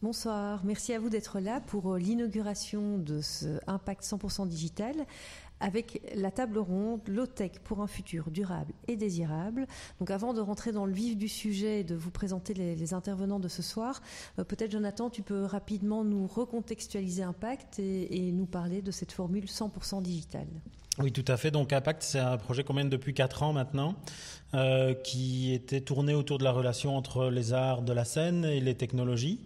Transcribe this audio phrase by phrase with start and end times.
[0.00, 4.94] Bonsoir, merci à vous d'être là pour euh, l'inauguration de ce Impact 100% digital
[5.58, 9.66] avec la table ronde Low-Tech pour un futur durable et désirable.
[9.98, 13.40] Donc avant de rentrer dans le vif du sujet et de vous présenter les, intervenants
[13.40, 14.00] de ce soir,
[14.38, 19.46] euh, peut-être Jonathan, tu peux rapidement nous recontextualiser Impact et, nous parler de cette formule
[19.46, 20.46] 100% digitale.
[21.00, 21.50] Oui, tout à fait.
[21.50, 23.96] Donc Impact, c'est un projet qu'on mène depuis 4 ans maintenant,
[24.54, 28.60] euh, qui était tourné autour de la relation entre les arts de la scène et
[28.60, 29.40] les technologies.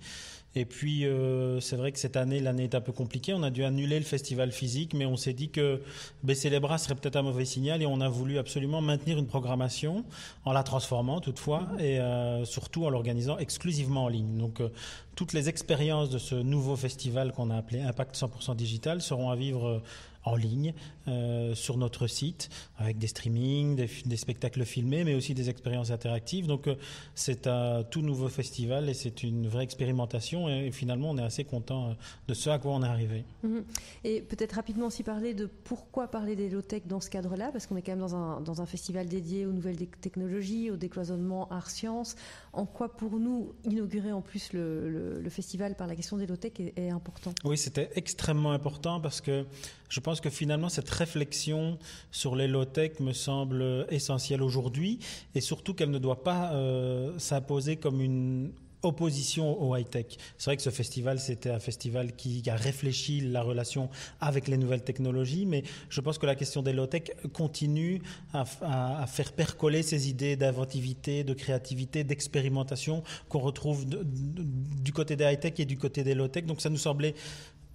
[0.54, 3.32] Et puis, euh, c'est vrai que cette année, l'année est un peu compliquée.
[3.32, 5.80] On a dû annuler le festival physique, mais on s'est dit que
[6.22, 9.26] baisser les bras serait peut-être un mauvais signal et on a voulu absolument maintenir une
[9.26, 10.04] programmation
[10.44, 14.36] en la transformant toutefois et euh, surtout en l'organisant exclusivement en ligne.
[14.36, 14.68] Donc, euh,
[15.16, 19.36] toutes les expériences de ce nouveau festival qu'on a appelé Impact 100% Digital seront à
[19.36, 19.82] vivre
[20.24, 20.72] en ligne
[21.08, 22.48] euh, sur notre site
[22.78, 26.46] avec des streamings, des, spectacles filmés, mais aussi des expériences interactives.
[26.46, 26.76] Donc euh,
[27.16, 31.42] c'est un tout nouveau festival et c'est une vraie expérimentation et, finalement on est assez
[31.42, 31.94] content euh,
[32.28, 33.24] de ce à quoi on est arrivé.
[33.42, 33.64] Mhm.
[34.04, 37.76] Et peut-être rapidement aussi parler de pourquoi parler des low-tech dans ce cadre-là, parce qu'on
[37.76, 42.14] est quand même dans un, dans un festival dédié aux nouvelles technologies, au décloisonnement art-sciences.
[42.52, 46.52] En quoi pour nous inaugurer en plus le, le, festival par la question des low-tech
[46.60, 47.32] est, est important?
[47.44, 49.46] Oui, c'était extrêmement important parce que
[49.88, 51.78] je pense que finalement, cette réflexion
[52.10, 54.98] sur les low-tech me semble essentielle aujourd'hui
[55.34, 60.06] et surtout qu'elle ne doit pas euh, s'imposer comme une opposition au high-tech.
[60.36, 63.88] C'est vrai que ce festival, c'était un festival qui a réfléchi la relation
[64.20, 69.06] avec les nouvelles technologies, mais je pense que la question des low-tech continue à, à,
[69.06, 75.64] faire percoler ces idées d'inventivité, de créativité, d'expérimentation qu'on retrouve du côté des high-tech et
[75.64, 76.44] du côté des low-tech.
[76.44, 77.14] Donc ça nous semblait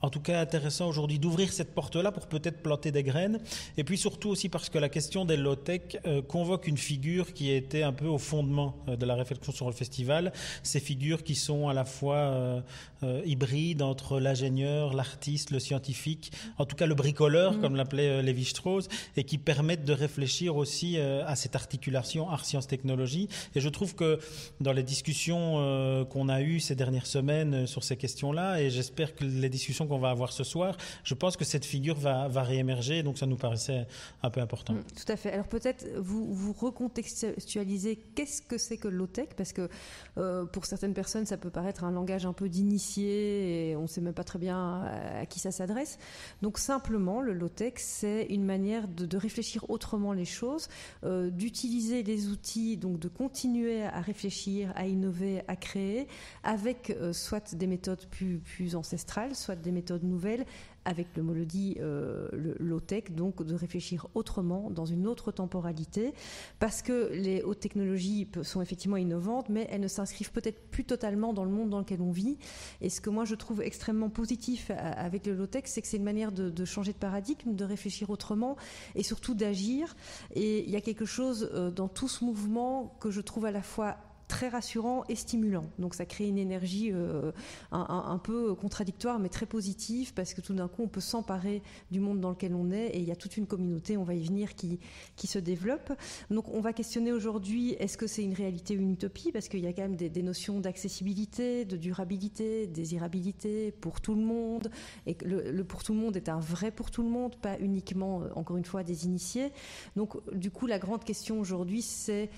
[0.02, 3.40] en tout cas intéressant aujourd'hui d'ouvrir cette porte-là pour peut-être planter des graines.
[3.78, 7.52] Et puis surtout aussi parce que la question des low-tech euh, convoque une figure qui
[7.52, 10.32] était un peu au fondement euh, de la réflexion sur le festival.
[10.64, 12.64] Ces figures qui sont à la fois
[13.04, 17.62] euh, hybrides entre l'ingénieur, l'artiste, le scientifique, en tout cas le bricoleur, mm.
[17.62, 23.30] comme l'appelait Lévi-Strauss, et qui permettent de réfléchir aussi à cette articulation art-science-technologie.
[23.56, 24.20] Et je trouve que
[24.62, 29.24] dans les discussions qu'on a eues ces dernières semaines sur ces questions-là, et j'espère que
[29.24, 33.04] les discussions qu'on va avoir ce soir, je pense que cette figure va, va réémerger,
[33.04, 33.88] donc ça nous paraissait
[34.24, 34.74] un peu important.
[34.74, 35.32] Mm, tout à fait.
[35.32, 39.70] Alors peut-être vous, vous recontextualisez qu'est-ce que c'est que low-tech, parce que
[40.18, 43.88] euh, pour certaines personnes, ça peut paraître un langage un peu d'initié et on ne
[43.88, 45.98] sait même pas très bien à, qui ça s'adresse.
[46.42, 50.68] Donc simplement, le low-tech, c'est une manière de, réfléchir autrement les choses,
[51.04, 56.08] euh, d'utiliser les outils, donc de continuer à réfléchir, à innover, à créer,
[56.44, 60.46] avec euh, soit des méthodes plus ancestrales, soit des méthodes nouvelles
[60.88, 66.14] avec le mot euh, le low-tech, donc de réfléchir autrement, dans une autre temporalité,
[66.60, 71.34] parce que les hautes technologies sont effectivement innovantes, mais elles ne s'inscrivent peut-être plus totalement
[71.34, 72.38] dans le monde dans lequel on vit.
[72.80, 76.04] Et ce que moi je trouve extrêmement positif avec le low-tech, c'est que c'est une
[76.04, 78.56] manière de, de, changer de paradigme, de réfléchir autrement
[78.96, 79.94] et surtout d'agir.
[80.36, 83.52] Et il y a quelque chose euh, dans tout ce mouvement que je trouve à
[83.52, 85.66] la fois très rassurant et stimulant.
[85.80, 87.32] Donc ça crée une énergie euh,
[87.72, 91.62] un, peu contradictoire mais très positive parce que tout d'un coup on peut s'emparer
[91.92, 94.16] du monde dans lequel on est et il y a toute une communauté, on va
[94.16, 94.80] y venir, qui,
[95.16, 95.94] qui se développe.
[96.30, 99.32] Donc on va questionner aujourd'hui est-ce que c'est une réalité ou une utopie?
[99.32, 104.22] Parce qu'il y a quand même des, notions d'accessibilité, de durabilité, désirabilité pour tout le
[104.22, 104.70] monde
[105.06, 107.58] et que le, pour tout le monde est un vrai pour tout le monde, pas
[107.60, 109.52] uniquement euh, encore une fois des initiés.
[109.96, 112.30] Donc du coup la grande question aujourd'hui c'est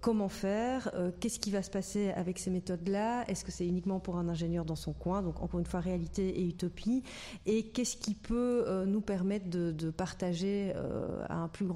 [0.00, 4.00] comment faire, euh, qu'est-ce qui va se passer avec ces méthodes-là, est-ce que c'est uniquement
[4.00, 7.02] pour un ingénieur dans son coin, donc encore une fois réalité et utopie,
[7.46, 10.72] et qu'est-ce qui peut euh, nous permettre de, partager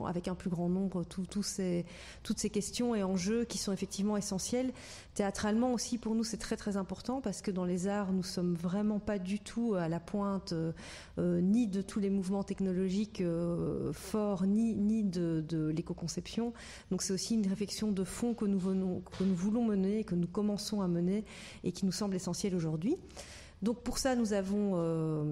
[0.04, 4.72] avec un plus grand nombre toutes ces questions et enjeux qui sont effectivement essentiels.
[5.14, 8.54] Théâtralement aussi, pour nous, c'est très très important parce que dans les arts, nous sommes
[8.54, 10.54] vraiment pas du tout à la pointe
[11.18, 13.22] ni de tous les mouvements technologiques
[13.92, 16.52] forts, ni, ni de, de l'éco-conception.
[16.90, 20.88] Donc c'est aussi une réflexion de fond que nous, voulons mener, que nous commençons à
[20.88, 21.24] mener
[21.62, 22.96] et qui nous semble essentiel aujourd'hui.
[23.62, 25.24] Donc pour ça, nous avons euh,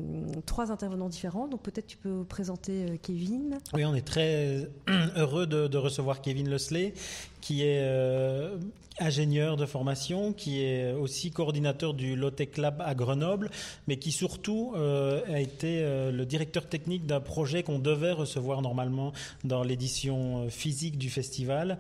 [0.47, 1.49] trois intervenants différents.
[1.49, 3.59] Donc peut-être tu peux présenter euh, Kevin.
[3.75, 4.71] Oui, on est très
[5.17, 6.95] heureux de, de recevoir Kevin Lesley,
[7.43, 8.57] qui est euh,
[9.01, 13.51] ingénieur de formation, qui est aussi coordinateur du Lotec Lab à Grenoble,
[13.89, 18.63] mais qui surtout euh, a été euh, le directeur technique d'un projet qu'on devait recevoir
[18.63, 19.13] normalement
[19.45, 21.79] dans l'édition physique du festival,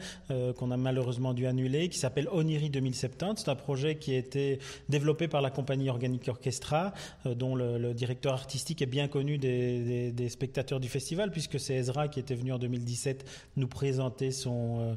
[0.58, 3.42] qu'on a malheureusement dû annuler, qui s'appelle Oniri 2070.
[3.44, 6.92] C'est un projet qui a été développé par la compagnie Organic Orchestra,
[7.24, 12.18] dont le, directeur artistique est bien connu des, spectateurs du festival, puisque c'est Ezra qui
[12.18, 13.24] était venu en 2017
[13.56, 14.96] nous présenter son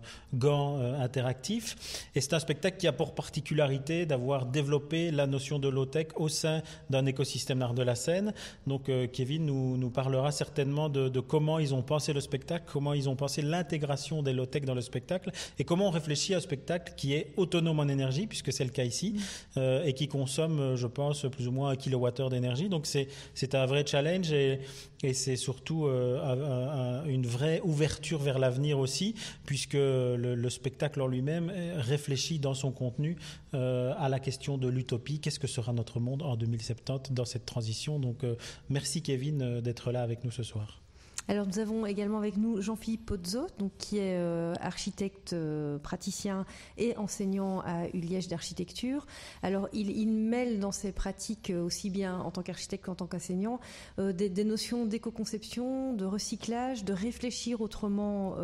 [0.55, 1.75] gant interactif.
[2.15, 6.29] Et c'est un spectacle qui a pour particularité d'avoir développé la notion de low-tech au
[6.29, 8.33] sein d'un écosystème d'art de la scène.
[8.67, 12.93] Donc Kevin nous, nous parlera certainement de, de, comment ils ont pensé le spectacle, comment
[12.93, 16.41] ils ont pensé l'intégration des low-tech dans le spectacle et comment on réfléchit à un
[16.41, 19.19] spectacle qui est autonome en énergie, puisque c'est le cas ici, mm.
[19.57, 22.69] euh, et qui consomme, euh, je pense, plus ou moins un kilowattheure d'énergie.
[22.69, 24.59] Donc c'est un vrai challenge et,
[25.03, 29.15] et c'est surtout euh, une vraie ouverture vers l'avenir aussi,
[29.45, 33.17] puisque le, le spectacle en lui-même réfléchit dans son contenu
[33.53, 35.19] à la question de l'utopie.
[35.19, 37.99] Qu'est-ce que sera notre monde en 2070 dans cette transition?
[37.99, 38.23] Donc
[38.69, 40.84] merci Kevin d'être là avec nous ce soir.
[41.27, 46.45] Alors nous avons également avec nous Jean-Philippe Pozzo, donc qui est euh, architecte euh, praticien
[46.77, 49.07] et enseignant à Uliège d'architecture.
[49.41, 53.59] Alors il, mêle dans ses pratiques euh, aussi bien en tant qu'architecte qu'en tant qu'enseignant
[53.97, 58.35] des, notions d'éco-conception, de recyclage, de réfléchir autrement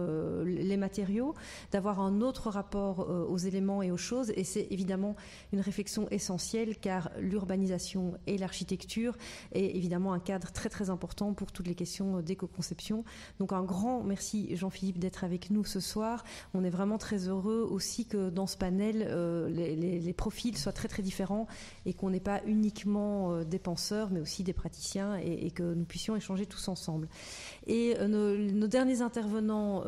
[0.46, 1.36] les matériaux,
[1.72, 4.32] d'avoir un autre rapport aux éléments et aux choses.
[4.36, 5.16] Et c'est évidemment
[5.54, 9.18] une réflexion essentielle car l'urbanisation et l'architecture
[9.52, 12.71] est évidemment un cadre très très important pour toutes les questions d'éco-conception
[13.40, 16.24] donc un grand merci Jean-Philippe d'être avec nous ce soir.
[16.54, 20.88] On est vraiment très heureux aussi que dans ce panel, euh, les, profils soient très
[20.88, 21.48] très différents
[21.86, 25.86] et qu'on n'ait pas uniquement euh, des penseurs, mais aussi des praticiens et, que nous
[25.86, 27.08] puissions échanger tous ensemble.
[27.66, 29.84] Et euh, nos, derniers intervenants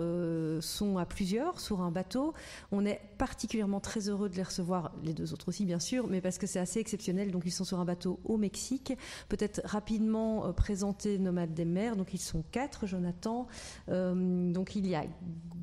[0.61, 2.33] sont à plusieurs sur un bateau.
[2.71, 6.21] On est particulièrement très heureux de les recevoir, les deux autres aussi bien sûr, mais
[6.21, 7.31] parce que c'est assez exceptionnel.
[7.31, 8.93] Donc ils sont sur un bateau au Mexique.
[9.29, 11.95] Peut-être rapidement présenter Nomades des mers.
[11.95, 12.72] Donc ils sont quatre.
[12.85, 13.47] Jonathan.
[13.89, 15.03] Euh, donc il y a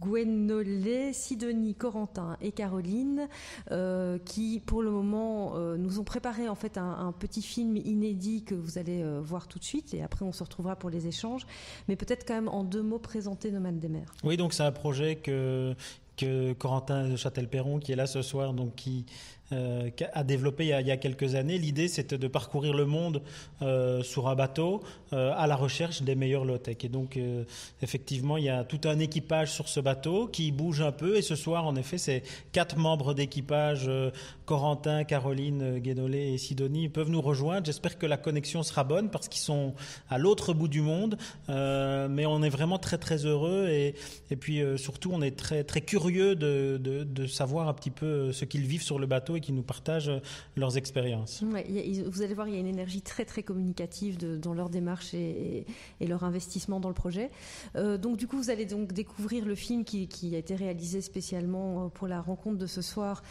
[0.00, 3.28] Gwenolé, Sidonie, Corentin et Caroline
[3.70, 8.44] euh, qui, pour le moment, euh, nous ont préparé en fait un, petit film inédit
[8.44, 11.46] que vous allez voir tout de suite et après on se retrouvera pour les échanges.
[11.88, 14.12] Mais peut-être quand même en deux mots présenter Nomade des mers.
[14.24, 15.74] Oui, donc c'est un projet que
[16.20, 19.06] que Corentin de Châtel-Perron, qui est là ce soir, donc qui
[19.52, 21.58] euh, a développé il y a, quelques années.
[21.58, 23.22] L'idée, c'était de parcourir le monde
[23.62, 24.82] euh, sur un bateau
[25.12, 26.76] euh, à la recherche des meilleurs low-tech.
[26.84, 27.18] Et donc,
[27.82, 31.16] effectivement, il y a tout un équipage sur ce bateau qui bouge un peu.
[31.16, 33.90] Et ce soir, en effet, c'est quatre membres d'équipage,
[34.44, 37.66] Corentin, Caroline, Guénolé et Sidonie, peuvent nous rejoindre.
[37.66, 39.74] J'espère que la connexion sera bonne parce qu'ils sont
[40.08, 41.16] à l'autre bout du monde.
[41.48, 43.68] mais on est vraiment très, très heureux.
[43.68, 43.94] Et,
[44.30, 48.44] et puis, surtout, on est très, très curieux de, de savoir un petit peu ce
[48.44, 50.20] qu'ils vivent sur le bateau qui nous partagent euh,
[50.56, 51.42] leurs expériences.
[51.42, 55.66] vous allez voir, il y a une énergie très très communicative dans leur démarche et,
[56.00, 57.30] leur investissement dans le projet.
[57.76, 61.86] Euh, donc du coup, vous allez donc découvrir le film qui, a été réalisé spécialement
[61.86, 63.22] euh, pour la rencontre de ce soir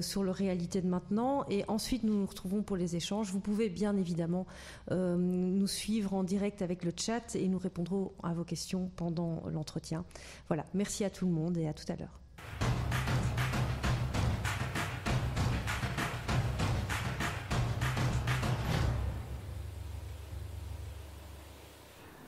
[0.00, 1.44] sur le réalité de maintenant.
[1.48, 3.30] Et ensuite, nous nous retrouvons pour les échanges.
[3.30, 4.46] Vous pouvez bien évidemment
[4.90, 10.04] nous suivre en direct avec le chat et nous répondrons à vos questions pendant l'entretien.
[10.48, 12.20] Voilà, merci à tout le monde et à tout à l'heure.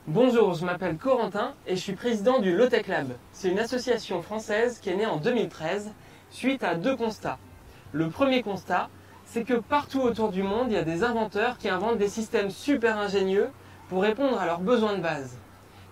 [0.08, 3.08] Bonjour, je m'appelle Corentin et je suis président du Lotech Lab.
[3.32, 5.92] C'est une association française qui est née en 2013
[6.30, 7.38] suite à deux constats.
[7.90, 8.88] Le premier constat,
[9.24, 12.50] c'est que partout autour du monde, il y a des inventeurs qui inventent des systèmes
[12.50, 13.48] super ingénieux
[13.88, 15.38] pour répondre à leurs besoins de base.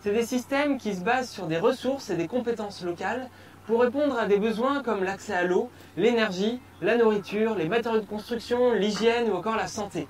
[0.01, 3.29] C'est des systèmes qui se basent sur des ressources et des compétences locales
[3.67, 8.07] pour répondre à des besoins comme l'accès à l'eau, l'énergie, la nourriture, les matériaux de
[8.07, 10.07] construction, l'hygiène ou encore la santé.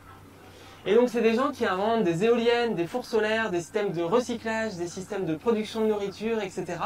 [0.86, 4.02] Et donc c'est des gens qui inventent des éoliennes, des fours solaires, des systèmes de
[4.02, 6.76] recyclage, des systèmes de production de nourriture, etc.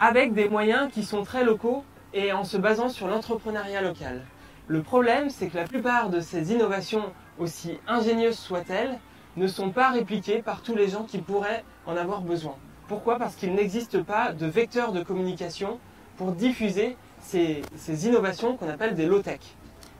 [0.00, 1.84] Avec des moyens qui sont très locaux
[2.14, 4.24] et en se basant sur l'entrepreneuriat local.
[4.66, 8.98] Le problème, c'est que la plupart de ces innovations, aussi ingénieuses soient-elles,
[9.36, 12.56] ne sont pas répliquées par tous les gens qui pourraient en avoir besoin.
[12.88, 13.18] Pourquoi?
[13.18, 15.78] Parce qu'il n'existe pas de vecteur de communication
[16.16, 19.40] pour diffuser ces, ces innovations qu'on appelle des low-tech.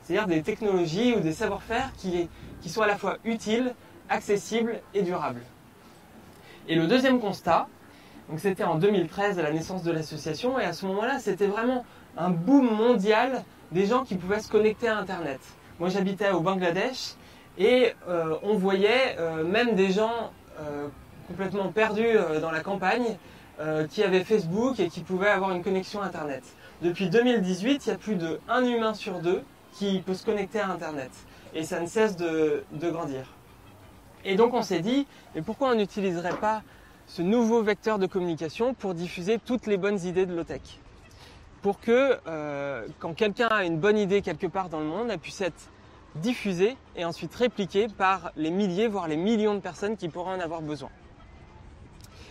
[0.09, 2.31] C'est-à-dire des technologies ou des savoir-faire qui,
[2.63, 3.75] qui sont à la fois utiles,
[4.09, 5.43] accessibles et durables.
[6.67, 7.69] Et le deuxième constat,
[8.31, 11.85] donc c'était en 2013 à la naissance de l'association, et à ce moment-là, c'était vraiment
[12.17, 15.41] un boom mondial des gens qui pouvaient se connecter à Internet.
[15.79, 17.13] Moi, j'habitais au Bangladesh,
[17.59, 20.89] et euh, on voyait euh, même des gens euh,
[21.27, 23.19] complètement perdus dans la campagne
[23.91, 26.45] qui avaient Facebook et qui pouvaient avoir une connexion Internet.
[26.81, 29.43] Depuis 2018, il y a plus de 1 humain sur deux
[29.79, 31.11] qui peut se connecter à Internet
[31.55, 33.33] et ça ne cesse de, grandir.
[34.25, 36.63] Et donc on s'est dit, mais pourquoi on n'utiliserait pas
[37.07, 40.81] ce nouveau vecteur de communication pour diffuser toutes les bonnes idées de l'OTEC
[41.63, 45.19] Pour que euh, quand quelqu'un a une bonne idée quelque part dans le monde, elle
[45.19, 45.71] puisse être
[46.17, 50.41] diffusée et ensuite répliquée par les milliers, voire les millions de personnes qui pourraient en
[50.41, 50.91] avoir besoin.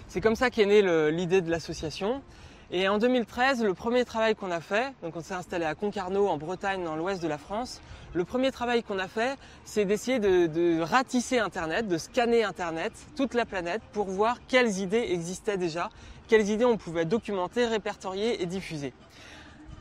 [0.09, 2.21] C'est comme ça qu'est née l'idée de l'association.
[2.69, 6.27] Et en 2013, le premier travail qu'on a fait, donc on s'est installé à Concarneau
[6.27, 7.81] en Bretagne, dans l'ouest de la France,
[8.13, 13.35] le premier travail qu'on a fait, c'est d'essayer de, ratisser Internet, de scanner Internet, toute
[13.35, 15.89] la planète, pour voir quelles idées existaient déjà,
[16.27, 18.91] quelles idées on pouvait documenter, répertorier et diffuser.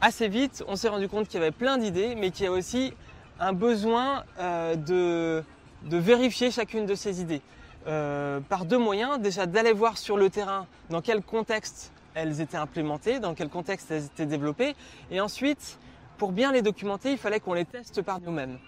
[0.01, 2.53] Assez vite, on s'est rendu compte qu'il y avait plein d'idées, mais qu'il y a
[2.53, 2.95] aussi
[3.41, 5.43] un besoin euh, de,
[5.91, 7.43] de, vérifier chacune de ces idées.
[7.89, 12.57] Euh, par deux moyens, déjà d'aller voir sur le terrain dans quel contexte elles étaient
[12.57, 14.75] implémentées, dans quel contexte elles étaient développées,
[15.11, 15.79] et ensuite,
[16.19, 18.59] pour bien les documenter, il fallait qu'on les teste par nous-mêmes.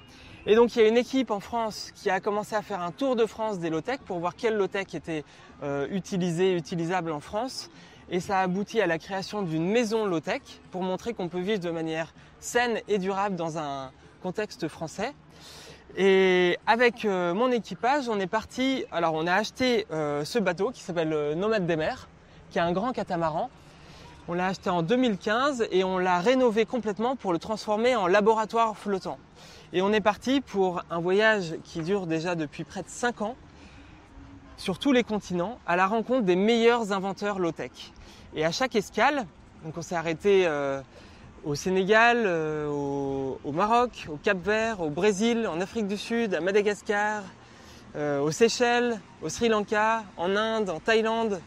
[0.47, 2.93] Et donc il y a une équipe en France qui a commencé à faire un
[2.93, 5.25] tour de France des low-tech pour voir quelle low-tech était
[5.63, 7.71] euh, utilisée, utilisable en France.
[8.11, 10.41] Et ça a abouti à la création d'une maison low-tech
[10.71, 13.91] pour montrer qu'on peut vivre de manière saine et durable dans un
[14.23, 15.13] contexte français.
[15.97, 18.85] Et avec euh, mon équipage, on est parti.
[18.93, 22.09] Alors on a acheté euh, ce bateau qui s'appelle euh, Nomade des mers,
[22.51, 23.51] qui est un grand catamaran.
[24.29, 28.77] On l'a acheté en 2015 et on l'a rénové complètement pour le transformer en laboratoire
[28.77, 29.19] flottant.
[29.73, 33.37] Et on est parti pour un voyage qui dure déjà depuis près de 5 ans
[34.57, 37.71] sur tous les continents à la rencontre des meilleurs inventeurs low-tech.
[38.35, 39.27] Et à chaque escale,
[39.65, 40.81] donc on s'est arrêté euh,
[41.45, 46.41] au Sénégal, euh, au, Maroc, au Cap Vert, au Brésil, en Afrique du Sud, à
[46.41, 47.23] Madagascar,
[47.97, 51.41] euh, aux Seychelles, au Sri Lanka, en Inde, en Thaïlande,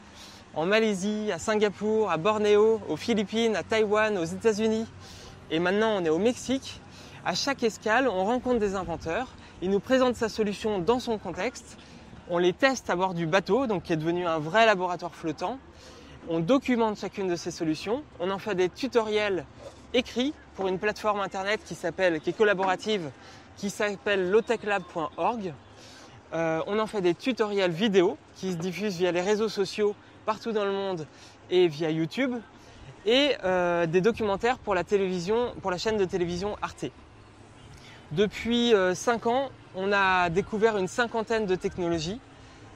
[0.55, 4.85] en Malaisie, à Singapour, à Bornéo, aux Philippines, à Taïwan, aux États-Unis.
[5.49, 6.81] Et maintenant on est au Mexique.
[7.23, 9.27] À chaque escale, on rencontre des inventeurs,
[9.61, 11.77] ils nous présentent sa solution dans son contexte,
[12.29, 15.59] on les teste à bord du bateau, donc qui est devenu un vrai laboratoire flottant,
[16.29, 19.45] on documente chacune de ces solutions, on en fait des tutoriels
[19.93, 23.11] écrits pour une plateforme internet qui s'appelle, qui est collaborative,
[23.55, 25.53] qui s'appelle lowtechlab.org.
[26.33, 30.51] Euh, on en fait des tutoriels vidéo qui se diffusent via les réseaux sociaux partout
[30.51, 31.07] dans le monde
[31.49, 32.35] et via YouTube,
[33.05, 36.85] et euh, des documentaires pour la télévision, pour la chaîne de télévision Arte.
[38.11, 42.19] Depuis 5 euh, ans, on a découvert une cinquantaine de technologies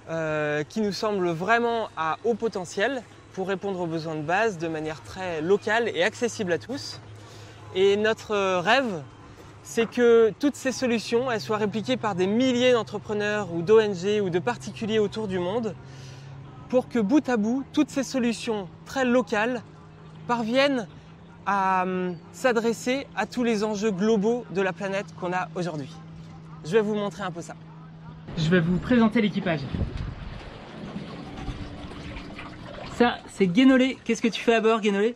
[0.10, 4.68] euh, qui nous semblent vraiment à haut potentiel pour répondre aux besoins de base de
[4.68, 7.02] manière très locale et accessible à tous.
[7.76, 9.04] Et notre rêve,
[9.64, 14.30] c'est que toutes ces solutions elles soient répliquées par des milliers d'entrepreneurs ou d'ONG ou
[14.30, 15.76] de particuliers autour du monde
[16.70, 19.62] pour que bout à bout, toutes ces solutions très locales
[20.28, 20.88] parviennent
[21.46, 25.90] à hum, s'adresser à tous les enjeux globaux de la planète qu'on a aujourd'hui.
[26.66, 27.54] Je vais vous montrer un peu ça.
[28.38, 29.62] Je vais vous présenter l'équipage.
[32.98, 33.98] Ça, c'est Guénolé.
[34.04, 35.16] Qu'est-ce que tu fais à bord, Guénolé?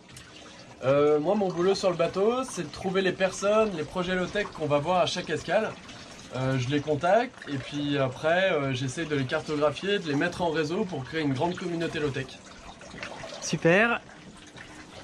[0.86, 4.48] Euh, Moi, mon boulot sur le bateau, c'est de trouver les personnes, les projets low-tech
[4.48, 5.72] qu'on va voir à chaque escale.
[6.36, 10.44] Euh, je les contacte et puis après, euh, j'essaie de les cartographier, de les mettre
[10.44, 12.28] en réseau pour créer une grande communauté low-tech.
[13.42, 14.00] Super.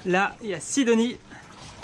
[0.04, 1.16] Là, il y a Sidonie.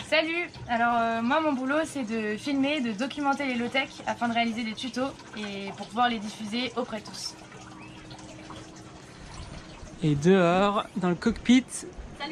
[0.09, 4.35] Salut Alors euh, moi mon boulot c'est de filmer, de documenter les low-tech afin de
[4.35, 7.35] réaliser des tutos et pour pouvoir les diffuser auprès de tous.
[10.03, 11.65] Et dehors, dans le cockpit,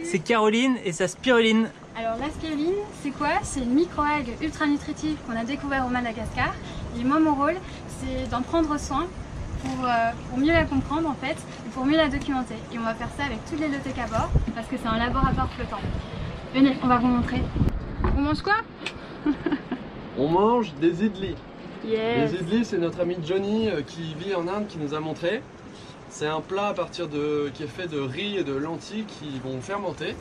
[0.05, 1.71] c'est Caroline et sa spiruline.
[1.97, 3.41] Alors la spiruline, c'est quoi?
[3.43, 6.53] C'est une microalgue ultra nutritive qu'on a découvert au Madagascar.
[6.99, 7.57] Et moi mon rôle,
[8.01, 9.07] c'est d'en prendre soin
[9.63, 12.57] pour, euh, pour, mieux la comprendre en fait et pour mieux la documenter.
[12.73, 14.99] Et on va faire ça avec toutes les low-tech à bord parce que c'est un
[14.99, 15.81] laboratoire flottant.
[16.55, 17.43] Venez, on va vous montrer.
[18.17, 18.57] On mange quoi?
[20.19, 21.37] On mange des idlis.
[21.87, 22.33] Yes.
[22.33, 25.43] Les idlis, c'est notre ami Johnny euh, qui vit en Inde qui nous a montré.
[26.09, 29.39] C'est un plat à partir de qui est fait de riz et de lentilles qui
[29.45, 30.17] vont fermenter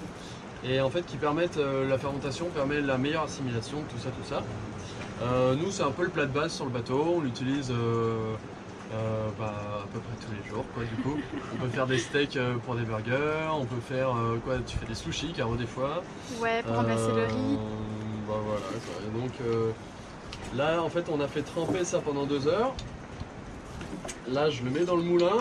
[0.64, 4.28] et en fait qui permettent euh, la fermentation permet la meilleure assimilation, tout ça, tout
[4.28, 4.44] ça.
[5.22, 7.16] Euh, nous, c'est un peu le plat de base sur le bateau.
[7.18, 8.36] On l'utilise euh,
[8.94, 10.84] euh, bah, à peu près tous les jours, quoi.
[10.84, 11.20] Du coup,
[11.54, 13.50] on peut faire des steaks pour des burgers.
[13.54, 14.10] On peut faire
[14.46, 16.04] quoi Tu fais des sushis, carreaux des fois.
[16.42, 17.58] Ouais, pour remplacer le riz.
[18.28, 18.62] Bah voilà.
[18.62, 19.02] Quoi.
[19.08, 19.32] Et donc
[20.56, 22.74] là, en fait, on a fait tremper ça pendant deux heures.
[24.32, 25.38] Là, je le mets dans le moulin.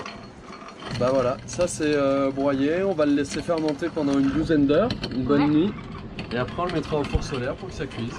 [0.99, 1.95] Bah voilà, ça c'est
[2.35, 2.83] broyé.
[2.83, 5.47] On va le laisser fermenter pendant une douzaine d'heures, une bonne Ouais.
[5.49, 5.73] nuit.
[6.33, 8.13] Et après, on le mettra au four solaire pour que ça cuise.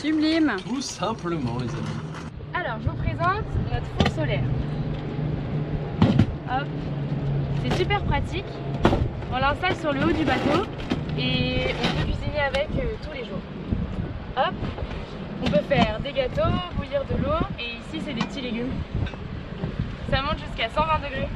[0.00, 2.00] Sublime Tout simplement, les amis.
[2.54, 4.44] Alors je vous présente notre four solaire.
[6.50, 6.66] Hop,
[7.62, 8.46] c'est super pratique.
[9.30, 10.64] On l'installe sur le haut du bateau
[11.18, 13.42] et on peut cuisiner avec euh, tous les jours.
[14.38, 14.54] Hop,
[15.44, 18.72] on peut faire des gâteaux, bouillir de l'eau et ici c'est des petits légumes.
[20.08, 21.28] Ça monte jusqu'à 120 degrés.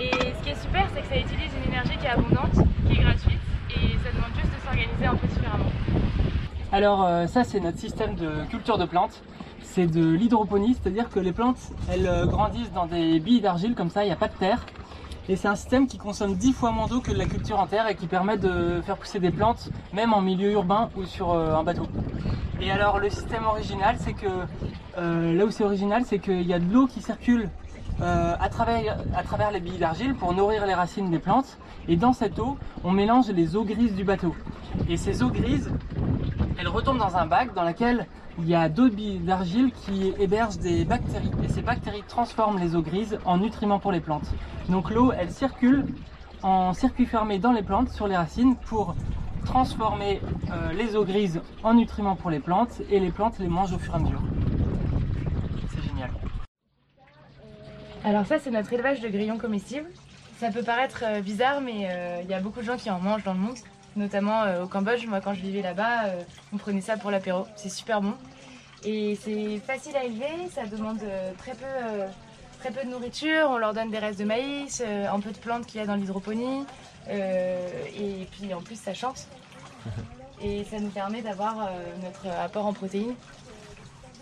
[0.00, 2.56] Et ce qui est super, c'est que ça utilise une énergie qui est abondante,
[2.88, 5.70] qui est gratuite et ça demande juste de s'organiser un peu différemment.
[6.74, 9.22] Alors euh, ça c'est notre système de culture de plantes.
[9.62, 13.90] C'est de l'hydroponie, c'est-à-dire que les plantes elles euh, grandissent dans des billes d'argile comme
[13.90, 14.58] ça, il n'y a pas de terre.
[15.28, 17.86] Et c'est un système qui consomme 10 fois moins d'eau que la culture en terre
[17.86, 21.54] et qui permet de faire pousser des plantes même en milieu urbain ou sur euh,
[21.54, 21.86] un bateau.
[22.60, 24.26] Et alors le système original c'est que
[24.96, 27.50] là où c'est original c'est qu'il y a de l'eau qui circule
[28.00, 31.56] à travers les billes d'argile pour nourrir les racines des plantes.
[31.88, 34.34] Et dans cette eau, on mélange les eaux grises du bateau.
[34.88, 35.70] Et ces eaux grises,
[36.58, 38.06] elles retombent dans un bac dans lequel
[38.38, 41.30] il y a d'autres billes d'argile qui hébergent des bactéries.
[41.44, 44.32] Et ces bactéries transforment les eaux grises en nutriments pour les plantes.
[44.68, 45.84] Donc l'eau, elle circule
[46.42, 48.94] en circuit fermé dans les plantes, sur les racines, pour
[49.44, 53.74] transformer euh, les eaux grises en nutriments pour les plantes et les plantes les mangent
[53.74, 54.22] au fur et à mesure.
[55.70, 56.10] C'est génial.
[58.04, 59.88] Alors ça, c'est notre élevage de grillons comestibles.
[60.38, 62.98] Ça peut paraître euh, bizarre, mais euh, il y a beaucoup de gens qui en
[62.98, 63.56] mangent dans le monde
[63.96, 65.06] notamment euh, au Cambodge.
[65.06, 66.22] Moi, quand je vivais là-bas, euh,
[66.52, 67.46] on prenait ça pour l'apéro.
[67.56, 68.14] C'est super bon.
[68.84, 71.64] Et c'est facile à élever, ça demande euh, très peu,
[72.60, 73.48] très peu de nourriture.
[73.48, 75.94] On leur donne des restes de maïs, un peu de plantes qu'il y a dans
[75.94, 76.66] l'hydroponie.
[77.08, 79.26] et puis en plus, ça chante.
[80.42, 81.70] Et ça nous permet d'avoir
[82.02, 83.14] notre apport en protéines.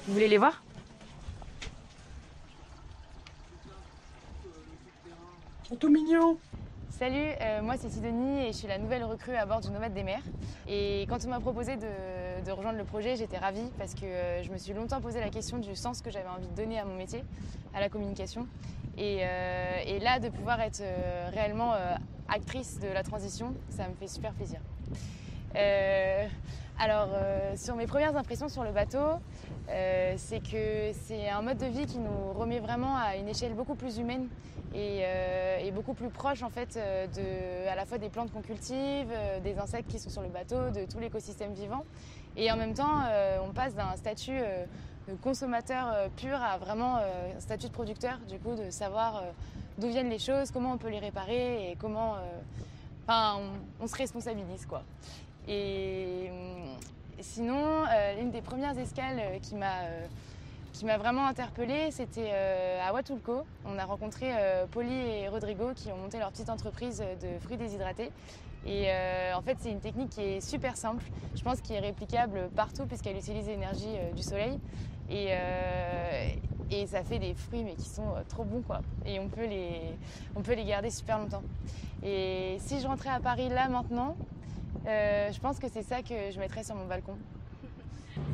[0.07, 0.63] Vous voulez les voir?
[5.89, 6.39] Mignons
[6.91, 9.95] Salut, euh, moi c'est Sidonie et je suis la nouvelle recrue à bord du Nomade
[9.95, 10.23] des mers.
[10.69, 14.51] Et quand on m'a proposé de, rejoindre le projet, j'étais ravie parce que euh, je
[14.53, 16.95] me suis longtemps posé la question du sens que j'avais envie de donner à mon
[16.95, 17.25] métier,
[17.75, 18.47] à la communication.
[18.99, 20.83] Et, euh, là, de pouvoir être
[21.33, 21.73] réellement
[22.29, 24.61] actrice de la transition, ça me fait super plaisir.
[26.79, 27.09] alors,
[27.57, 29.19] sur mes premières impressions sur le bateau,
[30.17, 33.75] c'est que c'est un mode de vie qui nous remet vraiment à une échelle beaucoup
[33.75, 34.29] plus humaine
[34.75, 38.41] euh, et, beaucoup plus proche en fait euh, de, à la fois des plantes qu'on
[38.41, 41.85] cultive, euh, des insectes qui sont sur le bateau, de tout l'écosystème vivant.
[42.37, 43.03] Et en même temps,
[43.47, 44.39] on passe d'un statut
[45.07, 49.23] de consommateur pur à vraiment un statut de producteur, du coup, de savoir
[49.77, 52.17] d'où viennent les choses, comment on peut les réparer et comment.
[53.07, 53.39] Enfin,
[53.83, 54.83] on, se responsabilise quoi.
[55.47, 56.31] Et
[57.21, 57.85] sinon,
[58.19, 59.83] l'une des premières escales qui m'a
[60.73, 63.43] qui m'a vraiment interpellée, c'était euh, à Huatulco.
[63.65, 67.57] On a rencontré euh, Polly et Rodrigo qui ont monté leur petite entreprise de fruits
[67.57, 68.11] déshydratés.
[68.65, 71.05] Et euh, en fait, c'est une technique qui est super simple.
[71.35, 74.59] Je pense qu'elle est réplicable partout puisqu'elle utilise l'énergie du soleil.
[75.11, 75.31] Et,
[76.71, 78.81] et, ça fait des fruits mais qui sont trop bons quoi.
[79.05, 79.95] Et on peut, les,
[80.35, 81.43] on peut les garder super longtemps.
[82.03, 84.17] Et si je rentrais à Paris là maintenant,
[84.87, 87.17] je pense que c'est ça que je mettrais sur mon balcon.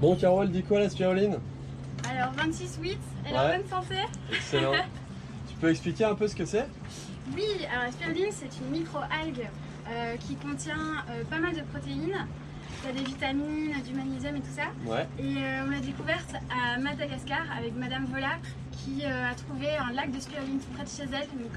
[0.01, 1.39] Bon Carole, dis quoi la spiruline?
[2.11, 3.97] Alors 26,8, elle est en bonne santé.
[4.33, 4.73] Excellent.
[5.49, 6.67] tu peux expliquer un peu ce que c'est?
[7.35, 9.49] Oui, alors la spiruline c'est une micro-algue
[9.91, 12.27] euh, qui contient euh, pas mal de protéines.
[12.83, 14.69] Il y a des vitamines, du magnésium et tout ça.
[14.87, 15.07] Ouais.
[15.19, 18.39] Et euh, on l'a découverte à Madagascar avec Madame Vola
[18.71, 21.53] qui a trouvé un lac de spiruline tout près de chez elle, donc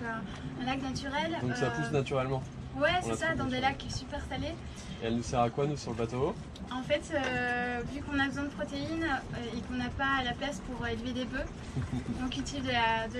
[0.60, 1.38] un lac naturel.
[1.42, 2.42] Donc ça pousse naturellement
[2.76, 4.56] Ouais, c'est ça, dans des lacs super salés.
[5.02, 6.36] Et elle nous sert à quoi, nous, sur le bateau
[6.72, 10.34] En fait, euh, vu qu'on a besoin de protéines euh, et qu'on n'a pas la
[10.34, 11.48] place pour élever des bœufs,
[12.24, 12.70] on cultive de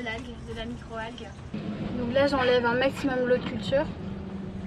[0.04, 1.28] l'algue, de, de la micro-algue.
[1.98, 3.86] Donc là, j'enlève un maximum l'eau de culture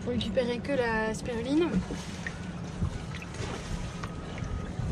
[0.02, 1.68] pour récupérer que la spiruline.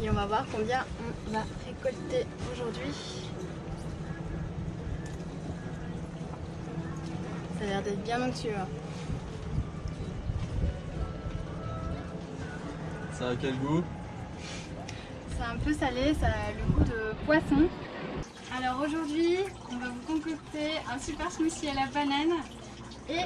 [0.02, 0.85] Et on va voir combien
[1.28, 2.92] on va récolter aujourd'hui.
[7.58, 8.50] Ça a l'air d'être bien onctueux.
[8.56, 8.66] Hein.
[13.12, 13.83] Ça a quel goût?
[15.37, 17.68] C'est un peu salé, ça a le goût de poisson.
[18.57, 19.38] Alors aujourd'hui,
[19.70, 22.38] on va vous concocter un super smoothie à la banane
[23.09, 23.20] et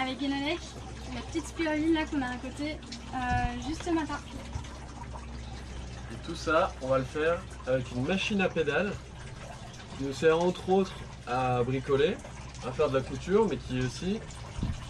[0.00, 0.58] avec Enonek,
[1.14, 2.78] la petite spiruline là qu'on a à côté
[3.14, 4.18] euh, juste ce matin.
[6.12, 8.92] Et tout ça, on va le faire avec une machine à pédales
[9.98, 10.94] qui nous sert entre autres
[11.26, 12.16] à bricoler,
[12.66, 14.20] à faire de la couture, mais qui est aussi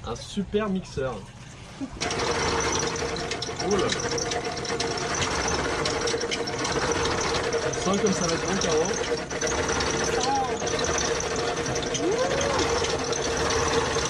[0.07, 1.17] un super mixeur.
[7.85, 8.85] Sens comme ça va être bon, Caro.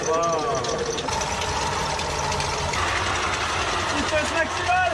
[0.09, 0.51] Waouh
[4.33, 4.93] maximale.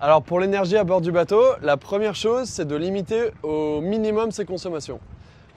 [0.00, 4.30] Alors pour l'énergie à bord du bateau, la première chose c'est de limiter au minimum
[4.30, 5.00] ses consommations.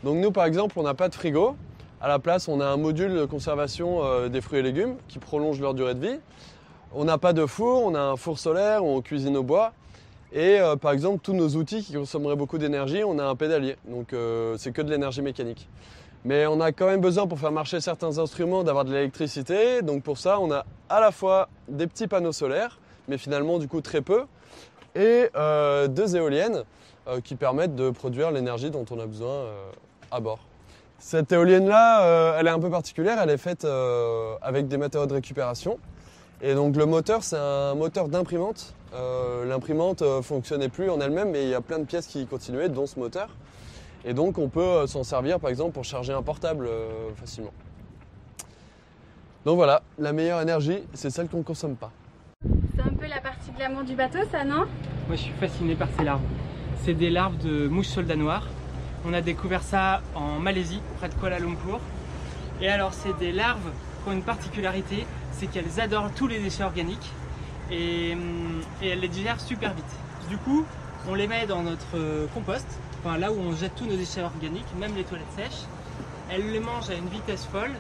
[0.04, 1.56] Donc nous par exemple on n'a pas de frigo,
[2.00, 5.20] à la place, on a un module de conservation euh, des fruits et légumes qui
[5.20, 6.20] prolonge leur durée de vie.
[6.94, 9.74] On n'a pas de four, on a un four solaire, on cuisine au bois.
[10.32, 13.78] Et euh, par exemple, tous nos outils qui consommeraient beaucoup d'énergie, on a un pédalier.
[13.88, 15.68] Donc euh, c'est que de l'énergie mécanique.
[16.24, 19.82] Mais on a quand même besoin pour faire marcher certains instruments d'avoir de l'électricité.
[19.82, 23.70] Donc pour ça, on a à la fois des petits panneaux solaires mais finalement du
[23.70, 24.26] coup très peu,
[24.94, 25.30] et
[25.88, 26.64] deux éoliennes
[27.24, 29.46] qui permettent de produire l'énergie dont on a besoin
[30.12, 30.47] à bord.
[31.00, 35.08] Cette éolienne-là, euh, elle est un peu particulière, elle est faite euh, avec des matériaux
[35.08, 35.78] de récupération.
[36.42, 38.74] Et donc le moteur, c'est un moteur d'imprimante.
[38.94, 42.26] Euh, L'imprimante euh, fonctionnait plus en elle-même, mais il y a plein de pièces qui
[42.26, 43.30] continuaient, dont ce moteur.
[44.06, 47.54] Et donc on peut euh, s'en servir par exemple pour charger un portable euh, facilement.
[49.46, 51.92] Donc voilà, la meilleure énergie, c'est celle qu'on ne consomme pas.
[52.76, 54.66] C'est un peu la partie glamour du bateau, ça, non?
[55.08, 56.22] Moi, je suis fasciné par ces larves.
[56.84, 58.48] C'est des larves de mouches soldats noirs.
[59.08, 61.80] On a découvert ça en Malaisie, près de Kuala Lumpur.
[62.62, 63.72] Et alors, c'est des larves
[64.04, 67.10] qui ont une particularité, c'est qu'elles adorent tous les déchets organiques
[67.72, 69.86] et, hum, elles les digèrent super vite.
[70.30, 70.66] Du coup,
[71.08, 72.68] on les met dans notre euh, compost,
[73.00, 75.64] enfin là où on jette tous nos déchets organiques, même les toilettes sèches.
[76.30, 77.72] Elles les mangent à une vitesse folle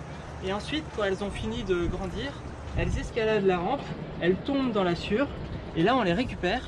[0.45, 2.31] et ensuite, quand elles ont fini de grandir,
[2.77, 3.83] elles escaladent la rampe,
[4.21, 5.27] elles tombent dans la sûre
[5.75, 6.61] et là, on les récupère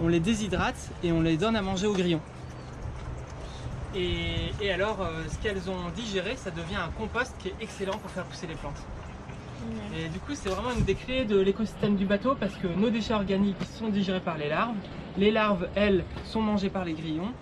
[0.00, 2.20] on les déshydrate et on les donne à manger aux grillons.
[3.94, 7.98] Et, et alors, euh, ce qu'elles ont digéré, ça devient un compost qui est excellent
[7.98, 8.82] pour faire pousser les plantes.
[9.96, 12.90] Et du coup, c'est vraiment une des clés de l'écosystème du bateau parce que nos
[12.90, 14.76] déchets organiques sont digérés par les larves.
[15.16, 17.32] Les larves, elles, sont mangées par les grillons.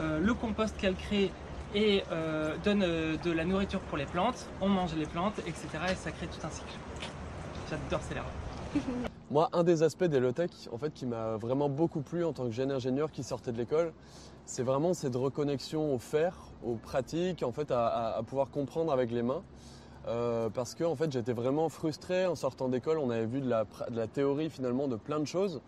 [0.00, 1.30] Euh, le compost qu'elles créent
[1.74, 4.48] et euh, donne euh, de la nourriture pour les plantes.
[4.60, 5.66] On mange les plantes, etc.
[5.90, 6.78] Et ça crée tout un cycle.
[7.70, 8.26] J'adore ces larves.
[9.30, 12.44] Moi, un des aspects des low-tech en fait, qui m'a vraiment beaucoup plu en tant
[12.44, 13.92] que jeune ingénieur qui sortait de l'école,
[14.46, 19.22] c'est vraiment cette reconnexion au faire, aux pratiques, en fait, à, pouvoir comprendre avec les
[19.22, 19.42] mains.
[20.06, 22.98] Euh, parce que en fait, j'étais vraiment frustré en sortant d'école.
[22.98, 23.66] On avait vu de la,
[24.06, 25.60] théorie finalement de plein de choses.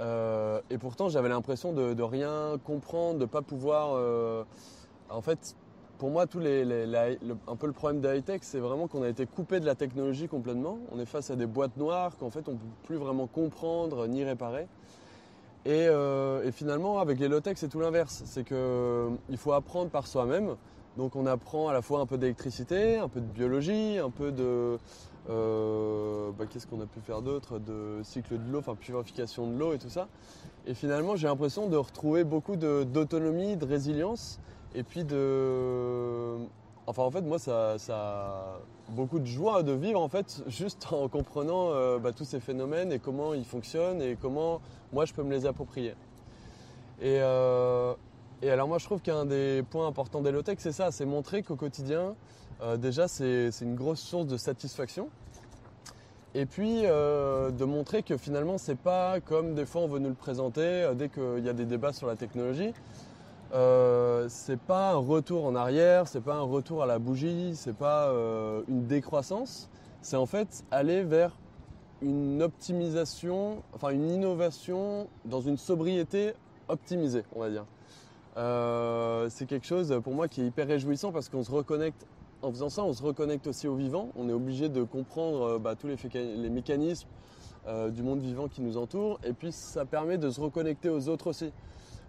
[0.00, 3.90] Euh, et pourtant, j'avais l'impression de, rien comprendre, de pas pouvoir.
[3.94, 4.42] euh,
[5.10, 5.54] En fait,
[5.98, 9.60] pour moi, le- un peu le problème de high-tech, c'est vraiment qu'on a été coupé
[9.60, 10.78] de la technologie complètement.
[10.92, 14.06] On est face à des boîtes noires qu'en fait, on ne peut plus vraiment comprendre
[14.06, 14.66] ni réparer.
[15.66, 18.22] Et, euh, et finalement, avec les low-tech, c'est tout l'inverse.
[18.26, 20.56] C'est qu'il faut apprendre par soi-même.
[20.96, 24.30] Donc, on apprend à la fois un peu d'électricité, un peu de biologie, un peu
[24.30, 24.78] de.
[25.30, 29.58] euh, bah, Qu'est-ce qu'on a pu faire d'autre De cycle de l'eau, enfin purification de
[29.58, 30.06] l'eau et tout ça.
[30.66, 34.38] Et finalement, j'ai l'impression de retrouver beaucoup d'autonomie, de, résilience.
[34.74, 36.36] Et puis de.
[36.86, 37.78] Enfin, en fait, moi, ça,
[38.90, 42.92] beaucoup de joie de vivre, en fait, juste en comprenant euh, bah, tous ces phénomènes
[42.92, 44.60] et comment ils fonctionnent et comment
[44.92, 45.94] moi, je peux me les approprier.
[47.00, 47.94] Et, euh,
[48.42, 51.56] et alors, moi, je trouve qu'un des points importants d'Elotech, c'est ça c'est montrer qu'au
[51.56, 52.14] quotidien,
[52.62, 55.08] euh, déjà, c'est une grosse source de satisfaction.
[56.36, 60.16] Et puis, de montrer que finalement, c'est pas comme des fois on veut nous le
[60.16, 62.72] présenter dès qu'il y a des débats sur la technologie.
[63.54, 67.76] Euh, c'est pas un retour en arrière, c'est pas un retour à la bougie, c'est
[67.76, 69.70] pas euh, une décroissance.
[70.02, 71.30] C'est en fait aller vers
[72.02, 76.32] une optimisation, enfin une innovation dans une sobriété
[76.66, 77.64] optimisée, on va dire.
[78.36, 82.04] Euh, c'est quelque chose pour moi qui est hyper réjouissant parce qu'on se reconnecte
[82.42, 84.08] en faisant ça, on se reconnecte aussi au vivant.
[84.16, 87.08] On est obligé de comprendre bah, tous les, mécanismes
[87.90, 89.20] du monde vivant qui nous entoure.
[89.24, 91.52] Et puis ça permet de se reconnecter aux autres aussi.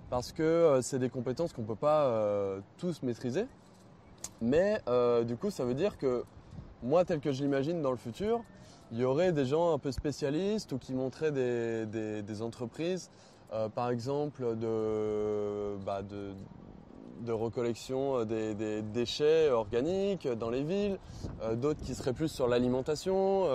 [0.09, 3.47] Parce que euh, c'est des compétences qu'on ne peut pas euh, tous maîtriser.
[4.41, 6.23] Mais euh, du coup, ça veut dire que
[6.83, 8.41] moi, tel que je l'imagine dans le futur,
[8.91, 13.09] il y aurait des gens un peu spécialistes ou qui montraient des, entreprises,
[13.73, 16.01] par exemple, de, bah,
[17.27, 20.99] recollection des, déchets organiques dans les villes,
[21.55, 23.47] d'autres qui seraient plus sur l'alimentation,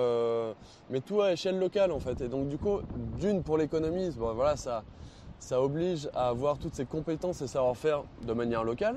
[0.90, 2.20] mais tout à échelle locale en fait.
[2.22, 2.80] Et donc du coup,
[3.20, 4.82] d'une pour l'économie, bon, voilà, ça,
[5.40, 8.96] ça oblige à avoir toutes ces compétences et savoir-faire de manière locale.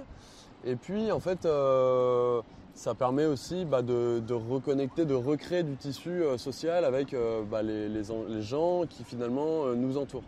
[0.65, 2.41] Et puis en fait, euh,
[2.75, 7.61] ça permet aussi bah, de, reconnecter, de recréer du tissu euh, social avec euh, bah,
[7.61, 10.23] les, les en- les gens qui finalement nous entourent.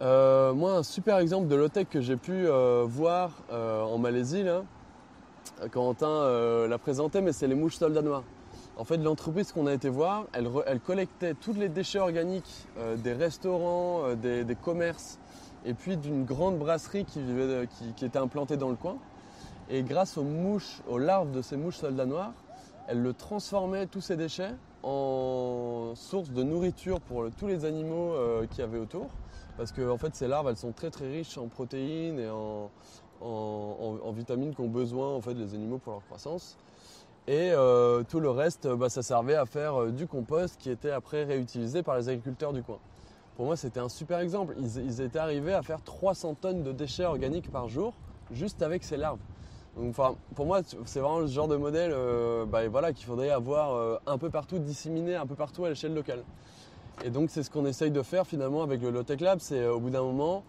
[0.00, 2.46] Moi, un super exemple de low-tech que j'ai pu
[2.86, 4.62] voir en Malaisie, là,
[5.72, 8.22] Quentin l'a présenté, mais c'est les mouches soldats noirs.
[8.78, 13.12] En fait, l'entreprise qu'on a été voir, elle, collectait tous les déchets organiques euh, des
[13.12, 15.18] restaurants, euh, des, commerces,
[15.64, 17.20] et puis d'une grande brasserie qui,
[18.04, 18.96] était implantée dans le coin.
[19.68, 22.32] Et grâce aux mouches, aux larves de ces mouches soldats noirs,
[22.86, 28.46] elle le transformait tous ces déchets en source de nourriture pour tous les animaux euh,
[28.46, 29.08] qu'il y autour.
[29.56, 32.70] Parce que fait, ces larves, elles sont très très riches en protéines et en-
[33.20, 36.56] en vitamines qu'ont besoin en fait les animaux pour leur croissance.
[37.28, 40.90] Et euh, tout le reste, bah, ça servait à faire euh, du compost qui était
[40.90, 42.78] après réutilisé par les agriculteurs du coin.
[43.36, 44.54] Pour moi, c'était un super exemple.
[44.58, 47.92] Ils, étaient arrivés à faire 300 tonnes de déchets organiques par jour
[48.32, 49.18] juste avec ces larves.
[49.76, 49.94] Donc,
[50.34, 53.98] pour moi, c'est vraiment le genre de modèle euh, bah, voilà, qu'il faudrait avoir euh,
[54.06, 56.24] un peu partout, disséminé un peu partout à l'échelle locale.
[57.04, 59.78] Et donc c'est ce qu'on essaye de faire finalement avec le Lotech Lab, c'est au
[59.78, 60.42] bout d'un moment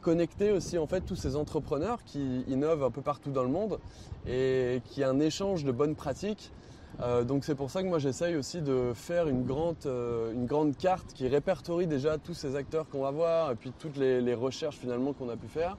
[0.00, 3.78] connecter aussi en fait tous ces entrepreneurs qui innovent un peu partout dans le monde
[4.26, 6.52] et qui a un échange de bonnes pratiques.
[7.00, 10.46] Euh, donc c'est pour ça que moi j'essaye aussi de faire une grande, euh, une
[10.46, 14.34] grande carte qui répertorie déjà tous ces acteurs qu'on va voir et puis toutes les,
[14.34, 15.76] recherches finalement qu'on a pu faire.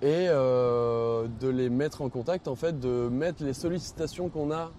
[0.00, 4.70] Et euh, de les mettre en contact en fait, de mettre les sollicitations qu'on a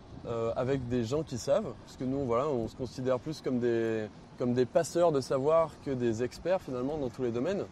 [0.56, 4.08] avec des gens qui savent, parce que nous voilà, on se considère plus comme des,
[4.40, 7.66] comme des passeurs de savoir que des experts finalement dans tous les domaines.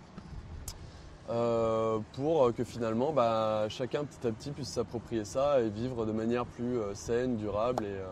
[1.30, 6.14] Euh, pour que finalement bah, chacun petit à petit puisse s'approprier ça et vivre de
[6.14, 8.06] manière plus euh, saine, durable euh,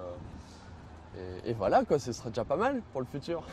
[1.46, 3.44] et, et, voilà quoi, ce sera déjà pas mal pour le futur.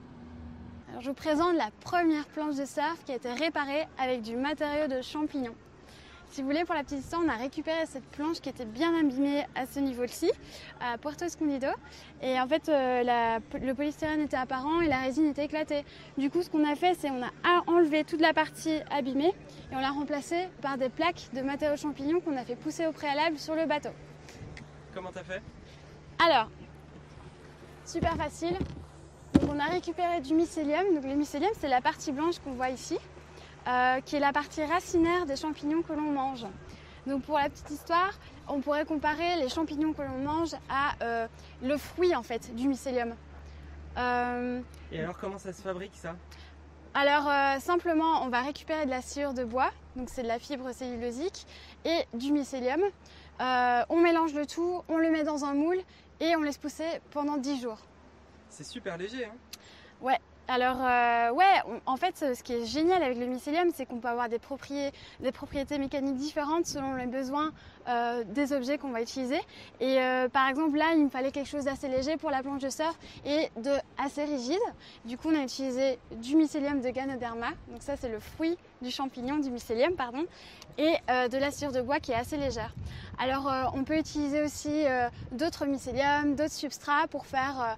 [0.88, 4.34] Alors je vous présente la première planche de surf qui a été réparée avec du
[4.36, 5.54] matériau de champignons.
[6.30, 8.96] Si vous voulez, pour la petite histoire, on a récupéré cette planche qui était bien
[8.96, 10.30] abîmée à ce niveau-ci,
[10.80, 11.66] à Puerto Escondido.
[12.22, 15.84] Et en fait, euh, le polystyrène était apparent et la résine était éclatée.
[16.18, 17.30] Du coup, ce qu'on a fait, c'est on a
[17.66, 19.34] enlevé toute la partie abîmée
[19.72, 22.92] et on l'a remplacée par des plaques de matériaux champignons qu'on a fait pousser au
[22.92, 23.90] préalable sur le bateau.
[24.94, 25.42] Comment t'as fait?
[26.24, 26.48] Alors,
[27.84, 28.56] super facile.
[29.48, 30.94] on a récupéré du mycélium.
[30.94, 32.98] Donc le mycélium, c'est la partie blanche qu'on voit ici.
[33.66, 36.46] Euh, qui est la partie racinaire des champignons que l'on mange.
[37.06, 38.12] Donc pour la petite histoire,
[38.48, 41.28] on pourrait comparer les champignons que l'on mange à euh,
[41.62, 43.14] le fruit en fait du mycélium.
[43.98, 44.60] Euh,
[44.92, 46.16] Et alors comment ça se fabrique ça?
[46.94, 50.72] Alors simplement, on va récupérer de la sciure de bois, donc c'est de la fibre
[50.72, 51.46] cellulosique,
[51.84, 52.80] et du mycélium.
[53.38, 55.78] on mélange le tout, on le met dans un moule
[56.18, 57.78] et on laisse pousser pendant 10 jours.
[58.48, 59.26] C'est super léger.
[59.26, 59.34] Hein?
[60.00, 60.18] Ouais,
[60.50, 64.08] alors euh, ouais, en fait, ce qui est génial avec le mycélium, c'est qu'on peut
[64.08, 67.52] avoir des, propriétés mécaniques différentes selon les besoins
[67.88, 69.38] euh, des objets qu'on va utiliser.
[69.78, 72.62] Et euh, par exemple, là, il me fallait quelque chose d'assez léger pour la planche
[72.62, 74.58] de surf et de assez rigide.
[75.04, 77.50] Du coup, on a utilisé du mycélium de Ganoderma.
[77.68, 80.24] Donc ça, c'est le fruit du champignon, du mycélium, pardon,
[80.78, 82.74] et de la cire de bois qui est assez légère.
[83.18, 84.84] Alors, on peut utiliser aussi
[85.32, 87.76] d'autres mycéliums, d'autres substrats pour faire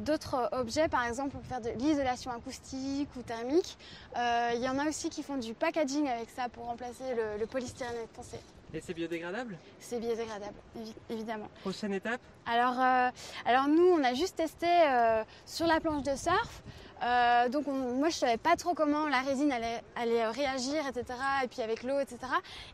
[0.00, 0.88] d'autres objets.
[0.88, 3.78] Par exemple, pour faire de l'isolation acoustique ou thermique.
[4.16, 7.04] Euh, il y en a aussi qui font du packaging avec ça pour remplacer
[7.38, 8.38] le, polystyrène pensé.
[8.74, 9.56] Et c'est biodégradable?
[9.80, 10.54] C'est biodégradable,
[11.08, 11.48] évidemment.
[11.62, 12.20] Prochaine étape?
[12.44, 13.10] Alors, euh,
[13.46, 16.62] alors nous, on a juste testé euh, sur la planche de surf.
[17.50, 21.18] Donc moi je savais pas trop comment la résine allait, allait, réagir, etc.
[21.44, 22.18] Et puis avec l'eau, etc.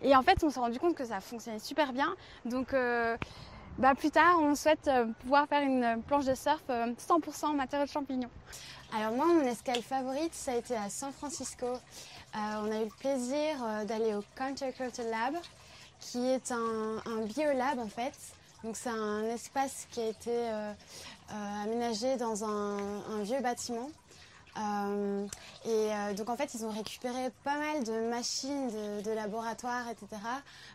[0.02, 2.14] Et en fait on s'est rendu compte que ça fonctionnait super bien.
[2.44, 2.74] Donc
[3.78, 8.30] bah, plus tard on souhaite pouvoir faire une planche de surf 100% matériaux de champignons.
[8.96, 11.66] Alors moi, mon escale favorite, ça a été à San Francisco.
[11.66, 15.34] Euh, on a eu le plaisir euh, d'aller au Counterculture Lab,
[15.98, 18.12] qui est un, biolab en fait.
[18.62, 20.72] Donc c'est un espace qui a été euh,
[21.64, 23.90] aménagé dans un, vieux bâtiment.
[24.56, 28.70] Et donc en fait, ils ont récupéré pas mal de machines
[29.02, 30.06] de, laboratoire, etc.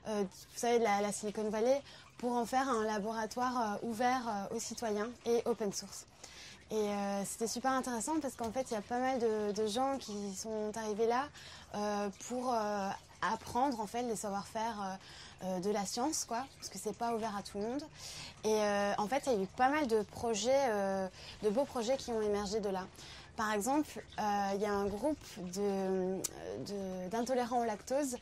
[0.08, 1.82] vous savez, de la, Silicon Valley,
[2.18, 6.06] pour en faire un laboratoire ouvert aux citoyens et open source.
[6.72, 9.98] Et euh, c'était super intéressant parce qu'en fait, il y a pas mal de, gens
[9.98, 11.28] qui sont arrivés là
[11.74, 12.90] euh, pour euh,
[13.22, 14.98] apprendre en fait les savoir-faire
[15.64, 17.84] de la science, quoi, parce que c'est pas ouvert à tout le monde.
[18.44, 18.60] Et
[18.98, 20.68] en fait, il y a eu pas mal de projets,
[21.44, 22.86] de beaux projets qui ont émergé de là.
[23.40, 25.18] Par exemple, il y a un groupe
[27.10, 28.18] d'intolérants au lactose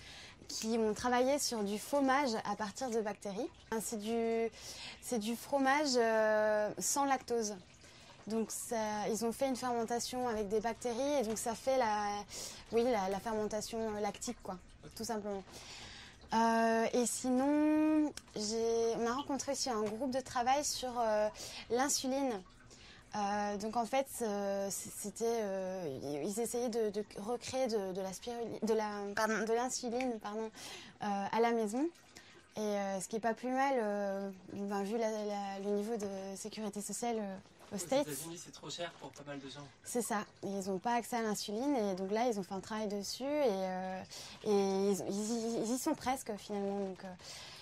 [0.48, 3.50] qui ont travaillé sur du fromage à partir de bactéries.
[3.82, 5.98] C'est du, fromage
[6.78, 7.56] sans lactose.
[8.28, 8.52] Donc
[9.10, 12.10] ils ont fait une fermentation avec des bactéries et donc ça fait la,
[12.72, 14.60] oui, la, fermentation lactique, quoi,
[14.96, 15.44] tout simplement.
[16.36, 21.28] Euh, et sinon, on a rencontré aussi un groupe de travail sur euh,
[21.72, 22.40] l'insuline.
[23.16, 24.08] Euh, donc en fait,
[24.70, 25.42] c'était,
[26.24, 28.12] ils essayaient de, recréer de, de, la
[28.64, 30.52] de la, de l'insuline, pardon,
[31.02, 31.88] à la maison.
[32.58, 37.22] Et ce qui est pas plus mal, ben, vu le niveau de sécurité sociale
[37.74, 39.66] aux États-Unis, c'est trop cher pour pas mal de gens.
[39.84, 40.24] C'est ça.
[40.44, 43.24] Ils n'ont pas accès à l'insuline et donc là, ils ont fait un travail dessus
[43.24, 44.04] et, euh,
[44.46, 46.80] ils, y sont presque finalement.
[46.80, 47.14] Donc, euh,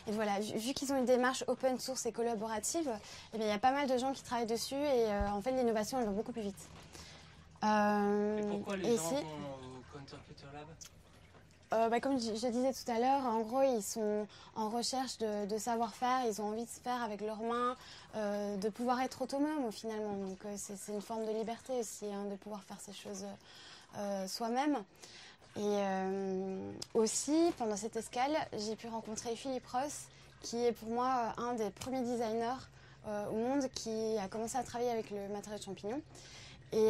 [0.07, 2.89] et voilà, vu qu'ils ont une démarche open source et collaborative,
[3.33, 5.51] eh il y a pas mal de gens qui travaillent dessus et euh, en fait,
[5.51, 6.69] l'innovation, elle va beaucoup plus vite.
[7.63, 10.67] et pourquoi les gens vont au Counterculture Lab?
[11.73, 15.57] Euh, bah, comme je, disais tout à l'heure, en gros, ils sont en recherche de,
[15.57, 17.75] savoir-faire, ils ont envie de se faire avec leurs mains,
[18.15, 20.13] euh, de pouvoir être autonomes finalement.
[20.13, 23.25] Donc euh, c'est une forme de liberté aussi, hein, de pouvoir faire ces choses
[24.27, 24.77] soi-même.
[25.57, 25.77] Et
[26.93, 30.07] aussi, pendant cette escale, j'ai pu rencontrer Philippe Ross,
[30.41, 32.59] qui est pour moi un des premiers designers
[33.07, 36.01] au monde qui a commencé à travailler avec le matériau de champignon.
[36.73, 36.87] Et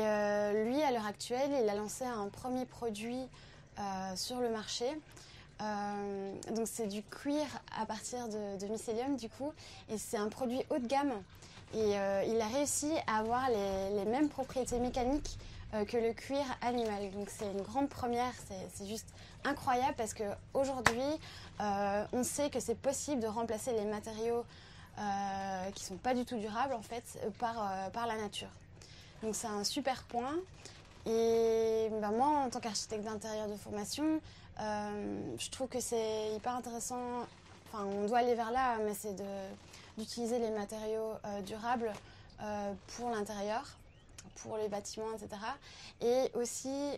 [0.65, 3.27] lui, à l'heure actuelle, il a lancé un premier produit
[4.15, 4.87] sur le marché
[5.61, 7.45] euh, donc c'est du cuir
[7.79, 9.53] à partir de, mycélium du coup
[9.89, 11.13] et c'est un produit haut de gamme
[11.73, 15.54] et euh, il a réussi à avoir les, mêmes propriétés mécaniques euh,
[15.87, 17.11] que le cuir animal.
[17.11, 18.33] Donc c'est une grande première,
[18.73, 19.07] c'est juste
[19.43, 21.01] incroyable parce qu'aujourd'hui
[21.59, 24.45] on sait que c'est possible de remplacer les matériaux
[25.73, 27.03] qui sont pas du tout durables en fait
[27.39, 28.49] par, par la nature.
[29.23, 30.35] Donc c'est un super point.
[31.05, 34.21] Et ben, moi en tant qu'architecte d'intérieur de formation,
[34.59, 37.27] euh, je trouve que c'est hyper intéressant.
[37.67, 39.15] Enfin, on doit aller vers là, mais c'est
[39.97, 41.91] d'utiliser les matériaux euh, durables
[42.41, 43.77] euh, pour l'intérieur,
[44.35, 45.41] pour les bâtiments, etc.
[46.01, 46.91] Et aussi,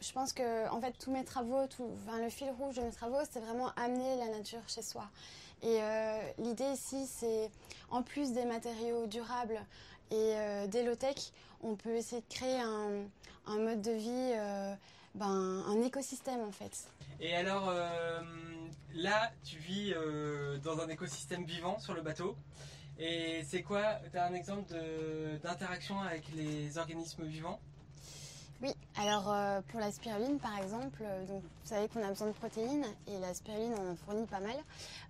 [0.00, 1.88] je pense que en fait tous mes travaux, tout,
[2.20, 5.08] le fil rouge de mes travaux, c'est vraiment amener la nature chez soi.
[5.62, 5.78] Et
[6.38, 7.50] l'idée ici, c'est
[7.90, 9.60] en plus des matériaux durables
[10.10, 10.34] et
[10.68, 14.32] des low-tech, on peut essayer de créer un, mode de vie
[15.14, 16.86] ben, un écosystème en fait.
[17.20, 18.20] Et alors euh,
[18.94, 22.36] là, tu vis euh, dans un écosystème vivant sur le bateau.
[23.00, 23.82] Et c'est quoi
[24.12, 24.74] Tu as un exemple
[25.42, 27.58] d'interaction avec les organismes vivants?
[28.62, 32.32] Oui, alors euh, pour la spiruline par exemple, donc, vous savez qu'on a besoin de
[32.32, 34.56] protéines et la spiruline en fournit pas mal.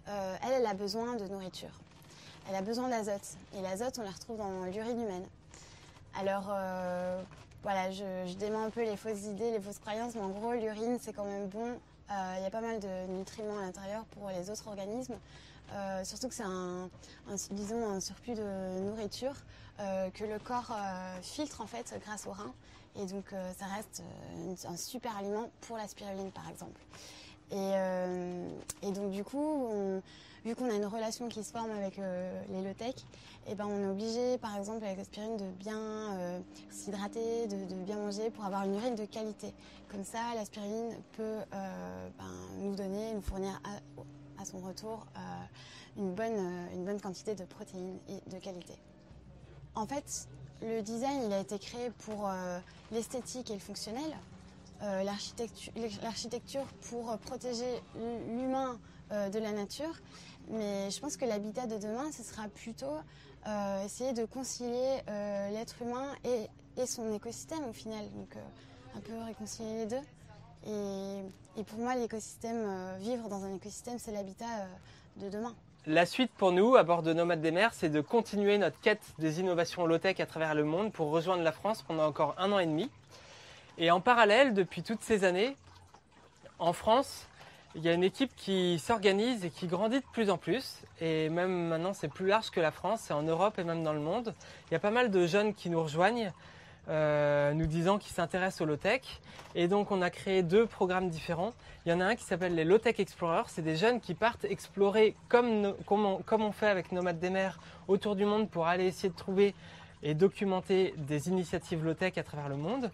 [0.07, 1.81] elle, elle a besoin de nourriture.
[2.49, 5.27] Elle a besoin d'azote et l'azote on la retrouve dans l'urine humaine.
[6.15, 6.53] Alors
[7.63, 10.55] voilà, je, je, dément un peu les fausses idées, les fausses croyances, mais en gros,
[10.55, 11.79] l'urine, c'est quand même bon.
[12.11, 15.17] Euh, il y a pas mal de nutriments à l'intérieur pour les autres organismes.
[15.73, 16.91] Euh, surtout que c'est un,
[17.29, 19.35] un surplus de nourriture
[19.79, 20.77] euh, que le corps
[21.23, 22.55] filtre en fait grâce aux reins.
[22.97, 24.03] Et donc ça reste
[24.69, 26.81] un super aliment pour la spiruline par exemple.
[27.53, 29.69] Et, donc du coup,
[30.45, 32.95] vu qu'on a une relation qui se forme avec euh, les low-tech,
[33.47, 37.75] et eh ben on est obligé, par exemple, avec l'aspirine, de bien euh, s'hydrater, de,
[37.85, 39.55] bien manger pour avoir une urine de qualité.
[39.91, 43.61] Comme ça, l'aspirine peut euh, ben, nous donner, nous fournir
[44.45, 45.07] son retour
[45.97, 48.75] une, bonne, une bonne quantité de protéines et de qualité.
[49.75, 50.29] En fait,
[50.63, 52.31] le design, il a été créé pour
[52.93, 54.17] l'esthétique et le fonctionnel.
[54.83, 57.83] L'architecture pour protéger
[58.29, 58.79] l'humain
[59.11, 59.95] de la nature
[60.51, 62.97] mais je pense que l'habitat de demain, ce sera plutôt
[63.47, 66.49] euh, essayer de concilier euh, l'être humain et,
[66.87, 68.09] son écosystème au final.
[68.13, 70.03] Donc euh, un peu réconcilier les deux.
[70.67, 71.23] Et,
[71.67, 74.67] pour moi, l'écosystème, vivre dans un écosystème, c'est l'habitat
[75.17, 75.55] de demain.
[75.87, 79.03] La suite pour nous, à bord de Nomades des mers, c'est de continuer notre quête
[79.19, 82.59] des innovations low-tech à travers le monde pour rejoindre la France pendant encore un an
[82.59, 82.91] et demi.
[83.79, 85.57] Et en parallèle, depuis toutes ces années,
[86.59, 87.27] en France,
[87.75, 90.83] il y a une équipe qui s'organise et qui grandit de plus en plus.
[91.01, 93.95] Et même maintenant, c'est plus large que la France, c'est en Europe et même dans
[93.95, 94.35] le monde.
[94.69, 96.31] Il y a pas mal de jeunes qui nous rejoignent,
[96.91, 99.03] euh, nous disant qu'ils s'intéressent au low-tech.
[99.55, 101.53] Et donc, on a créé deux programmes différents.
[101.87, 103.45] Il y en a un qui s'appelle les Low-Tech Explorers.
[103.49, 107.31] C'est des jeunes qui partent explorer, comme, comme, on, comme on fait avec Nomades des
[107.31, 109.55] mers, autour du monde pour aller essayer de trouver
[110.03, 112.91] et documenter des initiatives low-tech à travers le monde.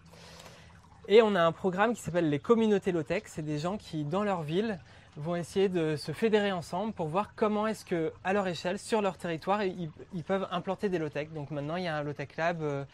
[1.09, 3.23] Et on a un programme qui s'appelle les communautés low-tech.
[3.27, 4.79] C'est des gens qui, dans leur ville,
[5.17, 9.01] vont essayer de se fédérer ensemble pour voir comment est-ce que, à leur échelle, sur
[9.01, 9.91] leur territoire, ils,
[10.27, 11.29] peuvent implanter des low-tech.
[11.33, 12.85] Donc maintenant, il y a un low-tech lab euh,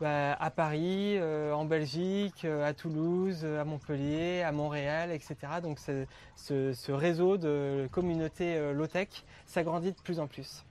[0.00, 5.36] bah, à Paris, euh, en Belgique, euh, à Toulouse, à Montpellier, à Montréal, etc.
[5.62, 9.08] Donc ce, réseau de communautés low-tech
[9.46, 10.64] s'agrandit de plus en plus.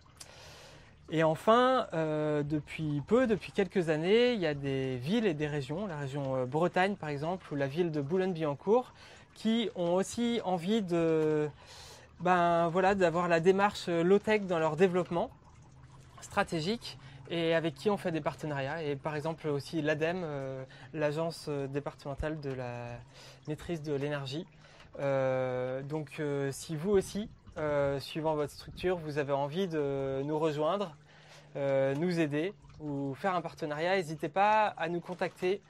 [1.09, 5.47] Et enfin, euh, depuis peu, depuis quelques années, il y a des villes et des
[5.47, 8.93] régions, la région euh, Bretagne par exemple, ou la ville de Boulogne-Billancourt,
[9.35, 11.49] qui ont aussi envie de,
[12.19, 15.29] ben, d'avoir la démarche low-tech dans leur développement
[16.21, 16.97] stratégique
[17.33, 18.83] et avec qui on fait des partenariats.
[18.83, 22.97] Et par exemple aussi l'ADEME, euh, l'agence départementale de la
[23.47, 24.45] maîtrise de l'énergie.
[25.89, 30.95] donc si vous aussi, euh, suivant votre structure, vous avez envie de nous rejoindre,
[31.55, 35.61] euh, nous aider ou faire un partenariat, n'hésitez pas à nous contacter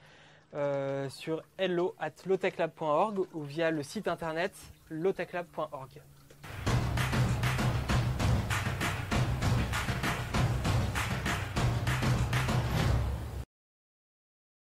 [0.54, 2.12] euh, sur hello at
[3.34, 4.54] ou via le site internet
[4.88, 6.00] lowtechlab.org.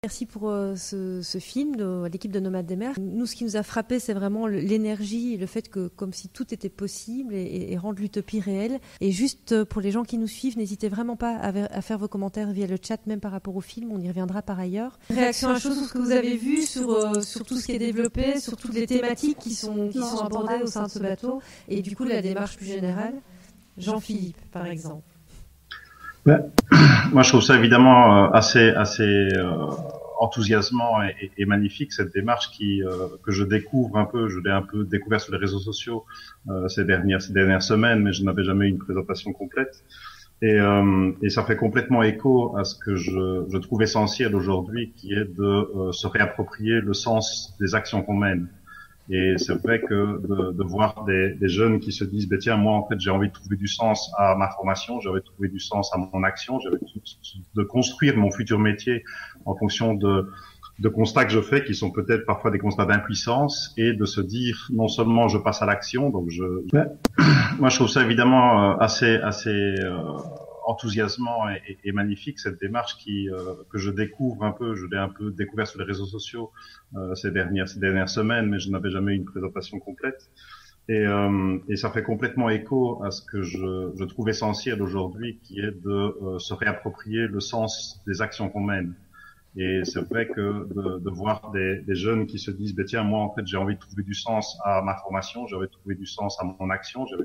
[0.04, 2.92] Merci pour euh, ce, film de l'équipe de Nomades des mers.
[3.00, 6.28] Nous, ce qui nous a frappé, c'est vraiment l'énergie et le fait que, comme si
[6.28, 8.80] tout était possible et, rendre l'utopie réelle.
[9.00, 12.06] Et juste euh, pour les gens qui nous suivent, n'hésitez vraiment pas à, faire vos
[12.06, 13.92] commentaires via le chat, même par rapport au film.
[13.92, 14.98] On y reviendra par ailleurs.
[15.08, 17.72] Réaction à chose sur ce que vous avez vu, sur, euh, sur tout ce qui
[17.72, 20.98] est développé, sur toutes les thématiques qui sont, qui sont abordées au sein de ce
[20.98, 21.40] bateau.
[21.66, 23.14] Et du coup, la démarche plus générale.
[23.78, 25.13] Jean-Philippe, par exemple.
[27.12, 29.28] Moi, je trouve ça évidemment assez, assez
[30.20, 31.02] enthousiasmant
[31.36, 32.82] et, magnifique cette démarche qui
[33.22, 34.28] que je découvre un peu.
[34.28, 36.04] Je l'ai un peu découvert sur les réseaux sociaux
[36.68, 39.84] ces dernières ces dernières semaines, mais je n'avais jamais eu une présentation complète.
[40.42, 44.92] Et, euh, et, ça fait complètement écho à ce que je, je trouve essentiel aujourd'hui,
[44.94, 48.48] qui est de euh, se réapproprier le sens des actions qu'on mène.
[49.10, 52.56] Et c'est vrai que de, de voir des, des, jeunes qui se disent, ben tiens,
[52.56, 55.26] moi en fait j'ai envie de trouver du sens à ma formation, j'ai envie de
[55.26, 59.04] trouver du sens à mon action, j'ai envie de, de construire mon futur métier
[59.44, 60.30] en fonction de,
[60.78, 64.20] de constats que je fais qui sont peut-être parfois des constats d'impuissance et de se
[64.20, 66.44] dire non seulement je passe à l'action, donc je,
[67.58, 70.00] moi je trouve ça évidemment euh, assez assez euh,
[70.66, 74.96] enthousiasmant et, et, magnifique cette démarche qui euh, que je découvre un peu, je l'ai
[74.96, 76.50] un peu découvert sur les réseaux sociaux
[77.14, 80.30] ces dernières ces dernières semaines, mais je n'avais jamais eu une présentation complète.
[80.88, 81.06] Et,
[81.68, 85.70] et, ça fait complètement écho à ce que je, je trouve essentiel aujourd'hui, qui est
[85.70, 88.94] de se réapproprier le sens des actions qu'on mène.
[89.56, 93.04] Et c'est vrai que de, de voir des, des, jeunes qui se disent, ben tiens,
[93.04, 95.72] moi en fait j'ai envie de trouver du sens à ma formation, j'ai envie de
[95.72, 97.24] trouver du sens à mon action, j'ai envie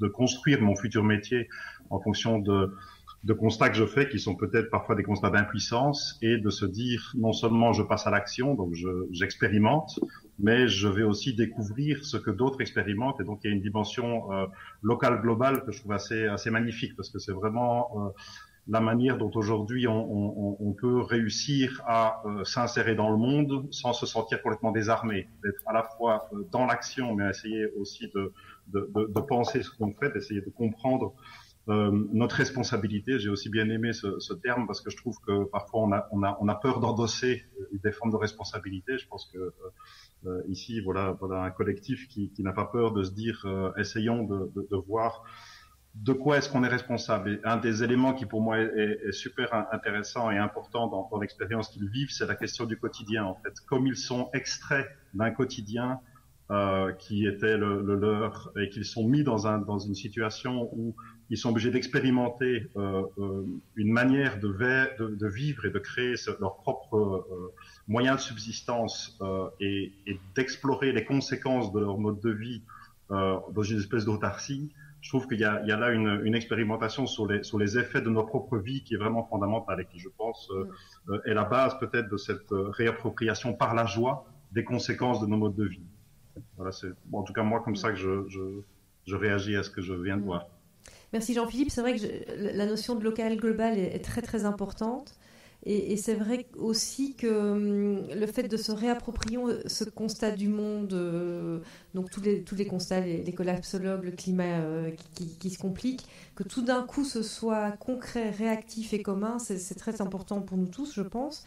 [0.00, 1.48] de, construire mon futur métier
[1.92, 2.74] en fonction de,
[3.38, 7.12] constats que je fais qui sont peut-être parfois des constats d'impuissance et de se dire
[7.14, 8.74] non seulement je passe à l'action, donc
[9.10, 10.00] j'expérimente,
[10.38, 13.20] mais je vais aussi découvrir ce que d'autres expérimentent.
[13.20, 14.46] Et donc il y a une dimension euh,
[14.82, 18.10] locale globale que je trouve assez magnifique parce que c'est vraiment euh,
[18.68, 24.06] la manière dont aujourd'hui on, peut réussir à euh, s'insérer dans le monde sans se
[24.06, 28.32] sentir complètement désarmé, d'être à la fois dans l'action, mais essayer aussi de,
[28.72, 31.14] de penser ce qu'on fait, d'essayer de comprendre
[31.68, 33.18] euh, notre responsabilité.
[33.18, 36.08] J'ai aussi bien aimé ce, ce, terme parce que je trouve que parfois on a,
[36.10, 37.44] on a, on a peur d'endosser
[37.84, 38.98] des formes de responsabilité.
[38.98, 39.52] Je pense que
[40.48, 43.44] ici, voilà, voilà un collectif qui, qui n'a pas peur de se dire,
[43.76, 45.24] essayons de, de voir
[45.94, 49.52] de quoi est-ce qu'on est responsable et Un des éléments qui pour moi est, super
[49.72, 53.52] intéressant et important dans, dans l'expérience qu'ils vivent, c'est la question du quotidien en fait.
[53.66, 56.00] Comme ils sont extraits d'un quotidien
[56.50, 60.68] euh, qui était le, le, leur et qu'ils sont mis dans, un, dans une situation
[60.72, 60.96] où
[61.32, 66.14] ils sont obligés d'expérimenter euh, euh, une manière de, de, de, vivre et de créer
[66.40, 67.54] leur propre euh,
[67.88, 72.62] moyen de subsistance euh, et, et d'explorer les conséquences de leur mode de vie
[73.08, 74.72] dans une espèce d'autarcie
[75.02, 78.00] je trouve qu'il y, y a, là une, une, expérimentation sur les, sur les effets
[78.00, 80.48] de nos propres vies qui est vraiment fondamentale et qui, je pense,
[81.26, 85.56] est la base peut-être de cette réappropriation par la joie des conséquences de nos modes
[85.56, 85.82] de vie.
[86.56, 88.40] Voilà, c'est en tout cas moi comme ça que je, je,
[89.06, 90.46] je, réagis à ce que je viens de voir.
[91.12, 91.70] Merci Jean-Philippe.
[91.70, 92.08] C'est vrai que je,
[92.56, 95.14] la notion de local global est, est très très importante.
[95.64, 100.48] Et, et c'est vrai aussi que hum, le fait de se réapproprier ce constat du
[100.48, 101.60] monde, euh,
[101.94, 105.50] donc tous les, tous les constats, les, les collapsologues, le climat euh, qui, qui, qui,
[105.50, 106.04] se complique,
[106.34, 110.66] que tout d'un coup ce soit concret, réactif et commun, c'est très important pour nous
[110.66, 111.44] tous, je pense.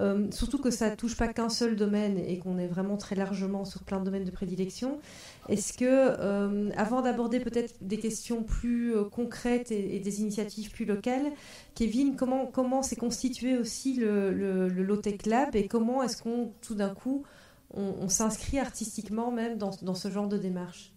[0.00, 3.64] Euh, surtout que ça touche pas qu'un seul domaine et qu'on est vraiment très largement
[3.64, 5.00] sur plein de domaines de prédilection.
[5.48, 10.70] Est-ce que, euh, avant d'aborder peut-être des questions plus euh, concrètes et, et, des initiatives
[10.70, 11.32] plus locales,
[11.74, 16.52] Kevin, comment comment s'est constitué aussi le, le, le Low-Tech Lab et comment est-ce qu'on
[16.60, 17.24] tout d'un coup
[17.74, 20.92] on, on s'inscrit artistiquement même dans, dans ce genre de démarche?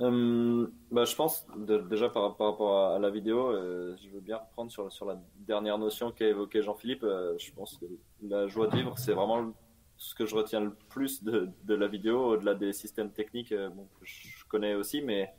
[0.00, 4.70] Euh, bah, je pense déjà par, rapport à, la vidéo, euh, je veux bien reprendre
[4.70, 7.04] sur, la dernière notion qu'a évoqué Jean-Philippe.
[7.04, 7.86] Euh, je pense que
[8.22, 9.52] la joie de vivre, c'est vraiment
[9.98, 13.70] ce que je retiens le plus de, la vidéo, au-delà des systèmes techniques que
[14.02, 15.32] je connais aussi, mais,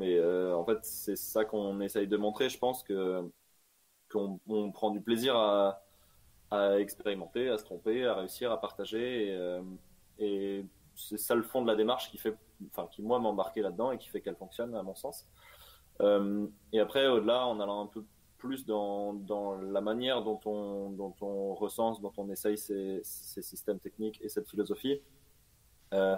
[0.00, 2.48] en fait, c'est ça qu'on essaye de montrer.
[2.48, 3.22] Je pense que
[4.10, 5.82] qu'on on prend du plaisir à,
[6.78, 9.36] expérimenter, à se tromper, à réussir, à partager.
[10.18, 10.64] Et
[10.96, 12.36] c'est ça le fond de la démarche qui fait
[12.66, 15.26] enfin qui moi m'a embarqué là-dedans et qui fait qu'elle fonctionne à mon sens.
[16.00, 18.04] Euh, et après au-delà, en allant un peu
[18.38, 19.16] plus dans,
[19.60, 24.48] la manière dont on, dont on recense, dont on essaye ces, systèmes techniques et cette
[24.48, 25.00] philosophie,
[25.92, 26.16] euh,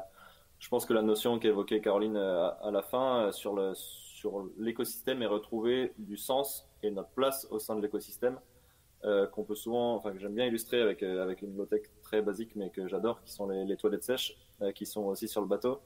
[0.58, 5.26] je pense que la notion qu'évoquait Caroline à, à, la fin euh, sur l'écosystème et
[5.26, 8.38] retrouver du sens et notre place au sein de l'écosystème
[9.04, 12.54] euh, qu'on peut souvent, enfin que j'aime bien illustrer avec euh, une bibliothèque très basique
[12.54, 15.80] mais que j'adore, qui sont les, toilettes sèches, euh, qui sont aussi sur le bateau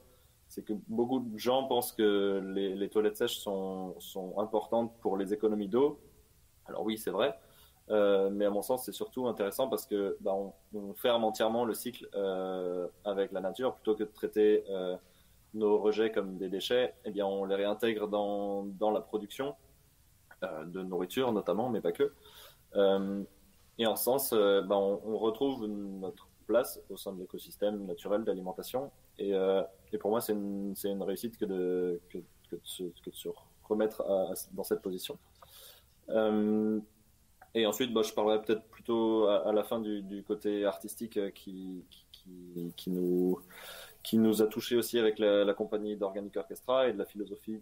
[0.47, 5.33] c'est que beaucoup de gens pensent que les, toilettes sèches sont, sont, importantes pour les
[5.33, 5.99] économies d'eau.
[6.67, 7.37] Alors oui, c'est vrai,
[7.89, 10.33] euh, mais à mon sens, c'est surtout intéressant parce que bah,
[10.73, 14.97] on, ferme entièrement le cycle euh, avec la nature plutôt que de traiter euh,
[15.53, 16.95] nos rejets comme des déchets.
[17.05, 19.55] Eh bien, on les réintègre dans, dans la production
[20.41, 22.13] de nourriture notamment, mais pas que.
[23.77, 28.91] Et en ce sens, bah, on retrouve notre place au sein de l'écosystème naturel d'alimentation.
[29.19, 29.61] Et, euh,
[29.91, 32.01] et, pour moi, c'est une, réussite que de,
[32.63, 32.83] se,
[33.63, 34.03] remettre
[34.53, 35.17] dans cette position.
[36.09, 41.83] et ensuite, bah, je parlerai peut-être plutôt à, la fin du, côté artistique qui,
[42.75, 47.61] qui, nous, a touché aussi avec la, compagnie d'Organic Orchestra et de la philosophie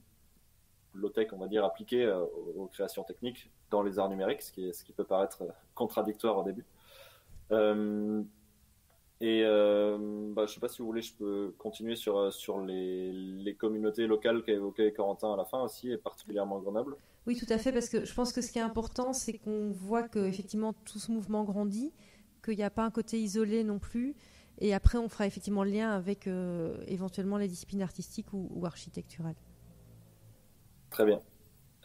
[0.95, 2.11] low-tech, on va dire, appliquée
[2.55, 5.43] aux, créations techniques dans les arts numériques, ce qui peut paraître
[5.75, 6.65] contradictoire au début.
[9.23, 9.97] Et euh,
[10.33, 13.13] bah, je ne sais pas si vous voulez, je peux continuer sur, euh, sur les,
[13.13, 16.97] les communautés locales qu'a évoqué Corentin à la fin aussi, et particulièrement Grenoble.
[17.25, 19.71] Oui, tout à fait, parce que je pense que ce qui est important, c'est qu'on
[19.71, 21.93] voit que effectivement tout ce mouvement grandit,
[22.43, 24.13] qu'il n'y a pas un côté isolé non plus.
[24.59, 28.65] Et après, on fera effectivement le lien avec euh, éventuellement les disciplines artistiques ou, ou
[28.65, 29.37] architecturales.
[30.89, 31.21] Très bien.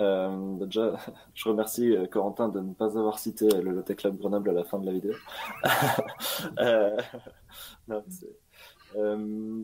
[0.01, 0.97] Euh, déjà,
[1.35, 4.65] je remercie euh, Corentin de ne pas avoir cité le Lotte Club Grenoble à la
[4.65, 5.13] fin de la vidéo.
[6.61, 6.97] euh,
[8.97, 9.63] euh,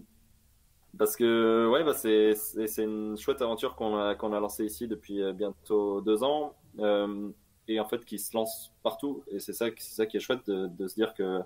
[0.99, 2.35] parce que ouais, bah c'est
[2.83, 7.31] une chouette aventure qu'on a lancée ici depuis euh, bientôt deux ans euh,
[7.67, 10.47] et en fait qui se lance partout et c'est ça c'est ça qui est chouette
[10.47, 11.41] de, de se dire que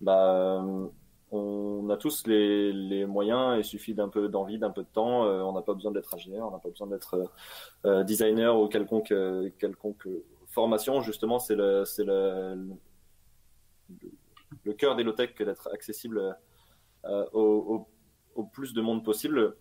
[0.00, 0.64] bah
[1.32, 5.24] on a tous les, moyens, il suffit d'un peu d'envie, d'un peu de temps.
[5.24, 7.26] Euh, on n'a pas besoin d'être ingénieur, on n'a pas besoin d'être euh,
[7.86, 9.14] euh, designer ou quelconque,
[10.48, 11.00] formation.
[11.00, 11.84] Justement, c'est le,
[14.76, 16.36] cœur des low-tech que d'être accessible
[17.32, 17.86] au,
[18.52, 19.56] plus de monde possible.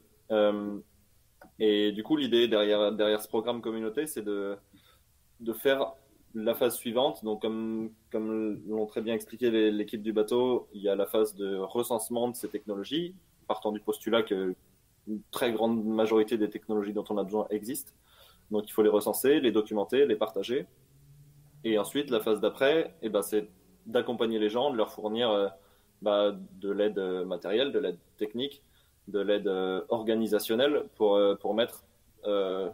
[1.59, 4.57] et du coup, l'idée derrière, ce programme communauté, c'est de
[5.53, 5.93] faire
[6.35, 7.91] la phase suivante, donc comme,
[8.67, 12.35] l'ont très bien expliqué l'équipe du bateau, il y a la phase de recensement de
[12.35, 13.15] ces technologies,
[13.47, 14.55] partant du postulat que
[15.07, 17.93] une très grande majorité des technologies dont on a besoin existent.
[18.51, 20.67] Donc il faut les recenser, les documenter, les partager.
[21.63, 23.49] Et ensuite, la phase d'après, eh ben, c'est
[23.85, 25.47] d'accompagner les gens, de leur fournir euh,
[26.01, 28.61] bah, de l'aide matérielle, de l'aide technique,
[29.07, 31.83] de l'aide euh, organisationnelle pour, euh, pour mettre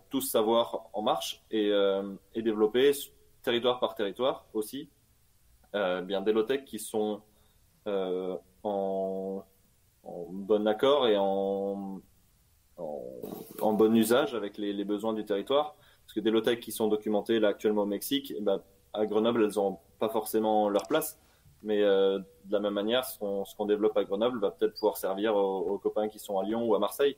[0.09, 1.69] tout ce savoir en marche et,
[2.33, 2.93] et développer
[3.45, 4.89] territoire par territoire aussi,
[5.75, 7.21] euh, bien des low-tech qui sont
[7.87, 9.45] euh, en,
[10.03, 12.01] bon accord et en,
[12.77, 15.75] en, bon usage avec les, besoins du territoire.
[16.05, 18.61] Parce que des low-tech qui sont documentés là actuellement au Mexique, eh ben,
[18.93, 21.19] à Grenoble, elles n'ont pas forcément leur place.
[21.61, 25.35] Mais euh, de la même manière, ce qu'on développe à Grenoble va peut-être pouvoir servir
[25.35, 27.17] aux, copains qui sont à Lyon ou à Marseille.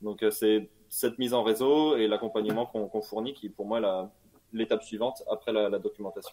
[0.00, 4.10] Donc c'est cette mise en réseau et l'accompagnement qu'on fournit qui, pour moi, la,
[4.52, 6.30] l'étape suivante après la, documentation.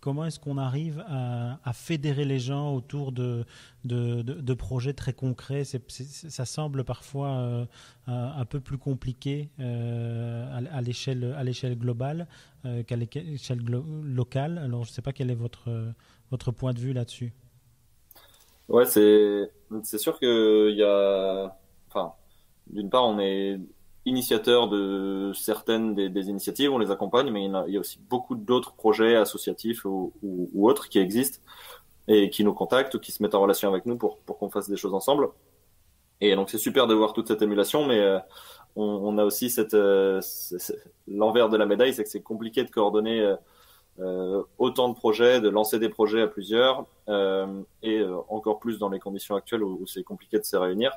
[0.00, 3.44] Comment est-ce qu'on arrive à, fédérer les gens autour de,
[3.84, 5.64] de, projets très concrets?
[5.64, 7.64] Ça semble parfois euh,
[8.06, 12.26] un peu plus compliqué euh, à, l'échelle, à l'échelle globale
[12.64, 13.60] euh, qu'à l'échelle
[14.02, 14.58] locale.
[14.58, 15.70] Alors, je ne sais pas quel est votre,
[16.30, 17.34] votre point de vue là-dessus.
[18.70, 19.50] Ouais, c'est,
[19.82, 21.56] c'est sûr qu'il y a.
[21.88, 22.14] Enfin,
[22.68, 23.58] d'une part, on est
[24.10, 28.72] initiateur de certaines des, initiatives, on les accompagne, mais il y, a, aussi beaucoup d'autres
[28.74, 30.12] projets associatifs ou,
[30.54, 31.40] autres qui existent
[32.08, 34.50] et qui nous contactent ou qui se mettent en relation avec nous pour, pour qu'on
[34.50, 35.28] fasse des choses ensemble.
[36.20, 38.18] Et donc c'est super de voir toute cette émulation, mais euh,
[38.76, 40.20] on, a aussi cette euh,
[41.08, 43.36] l'envers de la médaille, c'est que c'est compliqué de coordonner
[44.00, 46.86] euh, autant de projets, de lancer des projets à plusieurs,
[47.82, 50.92] et encore plus dans les conditions actuelles où c'est compliqué de se réunir.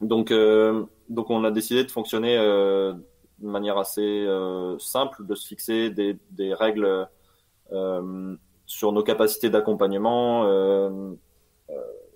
[0.00, 2.94] Donc, euh, donc on a décidé de fonctionner euh,
[3.38, 7.08] de manière assez euh, simple, de se fixer des, des règles
[8.66, 10.44] sur nos capacités d'accompagnement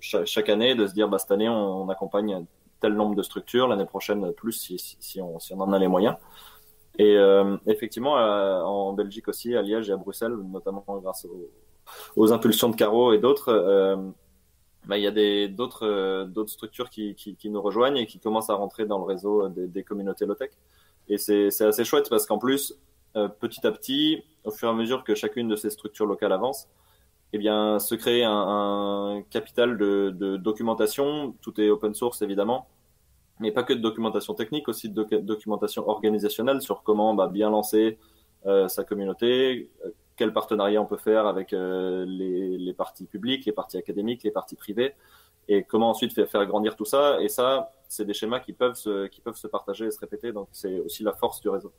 [0.01, 2.45] chaque, année, de se dire bah, cette année on, accompagne
[2.81, 6.17] tel nombre de structures, l'année prochaine plus si, si, on, on en a les moyens.
[6.99, 7.15] Et
[7.67, 11.25] effectivement, en Belgique aussi, à Liège et à Bruxelles, notamment grâce
[12.17, 14.13] aux impulsions de Caro et d'autres,
[14.87, 18.19] bah, il y a d'autres euh, d'autres structures qui, qui, qui, nous rejoignent et qui
[18.19, 20.51] commencent à rentrer dans le réseau des, des communautés low-tech.
[21.07, 22.75] Et c'est assez chouette parce qu'en plus,
[23.15, 26.33] euh, petit à petit, au fur et à mesure que chacune de ces structures locales
[26.33, 26.67] avance,
[27.33, 31.35] eh bien, se crée un, un capital de, de, documentation.
[31.41, 32.67] Tout est open source évidemment,
[33.39, 37.97] mais pas que de documentation technique, aussi de documentation organisationnelle sur comment bah, bien lancer
[38.45, 39.69] euh, sa communauté,
[40.15, 44.31] quel partenariat on peut faire avec euh, les, les, parties publiques, les parties académiques, les
[44.31, 44.95] parties privées,
[45.47, 47.21] et comment ensuite faire, faire grandir tout ça.
[47.21, 50.31] Et ça, c'est des schémas qui peuvent se, qui peuvent se partager et se répéter.
[50.31, 51.73] Donc c'est aussi la force du réseau.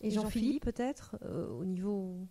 [0.00, 2.26] Et Jean-Philippe, peut-être, euh, au niveau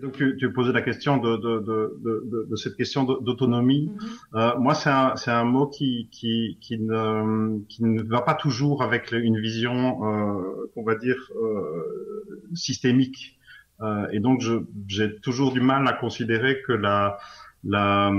[0.00, 3.90] donc tu, tu posais la question de, de, de, de cette question d'autonomie.
[3.90, 4.38] Mm-hmm.
[4.38, 8.82] euh, moi, c'est un, un mot qui, qui, qui, ne, qui ne va pas toujours
[8.82, 13.38] avec une vision, euh, on va dire, euh, systémique.
[13.80, 14.42] Euh, et donc,
[14.86, 17.18] j'ai toujours du mal à considérer que la,
[17.64, 18.12] la,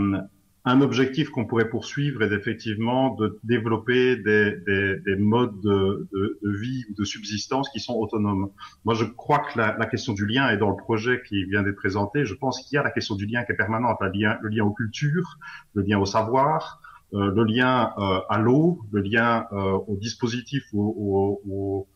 [0.65, 6.39] un objectif qu'on pourrait poursuivre est effectivement de développer des, des, des modes de, de,
[6.43, 8.49] vie ou de subsistance qui sont autonomes.
[8.85, 11.63] Moi, je crois que la, la, question du lien est dans le projet qui vient
[11.63, 12.23] d'être présenté.
[12.25, 14.49] Je pense qu'il y a la question du lien qui est permanente, le lien, le
[14.49, 15.37] lien aux cultures,
[15.73, 16.79] le lien au savoir,
[17.13, 21.87] euh, le lien euh, à l'eau, le lien euh, au dispositif, au, au,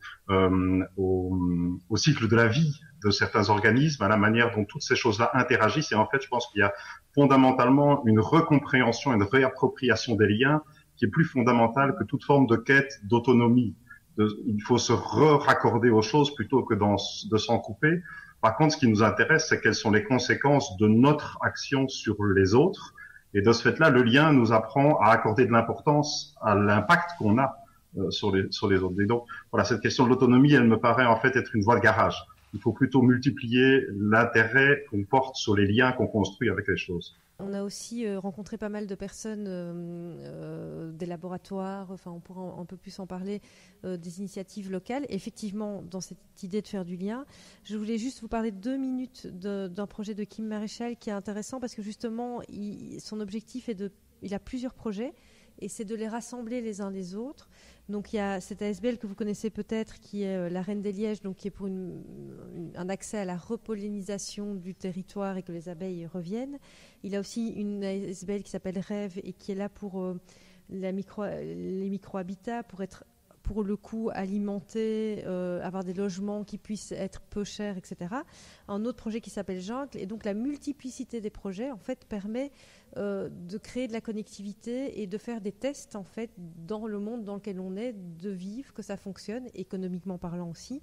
[0.98, 1.40] au,
[1.90, 5.32] au, cycle de la vie de certains organismes, à la manière dont toutes ces choses-là
[5.34, 5.92] interagissent.
[5.92, 6.72] Et en fait, je pense qu'il y a
[7.18, 10.62] fondamentalement une recompréhension, une réappropriation des liens
[10.98, 13.76] qui est plus fondamentale que toute forme de quête d'autonomie.
[14.20, 18.02] Il faut se raccorder aux choses plutôt que de s'en couper.
[18.42, 22.24] Par contre, ce qui nous intéresse, c'est quelles sont les conséquences de notre action sur
[22.24, 22.94] les autres
[23.34, 27.38] et de ce fait-là, le lien nous apprend à accorder de l'importance à l'impact qu'on
[27.38, 27.58] a
[27.98, 29.00] euh, sur, les, sur les autres.
[29.02, 31.76] Et donc, voilà, cette question de l'autonomie, elle me paraît en fait être une voie
[31.76, 32.16] de garage.
[32.54, 37.16] Il faut plutôt multiplier l'intérêt qu'on porte sur les liens qu'on construit avec les choses.
[37.40, 39.72] On a aussi euh, rencontré pas mal de personnes euh,
[40.22, 43.42] euh, des laboratoires, enfin on pourra un, peu plus en parler,
[43.84, 45.06] des initiatives locales.
[45.10, 47.26] Effectivement, dans cette idée de faire du lien,
[47.64, 51.60] je voulais juste vous parler deux minutes d'un projet de Kim Maréchal qui est intéressant
[51.60, 52.42] parce que justement,
[53.00, 53.92] son objectif est de,
[54.24, 55.14] il a plusieurs projets
[55.60, 57.50] et c'est de les rassembler les uns les autres.
[57.90, 60.82] Donc il y a cette ASBL que vous connaissez peut-être qui est euh, la Reine
[60.82, 65.52] des Lièges, donc qui est pour un accès à la repollinisation du territoire et que
[65.52, 66.60] les abeilles reviennent.
[67.04, 70.16] Il a aussi une ASBL qui s'appelle Rêve et qui est là pour euh,
[70.70, 73.06] les micro-habitats, pour être
[73.48, 78.14] pour le coup alimenter, euh, avoir des logements qui puissent être peu chers, etc.
[78.68, 79.98] Un autre projet qui s'appelle Jungle.
[79.98, 82.52] Et donc la multiplicité des projets, en fait, permet
[82.98, 87.00] euh, de créer de la connectivité et de faire des tests, en fait, dans le
[87.00, 90.82] monde dans lequel on est, de vivre, que ça fonctionne, économiquement parlant aussi.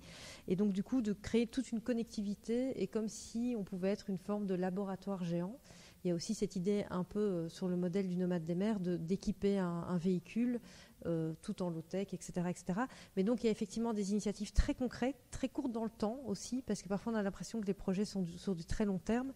[0.49, 4.09] Et donc, du coup, de créer toute une connectivité et comme si on pouvait être
[4.09, 5.59] une forme de laboratoire géant.
[6.05, 8.55] Il y a aussi cette idée un peu euh, sur le modèle du nomade des
[8.55, 10.61] mers d'équiper un, véhicule
[11.07, 12.81] euh, tout en low-tech, etc., etc.
[13.17, 16.21] Mais donc il y a effectivement des initiatives très concrètes, très courtes dans le temps
[16.27, 18.99] aussi, parce que parfois on a l'impression que les projets sont sur du très long
[18.99, 19.33] terme.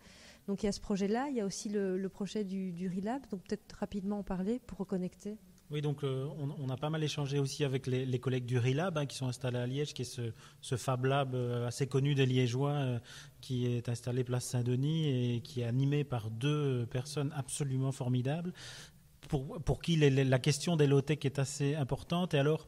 [0.49, 3.29] Donc il y a ce projet-là, il y a aussi le, projet du, du RILAB,
[3.31, 5.37] donc peut-être rapidement en parler pour reconnecter.
[5.71, 6.27] Oui, donc euh,
[6.59, 9.59] on, a pas mal échangé aussi avec les, collègues du RILAB hein, qui sont installés
[9.59, 10.33] à Liège, qui est ce,
[10.63, 12.99] ce Fab Lab euh, assez connu des Liégeois
[13.43, 18.55] qui est installé place Saint-Denis et qui est animé par deux personnes absolument formidables
[19.29, 22.33] pour, pour qui la question des low-tech est assez importante.
[22.33, 22.67] Et alors,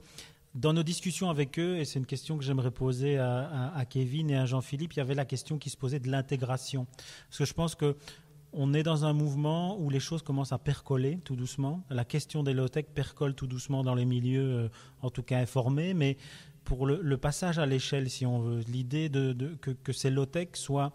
[0.55, 4.37] dans nos discussions avec eux, et c'est une question que j'aimerais poser à, Kevin et
[4.37, 6.87] à Jean-Philippe, il y avait la question qui se posait de l'intégration.
[7.29, 7.97] Parce que je pense que
[8.53, 11.85] on est dans un mouvement où les choses commencent à percoler tout doucement.
[11.89, 14.69] La question des low-tech percole tout doucement dans les milieux, euh,
[15.03, 16.17] en tout cas informés, mais
[16.65, 19.09] pour le, passage à l'échelle, si on veut, l'idée
[19.61, 20.93] que, que, ces low-tech soient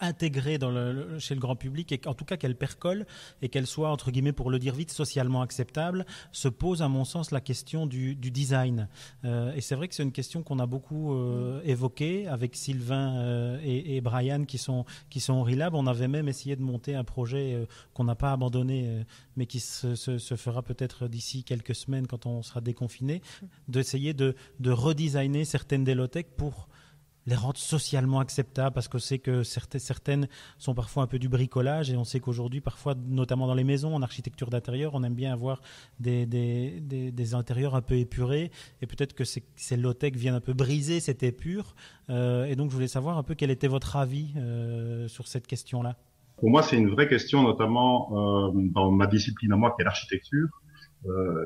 [0.00, 3.06] intégrée dans le, chez le grand public et en tout cas qu'elle percole
[3.42, 7.04] et qu'elle soit entre guillemets pour le dire vite socialement acceptable se pose à mon
[7.04, 8.88] sens la question du, du design.
[9.24, 13.16] Euh, et c'est vrai que c'est une question qu'on a beaucoup euh, évoquée avec Sylvain
[13.16, 15.74] euh, et, et, Brian qui sont qui sont au Relab.
[15.74, 19.04] On avait même essayé de monter un projet qu'on n'a pas abandonné
[19.36, 23.22] mais qui se, se, se fera peut-être d'ici quelques semaines quand on sera déconfiné
[23.68, 25.96] d'essayer de, de redesigner certaines des
[26.36, 26.68] pour
[27.26, 31.90] les rendre socialement acceptables parce que c'est que certaines sont parfois un peu du bricolage
[31.90, 35.32] et on sait qu'aujourd'hui, parfois, notamment dans les maisons, en architecture d'intérieur, on aime bien
[35.32, 35.60] avoir
[35.98, 38.50] des, des, des, intérieurs un peu épurés
[38.80, 41.74] et peut-être que ces, low-tech viennent un peu briser cette épure.
[42.10, 45.46] Euh, et donc, je voulais savoir un peu quel était votre avis euh, sur cette
[45.46, 45.96] question-là.
[46.36, 49.84] Pour moi, c'est une vraie question, notamment euh, dans ma discipline à moi, qui est
[49.84, 50.48] l'architecture.
[51.04, 51.44] Euh,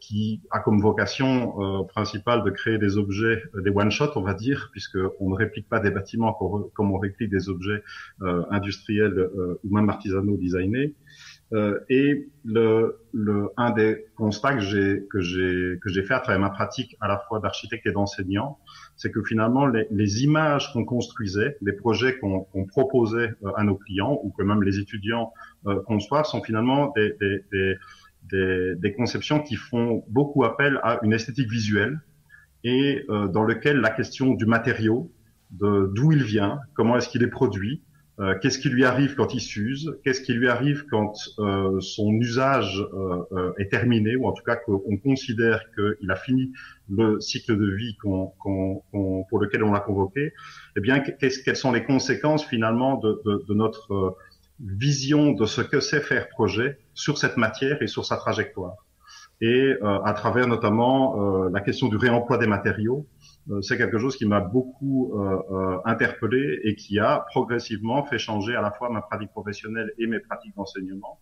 [0.00, 4.34] qui a comme vocation euh, principale de créer des objets, euh, des one-shot, on va
[4.34, 6.32] dire, puisque on ne réplique pas des bâtiments
[6.74, 7.82] comme on réplique des objets
[8.50, 9.28] industriels
[9.64, 10.94] ou même artisanaux designés.
[11.54, 16.20] Euh, et le, le, un des constats que j'ai que j'ai que j'ai fait à
[16.20, 18.58] travers ma pratique à la fois d'architecte et d'enseignant,
[18.96, 23.76] c'est que finalement les, les images qu'on construisait, les projets qu'on qu'on proposait à nos
[23.76, 25.32] clients ou que même les étudiants
[25.66, 27.76] euh, conçoivent sont finalement des, des, des
[28.30, 32.00] des, des, conceptions qui font beaucoup appel à une esthétique visuelle
[32.64, 35.12] et euh, dans lequel la question du matériau,
[35.50, 37.82] de d'où il vient, comment est-ce qu'il est produit,
[38.20, 42.12] euh, qu'est-ce qui lui arrive quand il s'use, qu'est-ce qui lui arrive quand euh, son
[42.14, 46.52] usage euh, euh, est terminé, ou en tout cas qu'on considère qu'il a fini
[46.90, 50.32] le cycle de vie pour lequel on l'a convoqué,
[50.76, 54.16] eh bien, qu'est-ce, quelles sont les conséquences finalement de, de, de notre
[54.60, 58.74] vision de ce que c'est faire projet sur cette matière et sur sa trajectoire.
[59.40, 63.06] Et euh, à travers notamment euh, la question du réemploi des matériaux,
[63.50, 65.14] euh, c'est quelque chose qui m'a beaucoup
[65.84, 70.18] interpellé et qui a progressivement fait changer à la fois ma pratique professionnelle et mes
[70.18, 71.20] pratiques d'enseignement.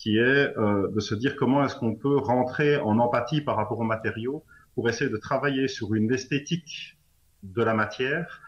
[0.00, 3.78] qui est euh, de se dire comment est-ce qu'on peut rentrer en empathie par rapport
[3.78, 6.98] aux matériaux pour essayer de travailler sur une esthétique
[7.42, 8.40] de la matière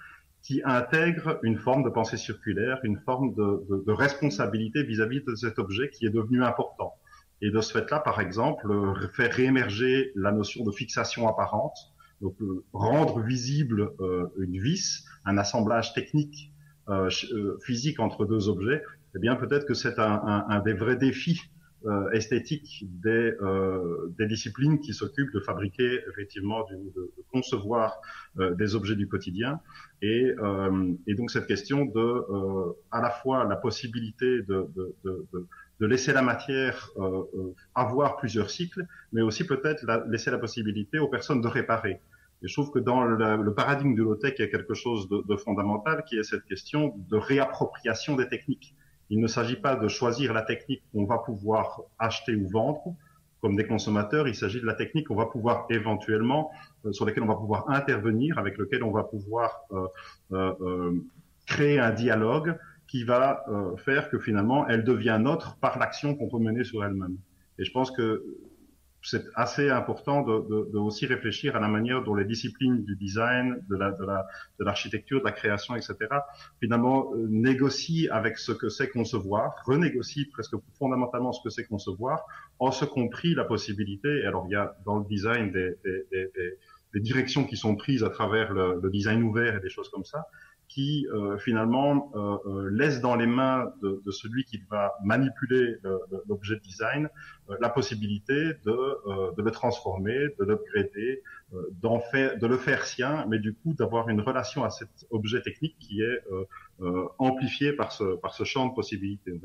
[0.42, 5.34] qui intègre une forme de pensée circulaire, une forme de, de, de responsabilité vis-à-vis de
[5.34, 6.94] cet objet qui est devenu important.
[7.40, 8.68] Et de ce fait-là, par exemple,
[9.14, 11.76] faire réémerger la notion de fixation apparente,
[12.20, 16.52] donc euh, rendre visible euh, une vis, un assemblage technique
[16.88, 18.82] euh, euh physique entre deux objets,
[19.16, 21.40] eh bien peut-être que c'est un, un, un, des vrais défis
[21.86, 23.32] euh, esthétiques des,
[24.18, 28.00] des, disciplines qui s'occupent de fabriquer effectivement, de, concevoir
[28.36, 29.60] des objets du quotidien.
[30.00, 30.34] Et,
[31.06, 32.24] et, donc cette question de
[32.90, 35.46] à la fois la possibilité de, de
[35.82, 41.00] de laisser la matière euh, euh, avoir plusieurs cycles, mais aussi peut-être laisser la possibilité
[41.00, 42.00] aux personnes de réparer.
[42.42, 45.36] Et je trouve que dans le, paradigme de low-tech, il y a quelque chose de,
[45.36, 48.76] fondamental qui est cette question de réappropriation des techniques.
[49.12, 52.96] Il ne s'agit pas de choisir la technique qu'on va pouvoir acheter ou vendre
[53.42, 56.52] comme des consommateurs, il s'agit de la technique qu'on va pouvoir éventuellement,
[56.86, 59.88] euh, sur laquelle on va pouvoir intervenir, avec lequel on va pouvoir euh,
[60.30, 60.92] euh,
[61.44, 62.56] créer un dialogue
[62.86, 63.44] qui va
[63.78, 67.16] faire que finalement elle devient nôtre par l'action qu'on peut mener sur elle-même.
[67.58, 68.22] Et je pense que
[69.02, 72.96] c'est assez important de, de, de, aussi réfléchir à la manière dont les disciplines du
[72.96, 74.26] design, de la de la
[74.58, 75.94] de l'architecture, de la création, etc.
[76.60, 82.24] Finalement euh, négocient avec ce que c'est concevoir, renégocient presque fondamentalement ce que c'est concevoir,
[82.58, 84.20] en ce compris la possibilité.
[84.22, 86.58] Et alors il y a dans le design des, des, des,
[86.94, 90.04] des directions qui sont prises à travers le, le design ouvert et des choses comme
[90.04, 90.26] ça
[90.72, 95.76] qui euh, finalement euh, euh, laisse dans les mains de, de, celui qui va manipuler
[96.28, 97.10] l'objet de design
[97.60, 101.22] la possibilité de, de, le transformer, de l'upgrader,
[101.82, 105.42] d'en faire, de le faire sien, mais du coup d'avoir une relation à cet objet
[105.42, 106.22] technique qui est
[107.18, 109.38] amplifié par ce, par ce champ de possibilités.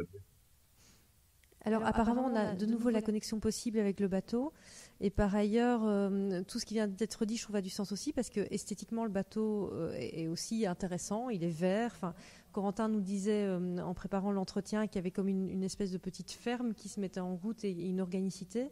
[1.65, 4.53] Alors apparemment, on a de nouveau la connexion possible avec le bateau.
[4.99, 7.91] Et par ailleurs, euh, tout ce qui vient d'être dit, je trouve, a du sens
[7.91, 11.91] aussi, parce que esthétiquement, le bateau euh, est aussi intéressant, il est vert.
[11.95, 12.15] Enfin,
[12.51, 16.31] Corentin nous disait, euh, en préparant l'entretien, qu'il y avait comme une, espèce de petite
[16.31, 18.71] ferme qui se mettait en route et, et une organicité.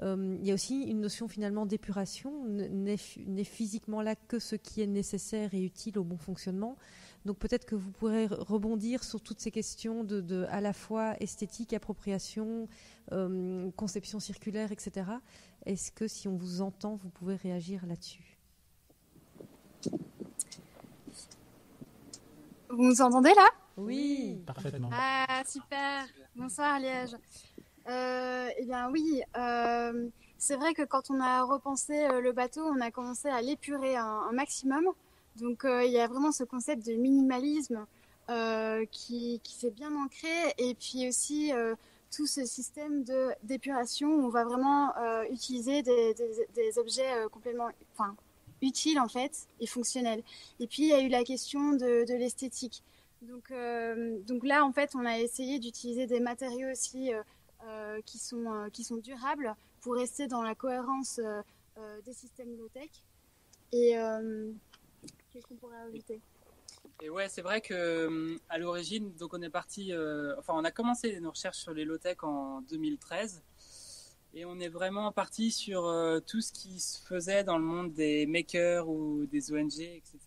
[0.00, 2.96] Il y a aussi une notion finalement d'épuration, n'est
[3.44, 6.78] physiquement là que ce qui est nécessaire et utile au bon fonctionnement.
[7.24, 11.14] Donc peut-être que vous pourrez rebondir sur toutes ces questions de, de à la fois
[11.20, 12.68] esthétique, appropriation,
[13.12, 15.06] euh, conception circulaire, etc.
[15.64, 18.38] Est-ce que si on vous entend, vous pouvez réagir là-dessus?
[22.68, 23.48] Vous nous entendez là?
[23.76, 24.90] Oui, parfaitement.
[24.92, 26.06] Ah super.
[26.34, 27.16] Bonsoir Liège.
[27.88, 30.08] Euh, eh bien oui, euh,
[30.38, 34.04] c'est vrai que quand on a repensé le bateau, on a commencé à l'épurer un,
[34.04, 34.84] un, maximum.
[35.36, 37.86] Donc euh, il y a vraiment ce concept de minimalisme
[38.30, 40.28] euh, qui, qui s'est bien ancré
[40.58, 41.74] et puis aussi euh,
[42.10, 44.92] tout ce système de d'épuration où on va vraiment
[45.30, 46.14] utiliser des,
[46.54, 48.14] des, objets complètement, enfin
[48.60, 50.22] utiles en fait et fonctionnels.
[50.60, 52.82] Et puis il y a eu la question de, l'esthétique.
[53.22, 53.50] Donc,
[54.26, 57.12] donc là en fait on a essayé d'utiliser des matériaux aussi
[58.04, 61.18] qui, sont, qui sont durables pour rester dans la cohérence
[62.04, 62.90] des systèmes low-tech.
[63.72, 63.96] Et
[65.32, 66.20] qu'est-ce qu'on pourrait ajouter
[67.00, 70.70] et ouais, c'est vrai que à l'origine, donc on est parti, euh, enfin on a
[70.70, 73.42] commencé nos recherches sur les low-tech en 2013
[74.34, 77.92] et on est vraiment parti sur euh, tout ce qui se faisait dans le monde
[77.92, 80.18] des makers ou des ONG, etc.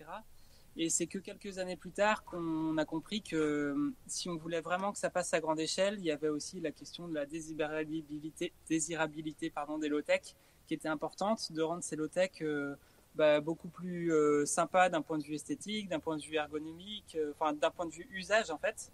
[0.78, 4.62] Et c'est que quelques années plus tard qu'on a compris que euh, si on voulait
[4.62, 7.26] vraiment que ça passe à grande échelle, il y avait aussi la question de la
[7.26, 10.36] désirabilité, désirabilité pardon, des low-tech
[10.68, 12.76] qui était importante, de rendre ces low-tech euh,
[13.16, 17.16] bah, beaucoup plus euh, sympas d'un point de vue esthétique, d'un point de vue ergonomique,
[17.16, 18.92] euh, enfin d'un point de vue usage en fait.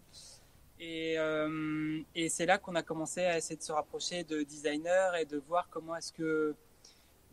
[0.79, 5.11] Et, euh, et c'est là qu'on a commencé à essayer de se rapprocher de designers
[5.19, 6.55] et de voir comment est-ce que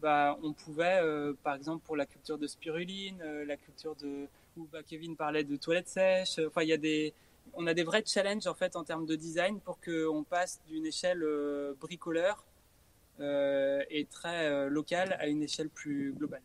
[0.00, 1.00] bah, on pouvait,
[1.42, 4.26] par exemple, pour la culture de spiruline, la culture de,
[4.56, 6.38] où bah, Kevin parlait de toilettes sèches.
[6.46, 7.14] Enfin, il y a des,
[7.54, 10.86] on a des vrais challenges en fait en termes de design pour qu'on passe d'une
[10.86, 12.44] échelle euh, bricoleur
[13.20, 16.42] et très locale à une échelle plus globale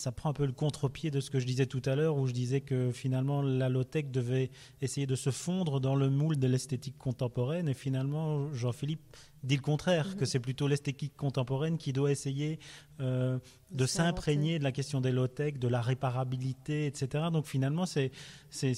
[0.00, 2.26] ça prend un peu le contre-pied de ce que je disais tout à l'heure, où
[2.26, 6.46] je disais que finalement la low-tech devait essayer de se fondre dans le moule de
[6.46, 7.68] l'esthétique contemporaine.
[7.68, 12.58] Et finalement, Jean-Philippe dit le contraire, que c'est plutôt l'esthétique contemporaine qui doit essayer
[13.00, 13.38] euh,
[13.70, 17.26] de s'imprégner de la question des low-tech, de la réparabilité, etc.
[17.32, 18.10] Donc finalement, c'est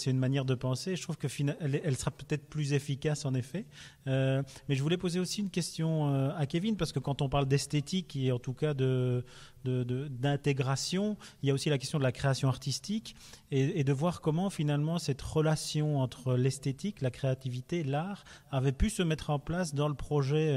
[0.07, 0.97] une manière de penser.
[0.97, 1.29] Je trouve que
[1.61, 3.65] elle, elle sera peut-être plus efficace en effet.
[4.07, 7.31] Euh, mais je voulais poser aussi une question euh, à Kevin, parce que quand on
[7.31, 9.25] parle d'esthétique et en tout cas de,
[9.65, 13.17] d'intégration, il y a aussi la question de la création artistique
[13.51, 19.03] et, de voir comment finalement cette relation entre l'esthétique, la créativité, l'art avait pu se
[19.03, 20.52] mettre en place dans le projet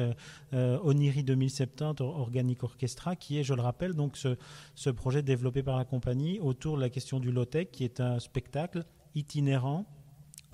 [0.54, 5.78] euh, Oniri 2070 Organic Orchestra, qui est, je le rappelle, donc ce, projet développé par
[5.78, 8.84] la compagnie autour de la question du low-tech, qui est un spectacle
[9.16, 9.86] itinérant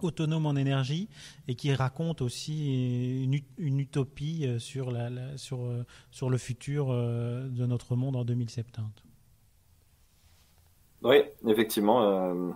[0.03, 1.09] autonome en énergie
[1.47, 5.83] et qui raconte aussi une, utopie euh, sur, euh,
[6.29, 8.81] le futur euh, de notre monde en 2070.
[11.03, 11.17] Oui,
[11.47, 12.53] effectivement.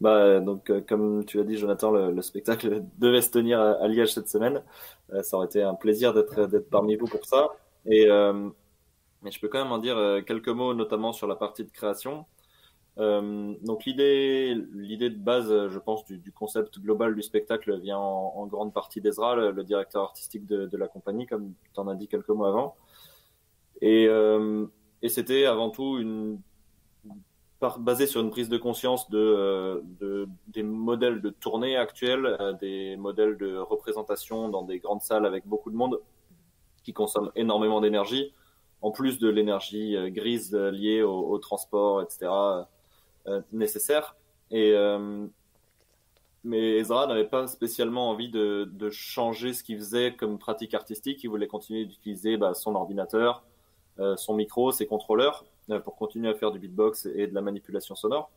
[0.00, 4.28] Bah, donc, comme tu as dit, Jonathan, le, spectacle devait se tenir à, Liège cette
[4.28, 4.62] semaine.
[5.22, 7.48] ça aurait été un plaisir d'être parmi vous pour ça.
[7.86, 12.26] Et, je peux quand même en dire quelques mots, notamment sur la partie de création.
[12.98, 18.72] Euh, donc l'idée, de base, je pense, du, concept global du spectacle vient en, grande
[18.72, 22.48] partie d'Ezra, le, directeur artistique de, la compagnie, comme tu en as dit quelques mois
[22.48, 22.76] avant.
[23.82, 24.66] Euh,
[25.02, 26.40] et c'était avant tout une
[27.78, 32.96] basé sur une prise de conscience euh, de des modèles de tournée actuels, euh, des
[32.96, 36.00] modèles de représentation dans des grandes salles avec beaucoup de monde
[36.82, 38.34] qui consomment énormément d'énergie,
[38.82, 42.28] en plus de l'énergie grise liée au, transport, etc
[43.26, 44.16] euh, nécessaire.
[44.50, 45.26] Et, euh,
[46.42, 51.24] mais Ezra n'avait pas spécialement envie de, changer ce qu'il faisait comme pratique artistique.
[51.24, 53.42] Il voulait continuer d'utiliser bah, son ordinateur,
[53.98, 55.46] euh, son micro, ses contrôleurs
[55.84, 58.30] pour continuer à faire du beatbox et de la manipulation sonore.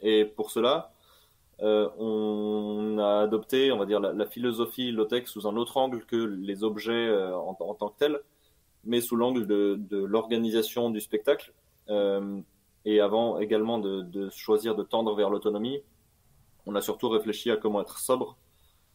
[0.00, 0.92] et pour cela,
[1.60, 6.64] on a adopté, on va dire, la, philosophie low-tech sous un autre angle que les
[6.64, 8.20] objets en, tant que tels,
[8.84, 11.52] mais sous l'angle de, l'organisation du spectacle.
[11.88, 12.40] Euh,
[12.86, 15.82] et avant également de, choisir de tendre vers l'autonomie,
[16.66, 18.38] on a surtout réfléchi à comment être sobre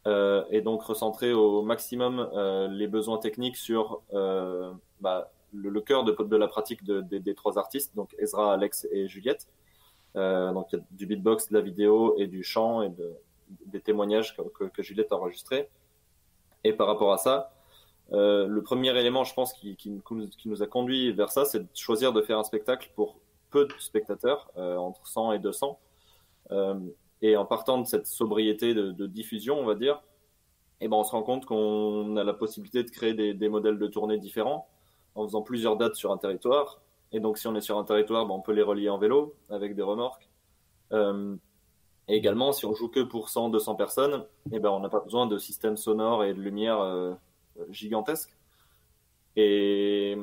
[0.08, 4.72] euh, et donc recentrer au maximum euh, les besoins techniques sur euh,
[5.02, 9.48] bah, le, cœur de, la pratique des trois artistes, donc Ezra, Alex et Juliette.
[10.16, 12.92] donc il y a du beatbox, de la vidéo et du chant et
[13.66, 14.36] des témoignages
[14.74, 15.70] que, Juliette a enregistrés.
[16.64, 17.54] Et par rapport à ça,
[18.12, 19.78] le premier élément, je pense, qui,
[20.46, 23.18] nous a conduit vers ça, c'est de choisir de faire un spectacle pour
[23.52, 25.80] peu de spectateurs, euh, entre 100 et 200.
[26.52, 26.80] Euh,
[27.22, 30.02] et en partant de cette sobriété de, diffusion, on va dire,
[30.80, 33.86] eh ben on se rend compte qu'on a la possibilité de créer des, modèles de
[33.86, 34.68] tournée différents
[35.16, 36.82] en faisant plusieurs dates sur un territoire.
[37.12, 39.36] Et donc, si on est sur un territoire, ben, on peut les relier en vélo
[39.50, 40.30] avec des remorques.
[40.94, 41.36] Euh,
[42.08, 45.00] et également, si on joue que pour 100, 200 personnes, eh ben, on n'a pas
[45.00, 47.18] besoin de systèmes sonores et de lumière
[47.70, 48.36] gigantesques.
[49.36, 50.18] Et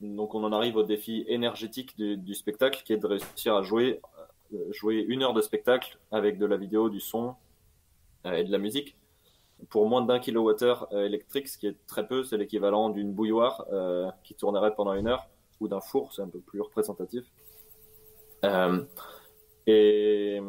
[0.00, 4.00] donc on en arrive au défi énergétique du, spectacle qui est de réussir à jouer,
[4.52, 7.34] euh, jouer une heure de spectacle avec de la vidéo, du son
[8.26, 8.96] euh, et de la musique
[9.70, 13.66] pour moins d'un kilowattheure euh, électrique, ce qui est très peu, c'est l'équivalent d'une bouilloire
[14.22, 15.28] qui tournerait pendant une heure
[15.60, 17.24] ou d'un four, c'est un peu plus représentatif.
[19.66, 20.40] Et,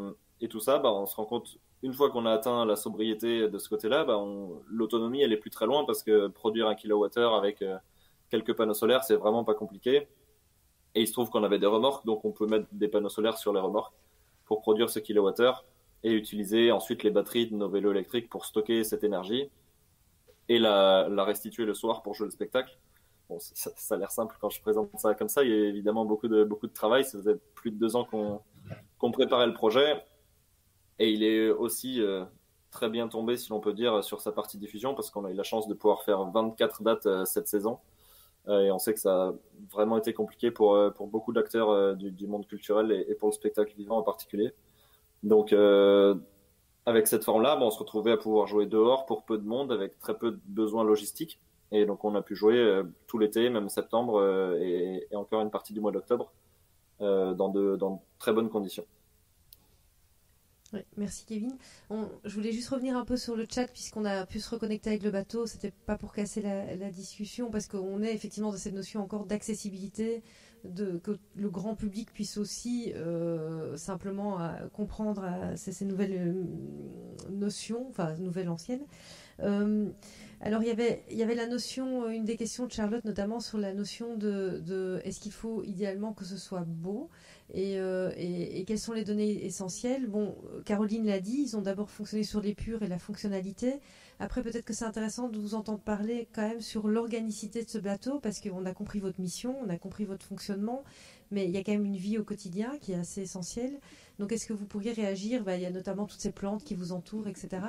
[0.50, 3.58] tout ça, bah, on se rend compte une fois qu'on a atteint la sobriété de
[3.58, 4.24] ce côté-là, bah,
[4.68, 7.64] l'autonomie elle est plus très loin parce que produire un kilowattheure avec
[8.30, 10.08] quelques panneaux solaires, c'est vraiment pas compliqué.
[10.96, 13.38] Et il se trouve qu'on avait des remorques, donc on peut mettre des panneaux solaires
[13.38, 13.94] sur les remorques
[14.46, 15.66] pour produire ce kilowattheure
[16.06, 19.50] et utiliser ensuite les batteries de nos vélos électriques pour stocker cette énergie
[20.48, 22.78] et la, restituer le soir pour jouer le spectacle.
[23.28, 25.44] Bon, ça, a l'air simple quand je présente ça comme ça.
[25.44, 27.04] Il y a évidemment beaucoup de, beaucoup de travail.
[27.06, 30.00] Ça faisait plus de deux ans qu'on préparait le projet.
[31.00, 32.24] Et il est aussi euh,
[32.70, 35.34] très bien tombé, si l'on peut dire, sur sa partie diffusion parce qu'on a eu
[35.34, 37.80] la chance de pouvoir faire 24 dates euh, cette saison.
[38.48, 39.34] Euh, et on sait que ça a
[39.72, 43.98] vraiment été compliqué pour, pour beaucoup d'acteurs du, monde culturel et, pour le spectacle vivant
[43.98, 44.54] en particulier.
[45.24, 45.54] Donc,
[46.86, 50.00] avec cette forme-là, on se retrouvait à pouvoir jouer dehors pour peu de monde, avec
[50.00, 51.40] très peu de besoins logistiques.
[51.72, 55.74] Et donc, on a pu jouer tout l'été, même septembre et, et, encore une partie
[55.74, 56.32] du mois d'octobre,
[57.00, 58.86] dans, de, dans de très bonnes conditions
[60.98, 61.58] merci Kevin.
[61.90, 65.04] je voulais juste revenir un peu sur le chat puisqu'on a pu se reconnecter avec
[65.04, 65.46] le bateau.
[65.46, 70.24] C'était pas pour casser la, discussion parce qu'on est effectivement dans cette notion encore d'accessibilité,
[70.64, 76.36] de que le grand public puisse aussi euh, simplement euh, comprendre euh, ces, nouvelles
[77.30, 78.86] notions, enfin nouvelles anciennes.
[79.40, 80.72] Alors il y
[81.24, 85.32] avait, la notion, une des questions de Charlotte notamment sur la notion de, est-ce qu'il
[85.32, 87.10] faut idéalement que ce soit beau
[87.54, 90.08] euh, et, et, quelles sont les données essentielles?
[90.08, 93.80] Bon, Caroline l'a dit, ils ont d'abord fonctionné sur l'épure et la fonctionnalité.
[94.20, 97.78] Après, peut-être que c'est intéressant de vous entendre parler quand même sur l'organicité de ce
[97.78, 100.84] bateau, parce qu'on a compris votre mission, on a compris votre fonctionnement,
[101.32, 103.80] mais il y a quand même une vie au quotidien qui est assez essentielle.
[104.18, 105.44] Donc, est-ce que vous pourriez réagir?
[105.44, 107.62] Bah, Il y a notamment toutes ces plantes qui vous entourent, etc.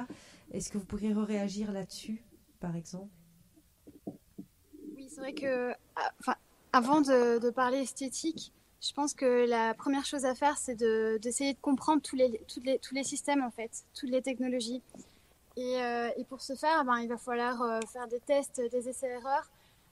[0.52, 2.24] Est-ce que vous pourriez réagir là-dessus,
[2.60, 3.10] par exemple?
[4.94, 6.38] Oui, c'est vrai que, ah,
[6.72, 11.58] avant de, parler esthétique, je pense que la première chose à faire, c'est d'essayer de,
[11.60, 14.82] comprendre tous les, les, tous les systèmes, en fait, toutes les technologies.
[15.56, 18.88] Et, euh, et pour ce faire, ben, il va falloir euh, faire des tests, des
[18.88, 19.50] essais-erreurs.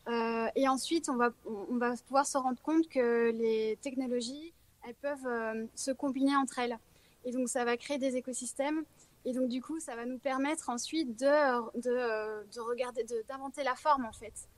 [0.08, 4.52] Euh, et ensuite, on va, on va pouvoir se rendre compte que les technologies,
[4.86, 6.78] elles peuvent se combiner entre elles.
[7.24, 8.84] Et donc, ça va créer des écosystèmes.
[9.24, 13.74] Et donc, du coup, ça va nous permettre ensuite de, de, de regarder, d'inventer la
[13.74, 14.48] forme, en fait.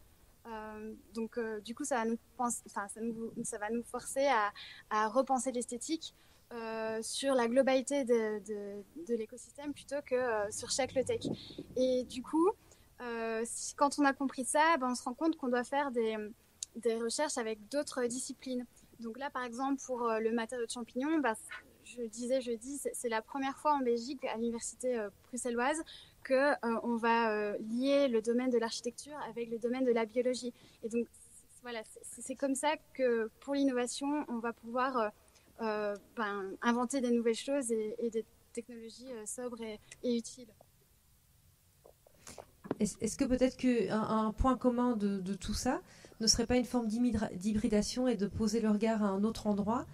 [0.47, 4.27] Euh, donc, euh, du coup, ça va nous, pense, ça, nous, ça va nous forcer
[4.27, 4.53] à,
[4.91, 6.14] à repenser l'esthétique
[6.53, 8.41] euh, sur la globalité de,
[9.07, 10.17] de, l'écosystème plutôt que
[10.51, 11.27] sur chaque low-tech.
[11.77, 12.51] Et du coup,
[13.77, 16.17] quand on a compris ça, ben, on se rend compte qu'on doit faire des,
[16.77, 18.64] des recherches avec d'autres disciplines.
[19.01, 21.35] Donc là, par exemple, pour le matériau de champignon, ben,
[21.87, 25.82] je disais jeudi, c'est la première fois en Belgique, à l'université bruxelloise,
[26.26, 30.05] qu'on euh, on va euh, lier le domaine de l'architecture avec le domaine de la
[30.05, 30.53] biologie.
[30.82, 31.07] Et donc,
[31.62, 35.12] voilà, c'est comme ça que pour l'innovation, on va pouvoir
[35.62, 40.49] euh, ben, inventer des nouvelles choses et, des technologies sobres et, utiles.
[42.78, 45.80] Est-ce que peut-être qu'un un point commun de, tout ça
[46.20, 49.87] ne serait pas une forme d'hybridation et de poser le regard à un autre endroit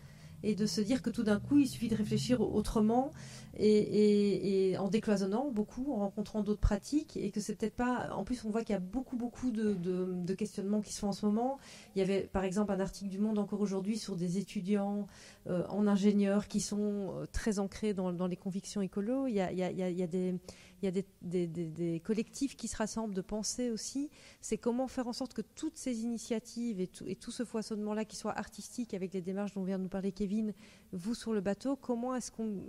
[0.42, 3.12] et de se dire que tout d'un coup, il suffit de réfléchir autrement
[3.58, 8.08] et, en décloisonnant beaucoup, en rencontrant d'autres pratiques, et que c'est peut-être pas.
[8.14, 11.12] En plus, on voit qu'il y a beaucoup, beaucoup de, questionnements qui se font en
[11.12, 11.58] ce moment.
[11.94, 15.06] Il y avait, par exemple, un article du Monde encore aujourd'hui sur des étudiants
[15.48, 19.26] euh, en ingénieurs qui sont euh, très ancrés dans, les convictions écolo.
[19.26, 20.34] Il y a, il y a des
[20.82, 24.10] il y a des, collectifs qui se rassemblent de penser aussi.
[24.40, 28.04] C'est comment faire en sorte que toutes ces initiatives et tout, et tout ce foisonnement-là,
[28.04, 30.52] qui soit artistique avec les démarches dont vient de nous parler Kevin,
[30.92, 32.64] vous sur le bateau, comment est-ce qu'on.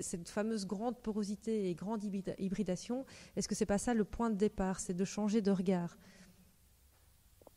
[0.00, 2.02] cette fameuse grande porosité et grande
[2.38, 5.96] hybridation, est-ce que c'est pas ça le point de départ C'est de changer de regard?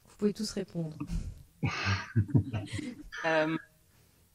[0.05, 0.97] Vous pouvez tous répondre.
[3.25, 3.57] euh,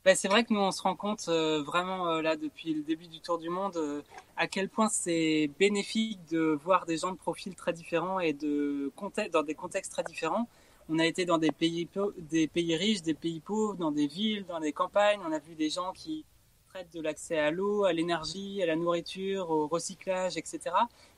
[0.07, 2.82] bah, c'est vrai que nous on se rend compte euh, vraiment euh, là depuis le
[2.84, 4.02] début du tour du monde euh,
[4.36, 8.92] à quel point c'est bénéfique de voir des gens de profils très différents et de
[9.32, 10.48] dans des contextes très différents.
[10.88, 11.88] On a été dans des pays
[12.18, 15.18] des pays riches, des pays pauvres, dans des villes, dans des campagnes.
[15.26, 16.24] On a vu des gens qui
[16.68, 20.61] traitent de l'accès à l'eau, à l'énergie, à la nourriture, au recyclage, etc.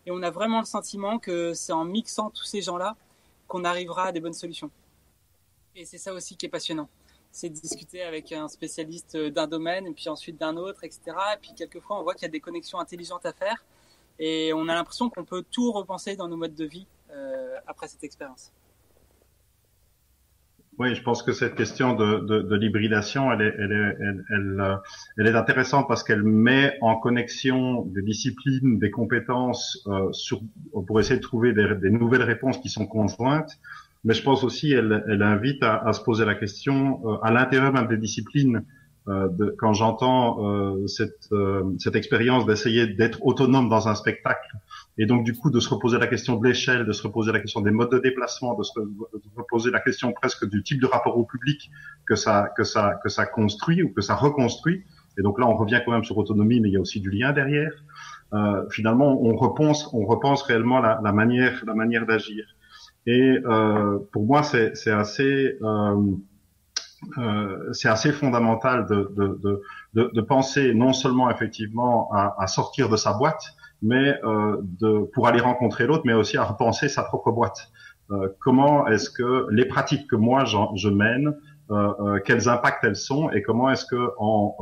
[0.06, 2.96] Et on a vraiment le sentiment que c'est en mixant tous ces gens-là
[3.48, 4.70] qu'on arrivera à des bonnes solutions.
[5.76, 6.88] Et c'est ça aussi qui est passionnant
[7.30, 11.16] c'est de discuter avec un spécialiste d'un domaine et puis ensuite d'un autre, etc.
[11.34, 13.64] Et puis quelquefois, on voit qu'il y a des connexions intelligentes à faire
[14.18, 17.88] et on a l'impression qu'on peut tout repenser dans nos modes de vie euh, après
[17.88, 18.52] cette expérience.
[20.78, 23.96] Oui, je pense que cette question de, l'hybridation, elle est, elle, est,
[24.30, 24.78] elle,
[25.16, 30.12] elle, est intéressante parce qu'elle met en connexion des disciplines, des compétences euh,
[30.86, 33.58] pour essayer de trouver des, nouvelles réponses qui sont conjointes
[34.04, 37.30] mais je pense aussi elle, elle invite à, à, se poser la question euh, à
[37.30, 38.64] l'intérieur même des disciplines.
[39.08, 44.50] Euh, de, quand j'entends euh, cette, euh, cette expérience d'essayer d'être autonome dans un spectacle,
[44.98, 47.40] et donc du coup de se reposer la question de l'échelle, de se reposer la
[47.40, 48.78] question des modes de déplacement, de se,
[49.34, 51.70] reposer la question presque du type de rapport au public
[52.06, 54.84] que ça que ça que ça construit ou que ça reconstruit.
[55.16, 57.10] Et donc là, on revient quand même sur autonomie, mais il y a aussi du
[57.10, 57.72] lien derrière.
[58.34, 62.44] Euh, finalement, on repense, on repense réellement la, la manière, la manière d'agir.
[63.08, 65.96] Et euh, pour moi, c'est assez, euh,
[67.16, 69.62] euh, c'est assez fondamental de, de,
[69.94, 73.42] de, de, penser non seulement effectivement à, à sortir de sa boîte,
[73.80, 77.70] mais euh, de, pour aller rencontrer l'autre, mais aussi à repenser sa propre boîte.
[78.10, 81.34] Euh, comment est-ce que les pratiques que moi je mène,
[81.70, 84.54] euh, euh, quels impacts elles sont et comment est-ce que en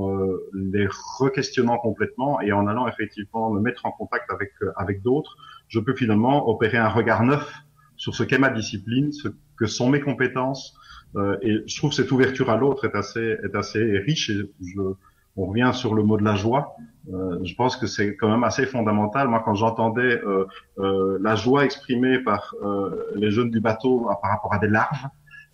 [0.55, 5.37] les re-questionnant complètement et en allant effectivement me mettre en contact avec avec d'autres,
[5.67, 7.66] je peux finalement opérer un regard neuf
[7.97, 10.75] sur ce qu'est ma discipline, ce que sont mes compétences.
[11.17, 14.31] Euh, et je trouve que cette ouverture à l'autre est assez, est assez riche.
[14.31, 14.81] Et je,
[15.37, 16.77] on revient sur le mot de la joie.
[17.13, 19.29] Euh, je pense que c'est quand même assez fondamental.
[19.29, 20.47] Moi, quand j'entendais euh,
[20.79, 25.09] euh la joie exprimée par euh, les jeunes du bateau par rapport à des larves,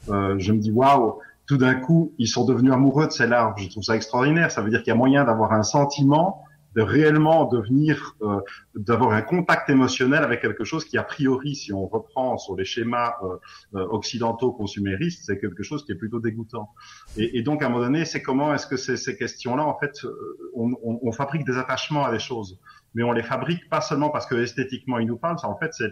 [0.08, 1.18] euh, je me dis waouh.
[1.46, 3.54] Tout d'un coup, ils sont devenus amoureux de ces larves.
[3.58, 4.50] Je trouve ça extraordinaire.
[4.50, 6.44] Ça veut dire qu'il y a moyen d'avoir un sentiment
[6.74, 8.40] de réellement devenir, euh,
[8.74, 12.64] d'avoir un contact émotionnel avec quelque chose qui a priori, si on reprend sur les
[12.64, 13.36] schémas euh,
[13.74, 16.70] euh, occidentaux consuméristes, c'est quelque chose qui est plutôt dégoûtant.
[17.16, 20.06] Et, donc à un moment donné, c'est comment est-ce que ces, ces questions-là, en fait,
[20.54, 22.58] on, on, on, fabrique des attachements à des choses,
[22.94, 25.90] mais on les fabrique pas seulement parce que esthétiquement ils nous parlent, en fait, c'est,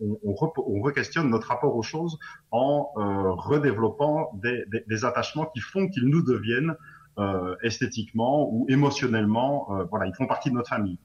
[0.00, 2.18] on, on, re, on re-questionne notre rapport aux choses
[2.50, 6.74] en redéveloppant des, des, des attachements qui font qu'ils nous deviennent
[7.18, 9.68] euh, esthétiquement ou émotionnellement.
[9.70, 10.98] Euh, voilà, ils font partie de notre famille.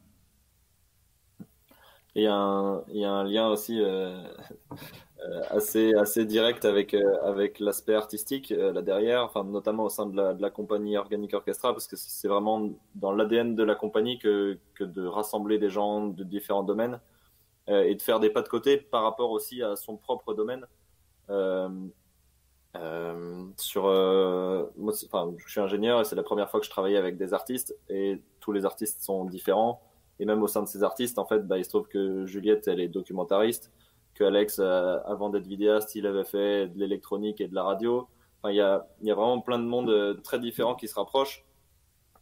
[2.15, 4.21] Il y a un, il y a un lien aussi euh,
[5.49, 6.93] assez, assez direct avec,
[7.23, 11.33] avec l'aspect artistique là derrière, enfin, notamment au sein de la, de la compagnie Organic
[11.33, 15.69] Orchestra, parce que c'est vraiment dans l'ADN de la compagnie que, que de rassembler des
[15.69, 16.99] gens de différents domaines
[17.67, 20.65] et de faire des pas de côté par rapport aussi à son propre domaine.
[22.77, 26.97] Euh, sur, euh, moi, je suis ingénieur et c'est la première fois que je travaillais
[26.97, 29.81] avec des artistes et tous les artistes sont différents.
[30.19, 32.67] Et même au sein de ces artistes, en fait, bah, il se trouve que Juliette,
[32.67, 33.71] elle est documentariste,
[34.13, 38.07] que Alex, euh, avant d'être vidéaste, il avait fait de l'électronique et de la radio.
[38.39, 40.87] Enfin, il y a, il y a vraiment plein de mondes euh, très différents qui
[40.87, 41.45] se rapprochent.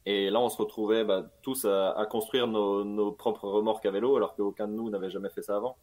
[0.05, 3.91] Et là, on se retrouvait bah, tous à, à construire nos, nos, propres remorques à
[3.91, 5.77] vélo, alors qu'aucun de nous n'avait jamais fait ça avant.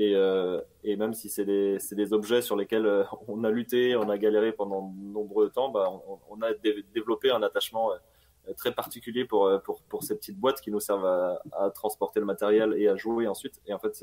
[0.00, 4.08] Et, euh, et, même si c'est des, objets sur lesquels euh, on a lutté, on
[4.08, 5.92] a galéré pendant de nombreux temps, bah,
[6.30, 6.54] on, a
[6.94, 9.60] développé un attachement euh, très particulier pour,
[10.00, 13.60] ces petites boîtes qui nous servent à, transporter le matériel et à jouer ensuite.
[13.66, 14.02] Et en fait,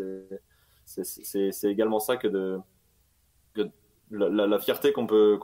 [0.86, 2.60] c'est également ça que
[4.12, 5.40] la, fierté qu'on peut,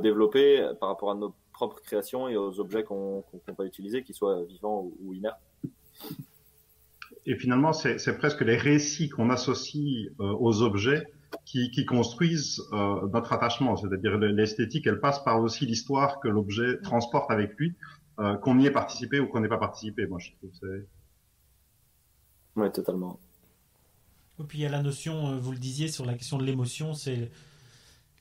[0.00, 4.14] développer par rapport à nos propres créations et aux objets qu'on qu peut utiliser, qu'ils
[4.14, 5.42] soient vivants ou inertes
[7.28, 11.06] et finalement, c'est presque les récits qu'on associe euh, aux objets
[11.44, 13.76] qui, qui construisent euh, notre attachement.
[13.76, 17.74] C'est-à-dire l'esthétique, elle passe par aussi l'histoire que l'objet transporte avec lui,
[18.18, 20.06] euh, qu'on y ait participé ou qu'on n'ait pas participé.
[20.06, 20.86] Moi, je trouve c'est.
[22.56, 23.20] Oui, totalement.
[24.40, 26.94] Et puis il y a la notion, vous le disiez, sur la question de l'émotion,
[26.94, 27.30] c'est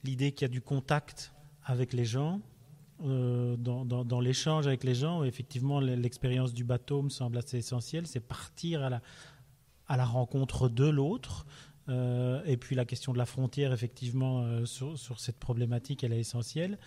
[0.03, 1.31] l'idée qu'il y a du contact
[1.63, 2.41] avec les gens,
[3.05, 8.07] euh, dans, l'échange avec les gens, effectivement, l'expérience du bateau me semble assez essentielle.
[8.07, 11.45] C'est partir à la, rencontre de l'autre.
[11.89, 16.19] Euh, et puis la question de la frontière, effectivement, euh, sur, cette problématique, elle est
[16.19, 16.77] essentielle.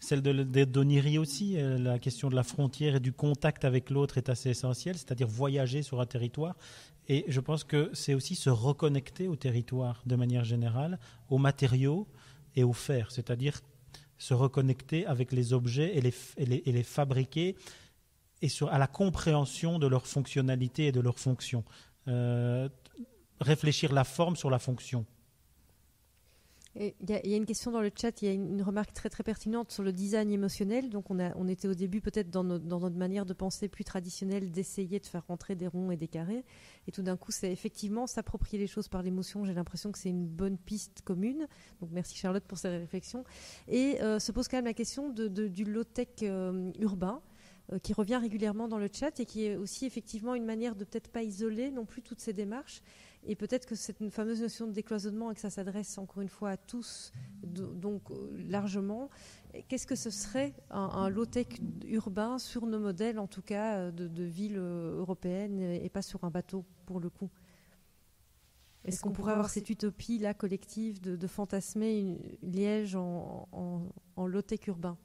[0.00, 4.16] Celle de, de d'Oniri aussi, la question de la frontière et du contact avec l'autre
[4.16, 6.54] est assez essentielle, c'est-à-dire voyager sur un territoire.
[7.08, 11.00] Et je pense que c'est aussi se reconnecter au territoire de manière générale,
[11.30, 12.06] aux matériaux
[12.54, 13.60] et aux fers, c'est-à-dire
[14.18, 17.56] se reconnecter avec les objets et les, fabriquer
[18.42, 21.64] et à la compréhension de leur fonctionnalité et de leur fonction.
[22.08, 22.68] Euh,
[23.40, 25.06] réfléchir la forme sur la fonction.
[26.80, 29.24] Il y, a une question dans le chat, il y a une, remarque très très
[29.24, 30.90] pertinente sur le design émotionnel.
[30.90, 34.52] Donc on, était au début peut-être dans, no, dans, notre manière de penser plus traditionnelle
[34.52, 36.44] d'essayer de faire rentrer des ronds et des carrés.
[36.86, 39.44] Et tout d'un coup, c'est effectivement s'approprier les choses par l'émotion.
[39.44, 41.48] J'ai l'impression que c'est une bonne piste commune.
[41.80, 43.24] Donc merci Charlotte pour ces réflexions.
[43.66, 47.20] Et euh, se pose quand même la question du low-tech euh, urbain
[47.72, 50.84] euh, qui revient régulièrement dans le chat et qui est aussi effectivement une manière de
[50.84, 52.82] peut-être pas isoler non plus toutes ces démarches.
[53.24, 56.50] Et peut-être que cette fameuse notion de décloisonnement et que ça s'adresse encore une fois
[56.50, 57.12] à tous,
[57.42, 59.10] donc euh, largement,
[59.68, 61.48] qu'est-ce que ce serait un, un low-tech
[61.84, 66.22] urbain sur nos modèles, en tout cas, euh, de, de villes européennes et pas sur
[66.24, 67.28] un bateau, pour le coup?
[68.84, 73.48] Est-ce Est qu'on pourrait avoir cette utopie là collective de, de fantasmer une, Liège en,
[73.50, 73.82] en,
[74.14, 74.96] en low-tech urbain?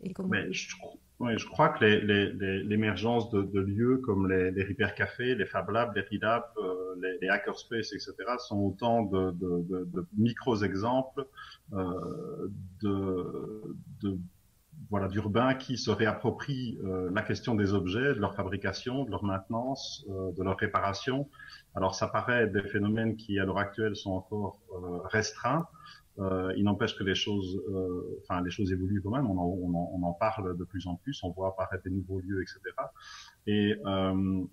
[0.00, 0.30] Et comment...
[0.30, 0.74] Mais je
[1.20, 5.68] oui, je crois que l'émergence de, de, lieux comme les, les Repair Café, les Fab
[5.70, 11.26] Labs, les RIDAP, euh, les, les Hackerspace, etc., sont autant de, de, de micros-exemples
[11.72, 12.48] euh,
[12.82, 14.18] de,
[14.90, 19.24] voilà, d'urbains qui se réapproprient euh, la question des objets, de leur fabrication, de leur
[19.24, 21.28] maintenance, euh, de leur réparation.
[21.74, 25.66] Alors, ça paraît des phénomènes qui, à l'heure actuelle, sont encore euh, restreints.
[26.18, 29.26] Euh, il n'empêche que les choses, euh, les choses évoluent quand même.
[29.26, 31.22] On en, parle de plus en plus.
[31.22, 32.60] On voit apparaître des nouveaux lieux, etc.
[33.46, 34.44] Et euh,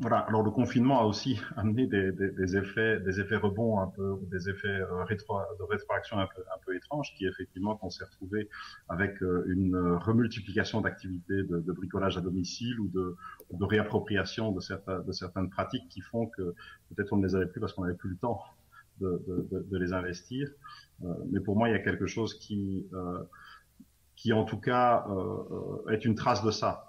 [0.00, 0.18] voilà.
[0.18, 4.78] Alors le confinement a aussi amené des, effets, des effets rebonds un peu, des effets
[5.08, 8.48] rétro, de rétroaction un peu, un étranges, qui effectivement qu'on s'est retrouvé
[8.88, 13.16] avec une remultiplication d'activités de, bricolage à domicile ou de,
[13.64, 14.60] réappropriation de
[15.12, 16.54] certaines pratiques qui font que
[16.90, 18.40] peut-être on ne les avait plus parce qu'on n'avait plus le temps
[19.00, 20.48] de, de, de les investir.
[21.04, 23.22] Euh, mais pour moi, il y a quelque chose qui, euh,
[24.16, 26.84] qui en tout cas, euh, est une trace de ça.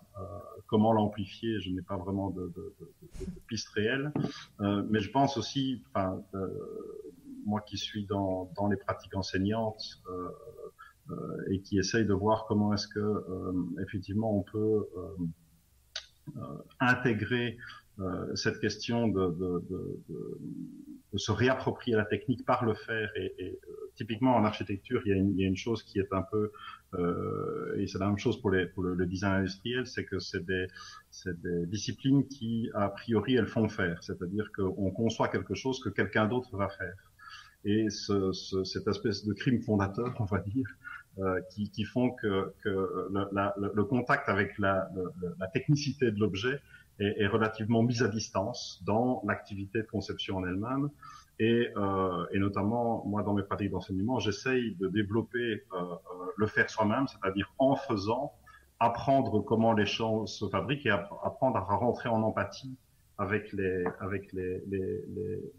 [0.67, 2.51] comment l'amplifier Je n'ai pas vraiment de,
[3.47, 4.11] piste réelle.
[4.59, 5.81] mais je pense aussi,
[7.45, 9.83] moi qui suis dans, dans les pratiques enseignantes
[11.49, 13.07] et qui essaye de voir comment est-ce que
[13.81, 14.79] effectivement on peut
[16.79, 17.57] intégrer
[18.35, 20.39] cette question de, de, de,
[21.13, 23.09] de, se réapproprier la technique par le faire.
[23.15, 23.59] Et, et
[23.95, 26.23] typiquement en architecture, il y, a une, il y, a une, chose qui est un
[26.23, 26.51] peu,
[27.77, 30.45] et c'est la même chose pour, les, pour le, le design industriel, c'est que c'est
[30.45, 30.67] des,
[31.25, 34.01] des, disciplines qui, a priori, elles font faire.
[34.03, 36.95] C'est-à-dire qu'on conçoit quelque chose que quelqu'un d'autre va faire
[37.65, 40.67] et ce, ce, cette espèce de crime fondateur, on va dire,
[41.19, 44.89] euh, qui, qui, font que, que le, la, le, contact avec la,
[45.39, 46.61] la technicité de l'objet
[46.99, 50.89] est, relativement mis à distance dans l'activité de conception en elle-même.
[51.39, 55.95] Et, euh, et, notamment, moi, dans mes pratiques d'enseignement, j'essaye de développer euh, euh
[56.37, 58.33] le faire soi-même, c'est-à-dire en faisant,
[58.79, 62.77] apprendre comment les choses se fabriquent et apprendre à rentrer en empathie
[63.17, 65.03] avec les, avec les, les,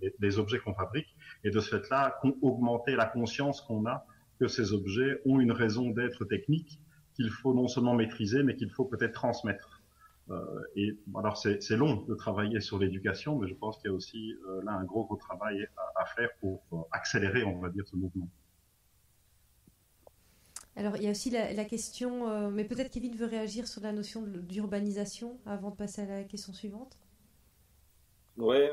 [0.00, 1.14] les, les objets qu'on fabrique,
[1.44, 4.06] et de ce fait-là, augmenter la conscience qu'on a
[4.40, 6.80] que ces objets ont une raison d'être technique
[7.14, 9.79] qu'il faut non seulement maîtriser, mais qu'il faut peut-être transmettre.
[10.30, 13.96] Euh, et alors c'est long de travailler sur l'éducation, mais je pense qu'il y a
[13.96, 17.68] aussi euh, là un gros gros travail à, à faire pour euh, accélérer, on va
[17.68, 18.28] dire, ce mouvement.
[20.76, 23.82] Alors il y a aussi la, la question, euh, mais peut-être Kevin veut réagir sur
[23.82, 26.96] la notion d'urbanisation avant de passer à la question suivante.
[28.36, 28.72] Ouais,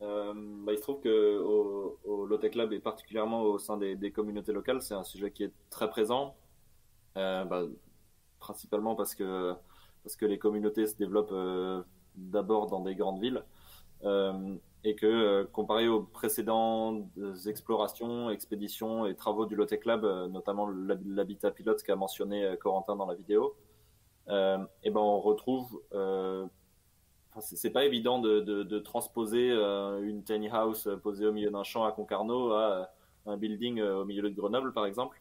[0.00, 0.32] euh,
[0.64, 4.10] bah, il se trouve que au, au Lotec Lab et particulièrement au sein des, des
[4.10, 6.34] communautés locales, c'est un sujet qui est très présent,
[7.18, 7.64] euh, bah,
[8.40, 9.52] principalement parce que
[10.04, 11.82] parce que les communautés se développent euh,
[12.14, 13.42] d'abord dans des grandes villes
[14.04, 14.54] euh,
[14.84, 17.06] et que euh, comparé aux précédentes
[17.46, 23.14] explorations, expéditions et travaux du Lotec Lab, notamment l'habitat pilote qu'a mentionné Corentin dans la
[23.14, 23.56] vidéo,
[24.28, 25.82] et ben on retrouve
[27.40, 31.92] c'est pas évident de, transposer euh, une tiny house posée au milieu d'un champ à
[31.92, 32.90] Concarneau à
[33.26, 35.20] un building euh, au milieu de Grenoble, par exemple.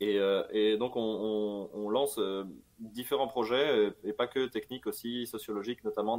[0.00, 2.18] Et, euh, et donc on, lance
[2.78, 6.18] différents projets, et pas que techniques, aussi sociologiques, notamment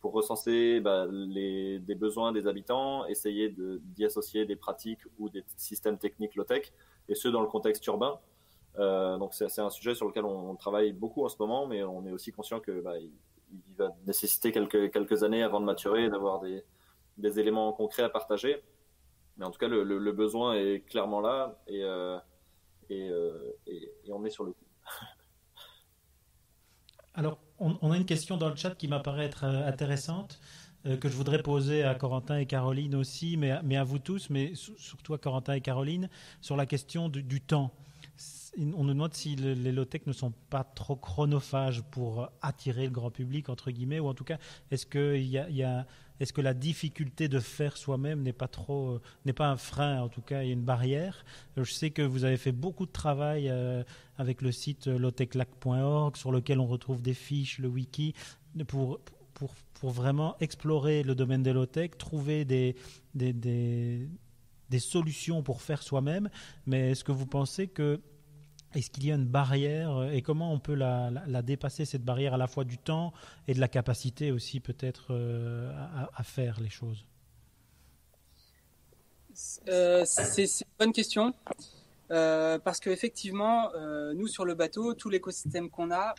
[0.00, 5.44] pour recenser bah, les, des besoins des habitants, essayer d'y associer des pratiques ou des
[5.56, 6.72] systèmes techniques low-tech,
[7.08, 8.18] et ce dans le contexte urbain.
[8.78, 12.06] Euh, donc c'est un sujet sur lequel on, travaille beaucoup en ce moment, mais on
[12.06, 12.94] est aussi conscient que bah,
[13.76, 18.62] va nécessiter quelques, années avant de maturer d'avoir des, éléments concrets à partager.
[19.36, 22.18] Mais en tout cas, le, besoin est clairement là et, euh,
[22.90, 24.64] et, euh, et, on est sur le coup.
[27.14, 30.40] Alors, on, a une question dans le chat qui m'apparaît être euh, intéressante,
[30.86, 34.54] euh, que je voudrais poser à Corentin et Caroline aussi, mais, à vous tous, mais
[34.54, 36.08] surtout à Corentin et Caroline,
[36.40, 37.72] sur la question du, temps
[38.56, 42.90] on nous demande si le, les low-tech ne sont pas trop chronophages pour attirer le
[42.90, 44.38] grand public, entre guillemets, ou en tout cas,
[44.70, 45.86] est-ce que, y y a,
[46.20, 50.02] est que la difficulté de faire soi-même n'est pas trop, euh, n'est pas un frein,
[50.02, 51.24] en tout cas, a une barrière
[51.56, 53.82] Je sais que vous avez fait beaucoup de travail euh,
[54.16, 58.14] avec le site lowtechlac.org, sur lequel on retrouve des fiches, le wiki,
[58.66, 59.00] pour,
[59.34, 62.74] pour, pour vraiment explorer le domaine des low-tech, trouver des,
[63.14, 64.08] des
[64.68, 66.28] des solutions pour faire soi-même,
[66.66, 68.00] mais est-ce que vous pensez que
[68.74, 71.10] est-ce qu'il y a une barrière euh, et comment on peut la,
[71.42, 73.12] dépasser, cette barrière à la fois du temps
[73.46, 75.72] et de la capacité aussi peut-être euh,
[76.14, 77.06] à, faire les choses?
[79.68, 81.32] Euh, C'est une bonne question.
[82.08, 83.70] Parce qu'effectivement,
[84.14, 86.14] nous sur le bateau, tout l'écosystème qu'on a,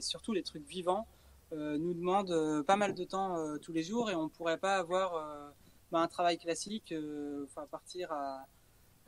[0.00, 1.06] surtout les trucs vivants,
[1.52, 5.52] nous demandent pas mal de temps tous les jours et on ne pourrait pas avoir
[5.90, 6.94] bah, un travail classique,
[7.44, 8.46] enfin partir à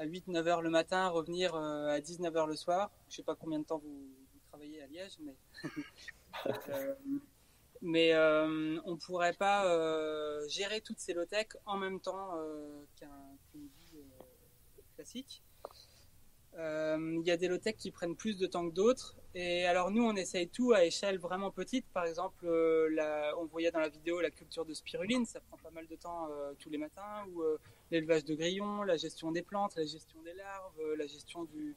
[0.03, 2.91] à 8-9 heures le matin, revenir euh, à 19 heures le soir.
[3.09, 4.11] Je sais pas combien de temps vous,
[4.49, 5.37] travaillez à Liège, mais
[6.71, 6.95] euh,
[7.83, 13.09] mais euh, on pourrait pas euh, gérer toutes ces low-tech en même temps euh, qu'un
[13.53, 14.03] qu vie
[14.95, 15.43] classique.
[16.55, 19.17] Il y a des low-tech qui prennent plus de temps que d'autres.
[19.35, 21.87] Et alors nous, on essaye tout à échelle vraiment petite.
[21.95, 25.87] Par exemple, on voyait dans la vidéo la culture de spiruline, ça prend pas mal
[25.87, 27.25] de temps tous les matins.
[27.33, 27.43] Ou
[27.93, 31.77] l'élevage de grillons, la gestion des plantes, la gestion des larves, euh, la gestion du,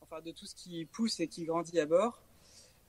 [0.00, 2.22] enfin de tout ce qui pousse et qui grandit à bord.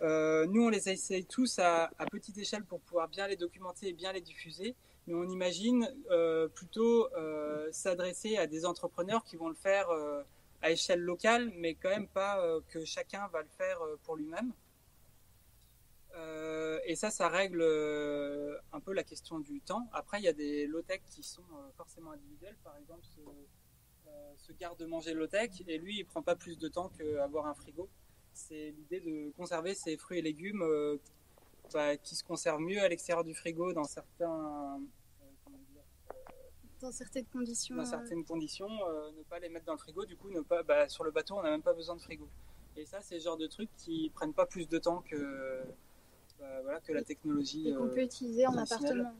[0.01, 3.93] Euh, nous, on les essaye tous à, petite échelle pour pouvoir bien les documenter et
[3.93, 4.75] bien les diffuser,
[5.07, 7.09] mais on imagine euh, plutôt
[7.71, 9.87] s'adresser à des entrepreneurs qui vont le faire
[10.61, 14.53] à échelle locale, mais quand même pas que chacun va le faire pour lui-même.
[16.17, 19.87] Euh, et ça, ça règle euh, un peu la question du temps.
[19.93, 22.57] Après, il y a des low-tech qui sont euh, forcément individuels.
[22.63, 23.21] Par exemple, ce,
[24.37, 27.89] ce garde-manger low-tech, et lui, il prend pas plus de temps qu'avoir un frigo.
[28.33, 30.63] C'est l'idée de conserver ses fruits et légumes
[31.73, 34.79] bah, qui se conservent mieux à l'extérieur du frigo dans certains
[35.71, 35.81] dire,
[36.79, 37.75] dans certaines conditions.
[37.75, 40.05] Dans certaines conditions, ne pas les mettre dans le frigo.
[40.05, 42.29] Du coup, ne pas, bah, sur le bateau, on n'a même pas besoin de frigo.
[42.75, 45.63] Et ça, c'est le genre de trucs qui prennent pas plus de temps que
[46.39, 47.69] bah, voilà, que la technologie.
[47.69, 49.13] Et qu'on peut utiliser en appartement.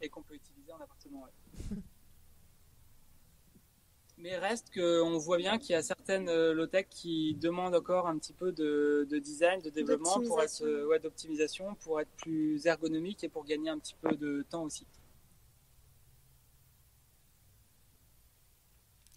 [0.00, 1.76] Et qu'on peut utiliser en appartement, ouais.
[4.18, 8.32] Mais reste qu'on voit bien qu'il y a certaines low-tech qui demandent encore un petit
[8.32, 13.44] peu de, design, de développement, pour être, ouais, d'optimisation, pour être plus ergonomique et pour
[13.44, 14.86] gagner un petit peu de temps aussi.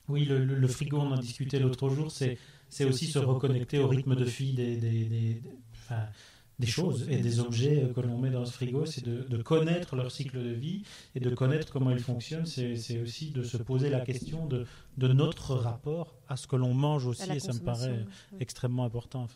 [0.09, 2.37] Oui, le, frigo, on en discutait l'autre jour, c'est,
[2.69, 5.41] c'est aussi se reconnecter au rythme de vie des, des, des,
[5.73, 6.07] enfin,
[6.59, 8.85] des choses et des objets que l'on met dans ce frigo.
[8.85, 10.83] C'est de, de, connaître leur cycle de vie
[11.15, 12.45] et de connaître comment ils fonctionnent.
[12.45, 14.65] C'est, aussi de se poser la question de,
[14.97, 18.05] de notre rapport à ce que l'on mange aussi, et ça me paraît
[18.39, 19.27] extrêmement important.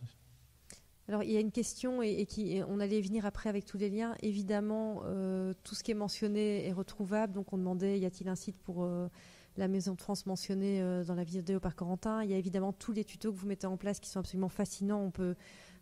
[1.08, 3.90] Alors il y a une question et, qui, on allait venir après avec tous les
[3.90, 4.16] liens.
[4.22, 7.34] Évidemment, euh, tout ce qui est mentionné est retrouvable.
[7.34, 9.10] Donc on demandait y a-t-il un site pour euh,
[9.58, 12.24] la Maison de France mentionnée euh, dans la vidéo par Corentin?
[12.24, 14.48] Il y a évidemment tous les tutos que vous mettez en place qui sont absolument
[14.48, 15.02] fascinants.
[15.02, 15.36] On peut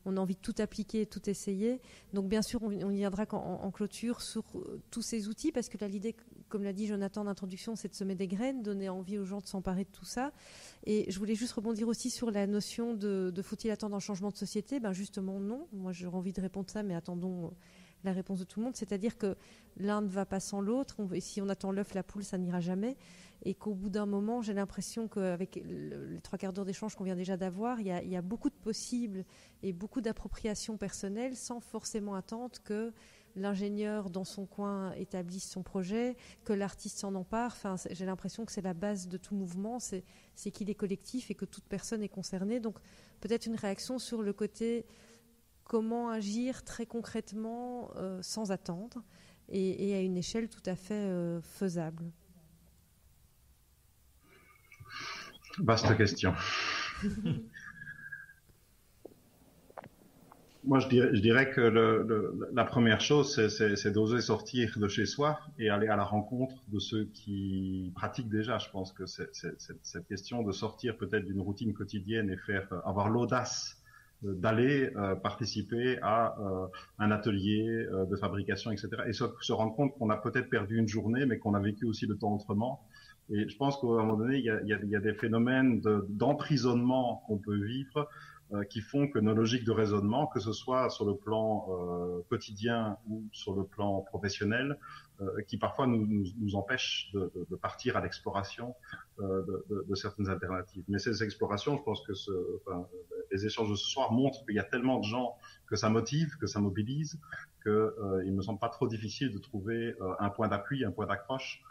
[0.05, 1.81] on a envie de tout appliquer, tout essayer.
[2.13, 5.83] Donc bien sûr, on, y viendra en, clôture sur euh, tous ces outils, parce que
[5.85, 6.15] l'idée,
[6.47, 9.39] comme l'a dit Jonathan en introduction, c'est de semer des graines, donner envie aux gens
[9.41, 10.31] de s'emparer de tout ça.
[10.85, 14.37] Et je voulais juste rebondir aussi sur la notion de, faut-il attendre un changement de
[14.37, 14.79] société?
[14.79, 15.67] Ben justement non.
[15.73, 17.49] Moi j'aurais envie de répondre ça, mais attendons euh,
[18.03, 18.75] la réponse de tout le monde.
[18.75, 19.35] C'est-à-dire que
[19.77, 20.95] l'un ne va pas sans l'autre.
[21.13, 22.95] Et si on attend l'œuf, la poule, ça n'ira jamais
[23.43, 27.15] et qu'au bout d'un moment, j'ai l'impression qu'avec les trois quarts d'heure d'échange qu'on vient
[27.15, 29.23] déjà d'avoir, il, y a beaucoup de possibles
[29.63, 32.91] et beaucoup d'appropriation personnelle sans forcément attendre que
[33.35, 37.53] l'ingénieur dans son coin établisse son projet, que l'artiste s'en empare.
[37.53, 40.03] Enfin, j'ai l'impression que c'est la base de tout mouvement, c'est
[40.51, 42.59] qu'il est collectif et que toute personne est concernée.
[42.59, 42.77] Donc
[43.21, 44.85] peut-être une réaction sur le côté
[45.63, 49.03] comment agir très concrètement euh, sans attendre
[49.47, 52.11] et, à une échelle tout à fait euh, faisable.
[55.57, 56.33] Vaste question.
[60.65, 61.61] Moi, je dirais, que
[62.53, 66.79] la première chose, c'est d'oser sortir de chez soi et aller à la rencontre de
[66.79, 68.57] ceux qui pratiquent déjà.
[68.57, 73.09] Je pense que c'est cette question de sortir peut-être d'une routine quotidienne et faire avoir
[73.09, 73.79] l'audace
[74.21, 76.67] d'aller euh, participer à euh,
[76.97, 78.89] un atelier euh, de fabrication, etc.
[79.07, 81.85] Et se, se rendre compte qu'on a peut-être perdu une journée, mais qu'on a vécu
[81.85, 82.81] aussi le temps autrement
[83.31, 84.49] et je pense qu'à un moment donné, il y
[84.95, 88.09] a, des phénomènes d'emprisonnement qu'on peut vivre
[88.51, 92.21] euh, qui font que nos logiques de raisonnement, que ce soit sur le plan euh,
[92.29, 94.79] quotidien ou sur le plan professionnel,
[95.21, 98.73] euh, qui parfois nous, empêchent de, de, partir à l'exploration
[99.19, 100.83] de, certaines alternatives.
[100.87, 102.13] Mais ces explorations, je pense que
[103.31, 105.35] les échanges de ce soir montrent qu'il y a tellement de gens
[105.67, 107.19] que ça motive, que ça mobilise,
[107.61, 111.61] qu'il euh, me semble pas trop difficile de trouver un point d'appui, un point d'accroche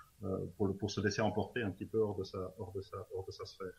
[0.56, 3.72] pour, pour, se laisser emporter un petit peu hors de sa, sphère.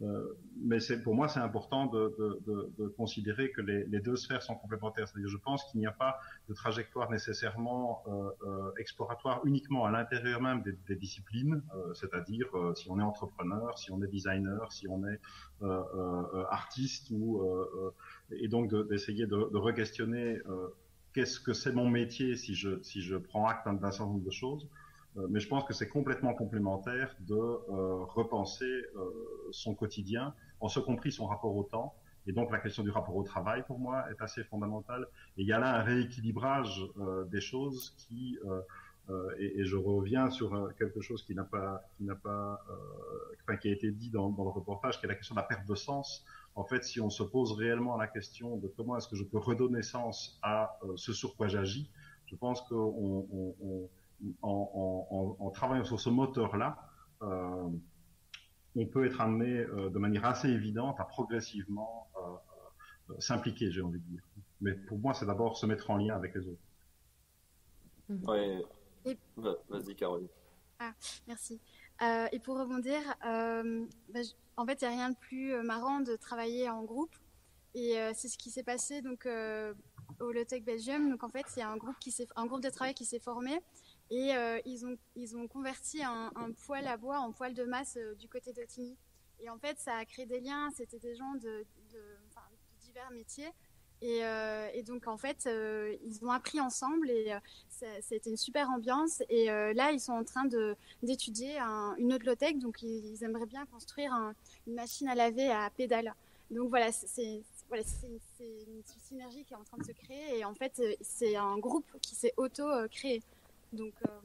[0.00, 5.06] Euh, mais pour moi c'est important de, considérer que les, deux sphères sont complémentaires.
[5.14, 6.18] Je pense qu'il n'y a pas
[6.48, 11.62] de trajectoire nécessairement euh, euh exploratoire uniquement à l'intérieur même des, disciplines.
[11.74, 15.20] Euh, c'est-à-dire si on est entrepreneur, si on est designer, si on est
[16.50, 17.12] artiste
[18.30, 20.38] et donc d'essayer de, re-questionner
[21.12, 24.30] qu'est-ce que c'est mon métier si je si je prends acte d'un certain nombre de
[24.30, 24.68] choses.
[25.16, 29.10] Euh, mais je pense que c'est complètement complémentaire de euh, repenser euh,
[29.50, 31.94] son quotidien, en ce compris son rapport au temps.
[32.26, 35.06] Et donc la question du rapport au travail, pour moi, est assez fondamentale.
[35.36, 36.80] Et il y a là un rééquilibrage
[37.26, 38.38] des choses qui
[39.38, 42.64] et, et, je reviens sur quelque chose qui n'a pas, qui n'a pas,
[43.42, 45.46] enfin, qui a été dit dans, dans, le reportage, qui est la question de la
[45.46, 46.24] perte de sens.
[46.54, 49.38] En fait, si on se pose réellement la question de comment est-ce que je peux
[49.38, 51.90] redonner sens à ce sur quoi j'agis,
[52.26, 53.88] je pense qu'on on, on,
[54.42, 56.76] en, travaillant sur ce moteur-là,
[57.22, 57.68] euh,
[58.74, 64.00] on peut être amené euh, de manière assez évidente à progressivement euh, s'impliquer, j'ai envie
[64.00, 64.22] de dire.
[64.60, 66.62] Mais pour moi, c'est d'abord se mettre en lien avec les autres.
[68.08, 69.16] Oui.
[69.68, 70.28] Vas-y, Caroline.
[70.78, 70.92] Ah,
[71.26, 71.60] merci.
[72.32, 74.20] et pour rebondir, bah,
[74.56, 77.14] en fait, il n'y a rien de plus marrant de travailler en groupe.
[77.74, 79.26] Et c'est ce qui s'est passé donc
[80.20, 81.10] au Lotech Belgium.
[81.10, 83.20] Donc en fait, il y a un groupe qui un groupe de travail qui s'est
[83.20, 83.60] formé
[84.12, 84.84] et euh, ils,
[85.36, 88.94] ont, converti un, un, poêle à bois en poêle de masse euh, du côté d'Otigny.
[89.40, 90.70] Et en fait, ça a créé des liens.
[90.76, 91.64] C'était des gens de,
[92.82, 93.48] divers métiers.
[94.02, 95.48] Et, euh, et, donc, en fait,
[96.04, 97.34] ils ont appris ensemble et
[98.02, 99.22] c'était une super ambiance.
[99.30, 100.44] Et là, ils sont en train
[101.02, 101.58] d'étudier
[101.96, 102.58] une autre low-tech.
[102.58, 104.34] Donc, ils, aimeraient bien construire un,
[104.66, 106.14] une machine à laver à pédale.
[106.50, 110.38] Donc, voilà, c'est une, une synergie qui est en train de se créer.
[110.38, 113.22] Et en fait, c'est un groupe qui s'est auto-créé.
[113.72, 114.20] Donc euh,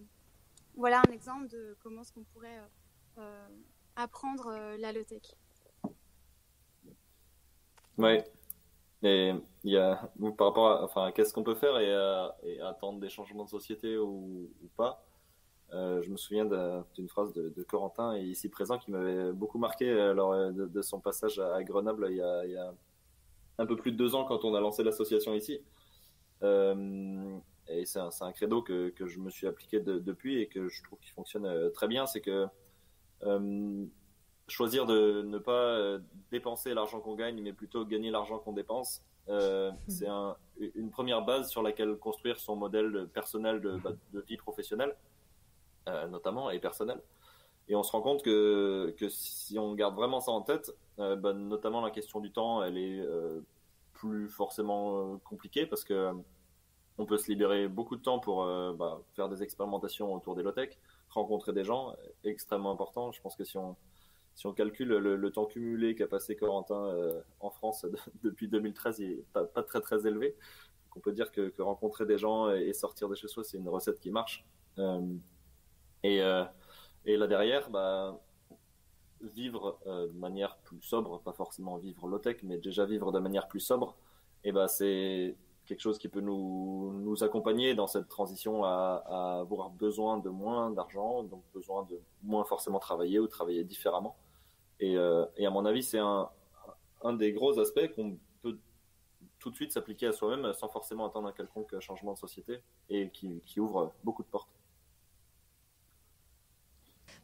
[0.76, 3.48] voilà un exemple de comment est-ce qu'on pourrait euh, euh,
[3.96, 5.22] apprendre la low-tech.
[7.98, 8.24] Ouais.
[9.04, 9.34] Et
[9.64, 13.50] y a, par rapport à, enfin, qu'est-ce qu'on peut faire et, attendre des changements de
[13.50, 15.04] société ou, pas.
[15.72, 20.82] Je me souviens d'une phrase de, Corentin ici présent qui m'avait beaucoup marqué lors de,
[20.82, 22.74] son passage à Grenoble il y, a,
[23.60, 25.62] un peu plus de deux ans quand on a lancé l'association ici.
[27.70, 30.84] Et c'est un, un, credo que, que, je me suis appliqué depuis et que je
[30.84, 32.48] trouve qu'il fonctionne euh, très bien, c'est que
[33.24, 33.86] euh,
[34.48, 36.00] choisir de ne pas euh,
[36.32, 41.24] dépenser l'argent qu'on gagne, mais plutôt gagner l'argent qu'on dépense, euh, c'est un, une première
[41.24, 44.96] base sur laquelle construire son modèle personnel de, bah, de vie professionnelle,
[45.90, 47.02] euh, notamment, et personnelle.
[47.70, 51.34] Et on se rend compte que, que si on garde vraiment ça en tête, bah,
[51.34, 53.06] notamment la question du temps, elle est
[53.92, 56.14] plus forcément compliquée parce que
[56.98, 60.78] on peut se libérer beaucoup de temps pour bah, faire des expérimentations autour des low-tech,
[61.10, 63.12] rencontrer des gens, extrêmement important.
[63.12, 63.76] Je pense que si on,
[64.38, 67.88] si on calcule le, temps cumulé qu'a passé Corentin euh, en France
[68.24, 70.36] depuis 2013, il n'est pas, très très élevé.
[70.86, 73.68] Donc on peut dire que, rencontrer des gens et sortir de chez soi, c'est une
[73.68, 74.46] recette qui marche.
[74.78, 75.02] Euh,
[76.04, 76.46] et, euh,
[77.06, 78.22] et, là derrière, bah,
[79.22, 83.48] vivre euh, de manière plus sobre, pas forcément vivre low-tech, mais déjà vivre de manière
[83.48, 83.98] plus sobre,
[84.44, 85.36] et bah, c'est
[85.68, 91.24] quelque chose qui peut nous, accompagner dans cette transition à, avoir besoin de moins d'argent,
[91.24, 94.16] donc besoin de moins forcément travailler ou travailler différemment.
[94.80, 96.30] Et, euh, à mon avis, c'est un,
[97.14, 98.58] des gros aspects qu'on peut
[99.40, 103.10] tout de suite s'appliquer à soi-même sans forcément attendre un quelconque changement de société et
[103.10, 104.57] qui ouvre beaucoup de portes.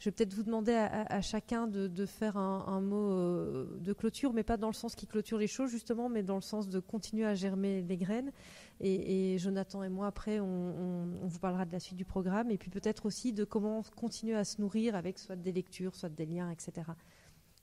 [0.04, 4.44] Je vais peut-être vous demander à, chacun de, faire un, mot euh, de clôture, mais
[4.44, 7.24] pas dans le sens qui clôture les choses justement, mais dans le sens de continuer
[7.24, 8.34] à germer les graines.
[8.82, 12.70] Et, Jonathan et moi, après, on, vous parlera de la suite du programme, et puis
[12.70, 16.52] peut-être aussi de comment continuer à se nourrir avec soit des lectures, soit des liens,
[16.52, 16.86] etc.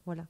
[0.06, 0.24] Voilà.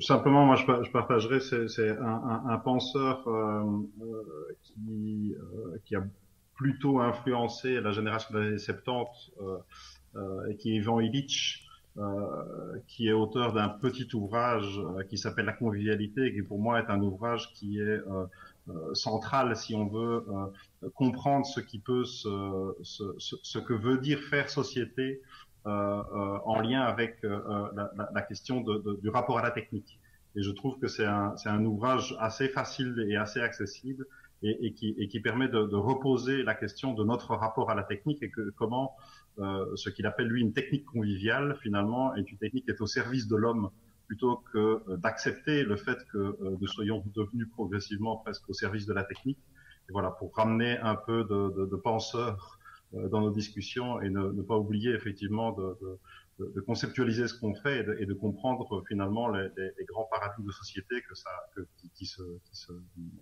[0.00, 1.38] Simplement, moi, je, partagerai,
[1.68, 3.62] c'est un, penseur euh,
[4.02, 5.36] euh, qui,
[5.84, 6.02] qui a
[6.62, 9.58] plutôt influencé la génération des années 70 euh,
[10.14, 11.66] euh, et qui est Ivan Illich,
[11.98, 14.80] euh, qui est auteur d'un petit ouvrage
[15.10, 18.00] qui s'appelle La convivialité qui pour moi est un ouvrage qui est
[18.94, 20.24] central si on veut
[20.94, 25.20] comprendre ce qui peut ce, que veut dire faire société
[25.64, 27.38] euh, euh, en lien avec euh,
[28.12, 30.00] la, question du rapport à la technique.
[30.34, 34.04] Et je trouve que c'est un, ouvrage assez facile et assez accessible
[34.42, 37.74] et, et, qui, et qui, permet de, de, reposer la question de notre rapport à
[37.74, 38.96] la technique et que comment
[39.38, 42.86] euh, ce qu'il appelle lui une technique conviviale finalement est une technique qui est au
[42.86, 43.70] service de l'homme
[44.06, 48.92] plutôt que d'accepter le fait que euh, nous soyons devenus progressivement presque au service de
[48.92, 49.38] la technique.
[49.88, 52.58] Et voilà, pour ramener un peu de, de, de penseurs
[52.94, 55.78] euh, dans nos discussions et ne, ne pas oublier effectivement de,
[56.38, 59.84] de, de conceptualiser ce qu'on fait et de, et de, comprendre finalement les, les, les,
[59.84, 62.72] grands paradigmes de société que ça, que, qui, qui, se, qui, se,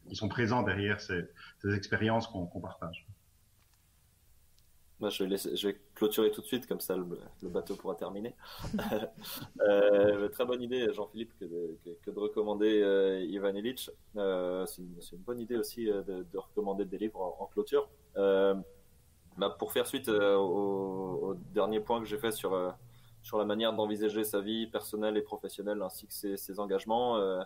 [0.08, 1.24] qui, sont présents derrière ces,
[1.60, 3.06] ces expériences qu'on qu partage.
[5.00, 7.06] Moi, je, vais laisser, je vais clôturer tout de suite, comme ça le,
[7.42, 8.34] le bateau pourra terminer.
[9.60, 13.90] euh, très bonne idée, Jean-Philippe, que, que, que, de recommander euh, Ivan Illich.
[14.16, 17.46] Euh, C'est une, une, bonne idée aussi euh, de, de recommander des livres en, en
[17.46, 17.88] clôture.
[18.18, 18.54] Euh,
[19.38, 22.70] bah, pour faire suite euh, au, au, dernier point que j'ai fait sur, euh,
[23.22, 27.40] sur la manière d'envisager sa vie personnelle et professionnelle ainsi que ses, engagements, euh,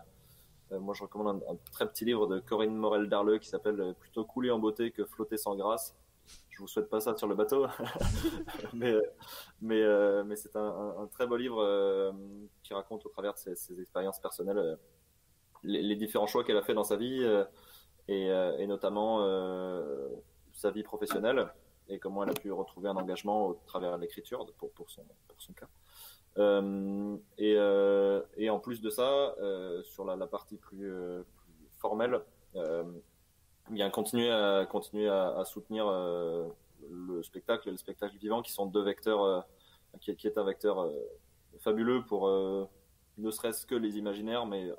[0.71, 4.51] euh, moi je recommande un, très petit livre de Corinne Morel-Darleux qui s'appelle Plutôt couler
[4.51, 5.95] en beauté que flotter sans grâce.
[6.49, 7.67] Je vous souhaite pas ça sur le bateau,
[8.73, 8.95] mais,
[9.61, 12.11] mais, euh, mais c'est un, très beau livre euh,
[12.63, 14.77] qui raconte au travers de ses, expériences personnelles
[15.63, 17.23] les, différents choix qu'elle a fait dans sa vie
[18.07, 19.19] et, notamment
[20.53, 21.47] sa vie professionnelle
[21.89, 25.03] et comment elle a pu retrouver un engagement au travers de l'écriture pour, pour, son,
[25.27, 25.67] pour son cas.
[26.37, 32.21] Euh, et, euh, et, en plus de ça, euh, sur la, partie plus, plus formelle,
[33.69, 35.85] bien continuer à continuer à, à soutenir
[36.89, 39.45] le spectacle et le spectacle vivant, qui sont deux vecteurs,
[40.01, 40.89] qui, qui, est un vecteur
[41.59, 42.29] fabuleux pour
[43.17, 44.71] ne serait-ce que les imaginaires, mais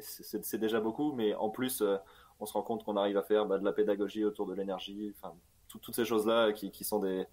[0.00, 1.82] c'est déjà beaucoup, mais en plus,
[2.38, 5.14] on se rend compte qu'on arrive à faire bah, de la pédagogie autour de l'énergie,
[5.18, 5.34] enfin
[5.68, 7.26] tout, toutes ces choses-là qui, sont des,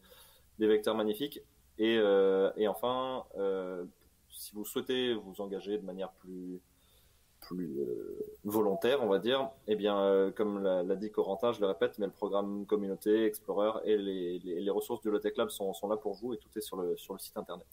[0.60, 1.42] vecteurs magnifiques.
[1.78, 3.86] Et, euh, enfin, euh,
[4.30, 6.62] si vous souhaitez vous engager de manière plus,
[7.52, 12.06] euh, volontaire, on va dire, eh bien, comme l'a dit Corentin, je le répète, mais
[12.06, 16.38] le programme communauté, Explorer et les, ressources du Lotec Lab sont, là pour vous et
[16.38, 17.68] tout est sur le site internet.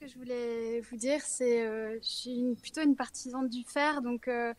[0.00, 4.28] Que je voulais vous dire, c'est euh, je suis plutôt une partisane du faire, donc
[4.28, 4.54] euh,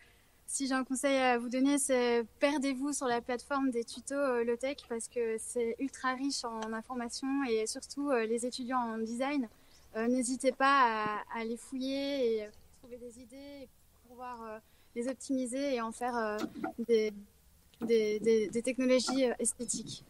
[0.51, 4.43] si j'ai un conseil à vous donner, c'est perdez-vous sur la plateforme des tutos euh,
[4.43, 9.47] Lotech parce que c'est ultra riche en informations et surtout euh, les étudiants en design,
[9.95, 12.49] euh, n'hésitez pas à, les fouiller et
[12.79, 13.69] trouver des idées
[14.01, 14.59] pour pouvoir
[14.93, 16.37] les optimiser et en faire
[16.77, 17.13] des,
[18.61, 20.03] technologies esthétiques.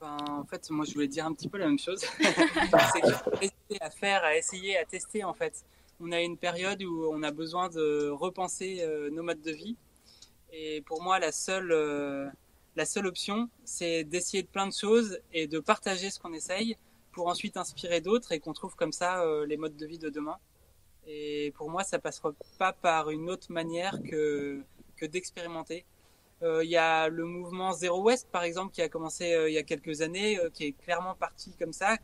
[0.00, 2.00] Ben, en fait, moi, je voulais dire un petit peu la même chose.
[2.20, 5.64] c'est qu'il faut essayer à faire, à essayer, à tester, en fait
[6.00, 9.76] on a une période où on a besoin de repenser euh, nos modes de vie.
[10.52, 12.28] Et pour moi, la seule, euh,
[12.76, 16.76] la seule option, c'est d'essayer de plein de choses et de partager ce qu'on essaye
[17.12, 20.08] pour ensuite inspirer d'autres et qu'on trouve comme ça euh, les modes de vie de
[20.08, 20.36] demain.
[21.06, 24.62] Et pour moi, ça passera pas par une autre manière que,
[24.96, 25.84] que d'expérimenter.
[26.42, 29.62] Il y a le mouvement Zero West, par exemple, qui a commencé il y a
[29.64, 31.96] quelques années, qui est clairement parti comme ça.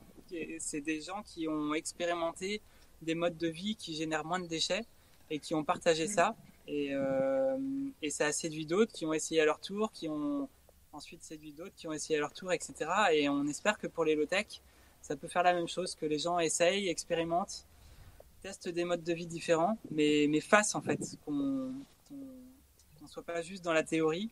[0.59, 2.61] C'est des gens qui ont expérimenté
[3.03, 4.85] des modes de vie qui génèrent moins de déchets
[5.31, 6.35] et qui ont partagé ça.
[6.67, 7.57] Et, euh,
[8.03, 10.49] et ça a séduit d'autres qui ont essayé à leur tour, qui ont
[10.93, 12.75] ensuite séduit d'autres qui ont essayé à leur tour, etc.
[13.13, 14.47] Et on espère que pour les low-tech,
[15.03, 17.67] ça peut faire la même chose, que les gens essayent, expérimentent,
[18.43, 21.73] testent des modes de vie différents, mais, mais fassent en fait, qu'on
[23.05, 24.31] ne soit pas juste dans la théorie,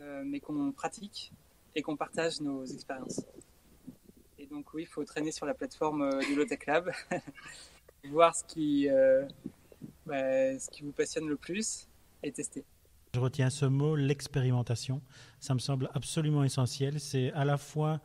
[0.00, 1.32] euh, mais qu'on pratique
[1.74, 3.24] et qu'on partage nos expériences.
[4.38, 6.90] Et donc oui, il faut traîner sur la plateforme euh, du Lotech Lab,
[8.10, 9.26] voir ce qui, euh,
[10.06, 11.88] bah, ce qui vous passionne le plus
[12.22, 12.64] et tester.
[13.14, 15.02] Je retiens ce mot, l'expérimentation.
[15.40, 17.00] Ça me semble absolument essentiel.
[17.00, 18.00] C'est à la fois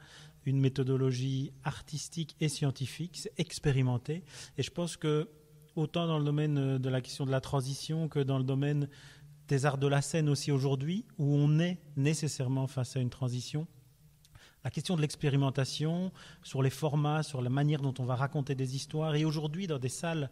[0.45, 4.23] une méthodologie artistique et scientifique, c'est expérimenter.
[4.57, 5.29] Et je pense que
[5.75, 8.89] autant dans le domaine euh, de la question de la transition que dans le domaine
[9.47, 13.67] des arts de la scène aussi aujourd'hui, où on est nécessairement face à une transition,
[14.63, 16.11] la question de l'expérimentation,
[16.41, 19.13] sur les formats, sur la manière dont on va raconter des histoires.
[19.13, 20.31] Et aujourd'hui, dans des salles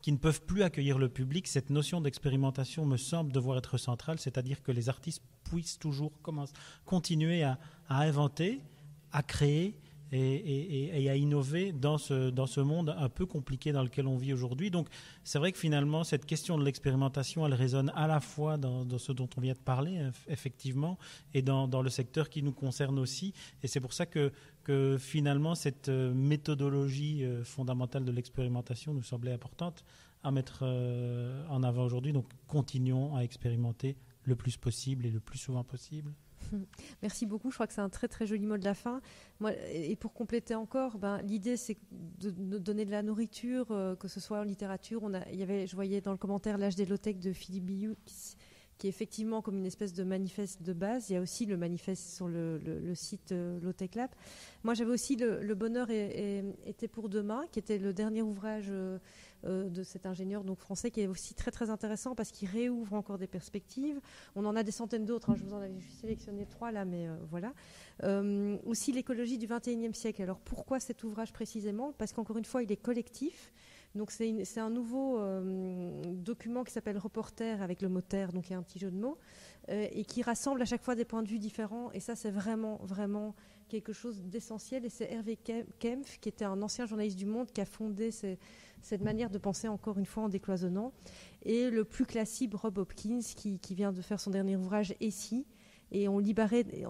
[0.00, 4.18] qui ne peuvent plus accueillir le public, cette notion d'expérimentation me semble devoir être centrale,
[4.18, 6.12] c'est-à-dire que les artistes puissent toujours
[6.86, 7.58] continuer à
[7.88, 8.62] inventer,
[9.12, 9.78] à créer
[10.12, 14.32] et, à innover dans ce, dans ce monde un peu compliqué dans lequel on vit
[14.32, 14.70] aujourd'hui.
[14.70, 14.88] Donc
[15.24, 19.12] c'est vrai que finalement, cette question de l'expérimentation, elle résonne à la fois dans, ce
[19.12, 20.98] dont on vient de parler, effectivement,
[21.34, 23.32] et dans, dans, le secteur qui nous concerne aussi.
[23.62, 24.32] Et c'est pour ça que,
[24.64, 29.84] que finalement, cette euh, méthodologie euh, fondamentale de l'expérimentation nous semblait importante
[30.22, 32.12] à mettre euh, en avant aujourd'hui.
[32.12, 36.12] Donc continuons à expérimenter le plus possible et le plus souvent possible.
[37.02, 37.50] Merci beaucoup.
[37.50, 39.00] Je crois que c'est un très très joli mot de la fin.
[39.40, 44.08] Moi, et pour compléter encore, ben, l'idée c'est de, donner de la nourriture, euh, que
[44.08, 45.02] ce soit en littérature.
[45.02, 47.96] On il y avait, je voyais dans le commentaire l'âge des low-tech de Philippe Billou
[48.78, 51.10] qui, est effectivement comme une espèce de manifeste de base.
[51.10, 52.60] Il y a aussi le manifeste sur le,
[52.94, 54.10] site euh, Low-Tech Lab.
[54.64, 58.66] Moi, j'avais aussi le, bonheur et, était pour demain, qui était le dernier ouvrage.
[58.68, 58.98] Euh,
[59.44, 62.94] euh, de cet ingénieur donc français qui est aussi très très intéressant parce qu'il réouvre
[62.94, 64.00] encore des perspectives.
[64.34, 65.28] On en a des centaines d'autres.
[65.28, 65.36] Hein.
[65.36, 67.52] je vous en avais sélectionné trois là, mais voilà.
[68.64, 70.22] Aussi l'écologie du 21e siècle.
[70.22, 71.92] Alors pourquoi cet ouvrage précisément?
[71.92, 73.52] Parce qu'encore une fois, il est collectif.
[73.96, 75.18] Donc c'est un nouveau
[76.04, 78.90] document qui s'appelle Reporter avec le mot terre, donc il y a un petit jeu
[78.90, 79.18] de mots,
[79.68, 81.90] et qui rassemble à chaque fois des points de vue différents.
[81.92, 83.34] Et ça, c'est vraiment, vraiment
[83.68, 84.84] quelque chose d'essentiel.
[84.84, 85.38] Et c'est Hervé
[85.78, 89.68] Kempf, qui était un ancien journaliste du Monde, qui a fondé cette manière de penser
[89.68, 90.92] encore une fois en décloisonnant.
[91.42, 95.46] Et le plus classique, Rob Hopkins, qui, vient de faire son dernier ouvrage, Et si
[95.92, 96.06] et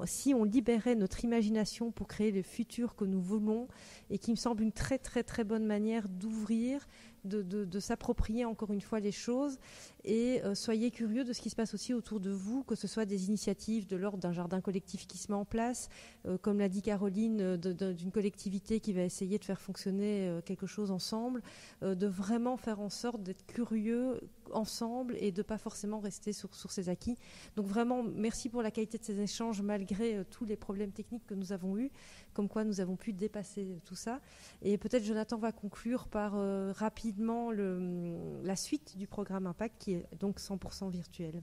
[0.06, 3.68] si on libérait notre imagination pour créer le futur que nous voulons,
[4.10, 6.86] et qui me semble une très très très bonne manière d'ouvrir
[7.26, 9.58] de, s'approprier encore une fois les choses
[10.04, 12.86] et euh, soyez curieux de ce qui se passe aussi autour de vous, que ce
[12.86, 15.88] soit des initiatives de l'ordre d'un jardin collectif qui se met en place,
[16.26, 20.66] euh, comme l'a dit Caroline, euh, d'une collectivité qui va essayer de faire fonctionner quelque
[20.66, 21.42] chose ensemble,
[21.82, 24.20] de vraiment faire en sorte d'être curieux
[24.52, 27.16] ensemble et de pas forcément rester sur, sur ses acquis.
[27.56, 31.34] Donc vraiment, merci pour la qualité de ces échanges malgré tous les problèmes techniques que
[31.34, 31.90] nous avons eus,
[32.36, 34.20] comme quoi nous avons pu dépasser tout ça.
[34.60, 36.34] Et peut-être Jonathan va conclure par
[36.76, 41.42] rapidement le, la suite du programme Impact qui est donc 100% virtuel.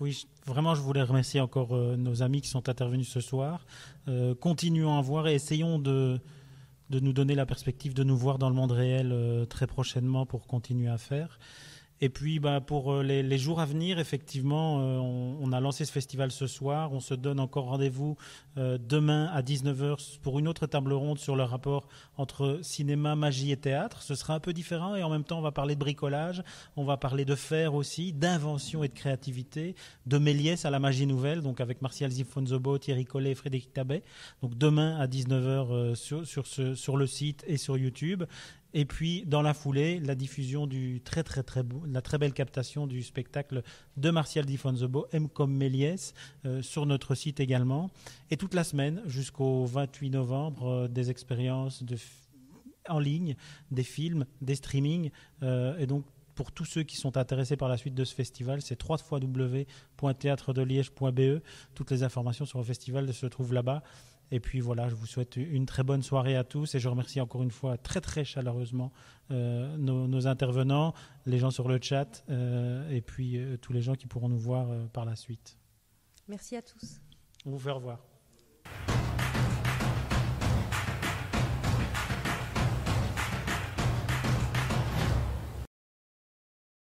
[0.00, 3.66] oui, vraiment, je voulais remercier encore euh, nos amis qui sont intervenus ce soir.
[4.08, 6.18] Euh, continuons à voir et essayons de,
[6.90, 10.26] de nous donner la perspective de nous voir dans le monde réel euh, très prochainement
[10.26, 11.38] pour continuer à faire.
[12.00, 14.98] Et puis bah, pour euh, les, jours à venir, effectivement, euh,
[15.40, 16.92] on, a lancé ce festival ce soir.
[16.92, 18.16] On se donne encore rendez-vous
[18.56, 23.50] euh, demain à 19h pour une autre table ronde sur le rapport entre cinéma, magie
[23.50, 24.02] et théâtre.
[24.02, 26.42] Ce sera un peu différent et en même temps, on va parler de bricolage,
[26.76, 29.74] on va parler de faire aussi, d'invention et de créativité,
[30.06, 34.04] de Méliès à la magie nouvelle, donc avec Martial Zifonzobo, Thierry Collet et Frédéric Tabet.
[34.42, 38.24] Donc demain à 19h sur, sur, ce, sur le site et sur YouTube.
[38.74, 42.86] Et puis, dans la foulée, la diffusion du très très très la très belle captation
[42.86, 43.62] du spectacle
[43.96, 46.12] de Martial Di Fonzebo, M comme Méliès,
[46.44, 47.90] euh, sur notre site également.
[48.30, 51.82] Et toute la semaine, jusqu'au 28 novembre, euh, des expériences
[52.88, 53.36] en ligne,
[53.70, 55.10] des films, des streamings.
[55.42, 56.04] Euh, et donc,
[56.34, 61.42] pour tous ceux qui sont intéressés par la suite de ce festival, c'est www.théâtredeliège.be.
[61.74, 63.82] Toutes les informations sur le festival se trouvent là-bas.
[64.30, 67.20] Et puis voilà, je vous souhaite une très bonne soirée à tous et je remercie
[67.20, 68.92] encore une fois très très chaleureusement
[69.30, 70.94] euh, nos, intervenants,
[71.26, 74.68] les gens sur le chat euh, et puis tous les gens qui pourront nous voir
[74.92, 75.58] par la suite.
[76.28, 77.00] Merci à tous.
[77.46, 78.00] On vous fait revoir.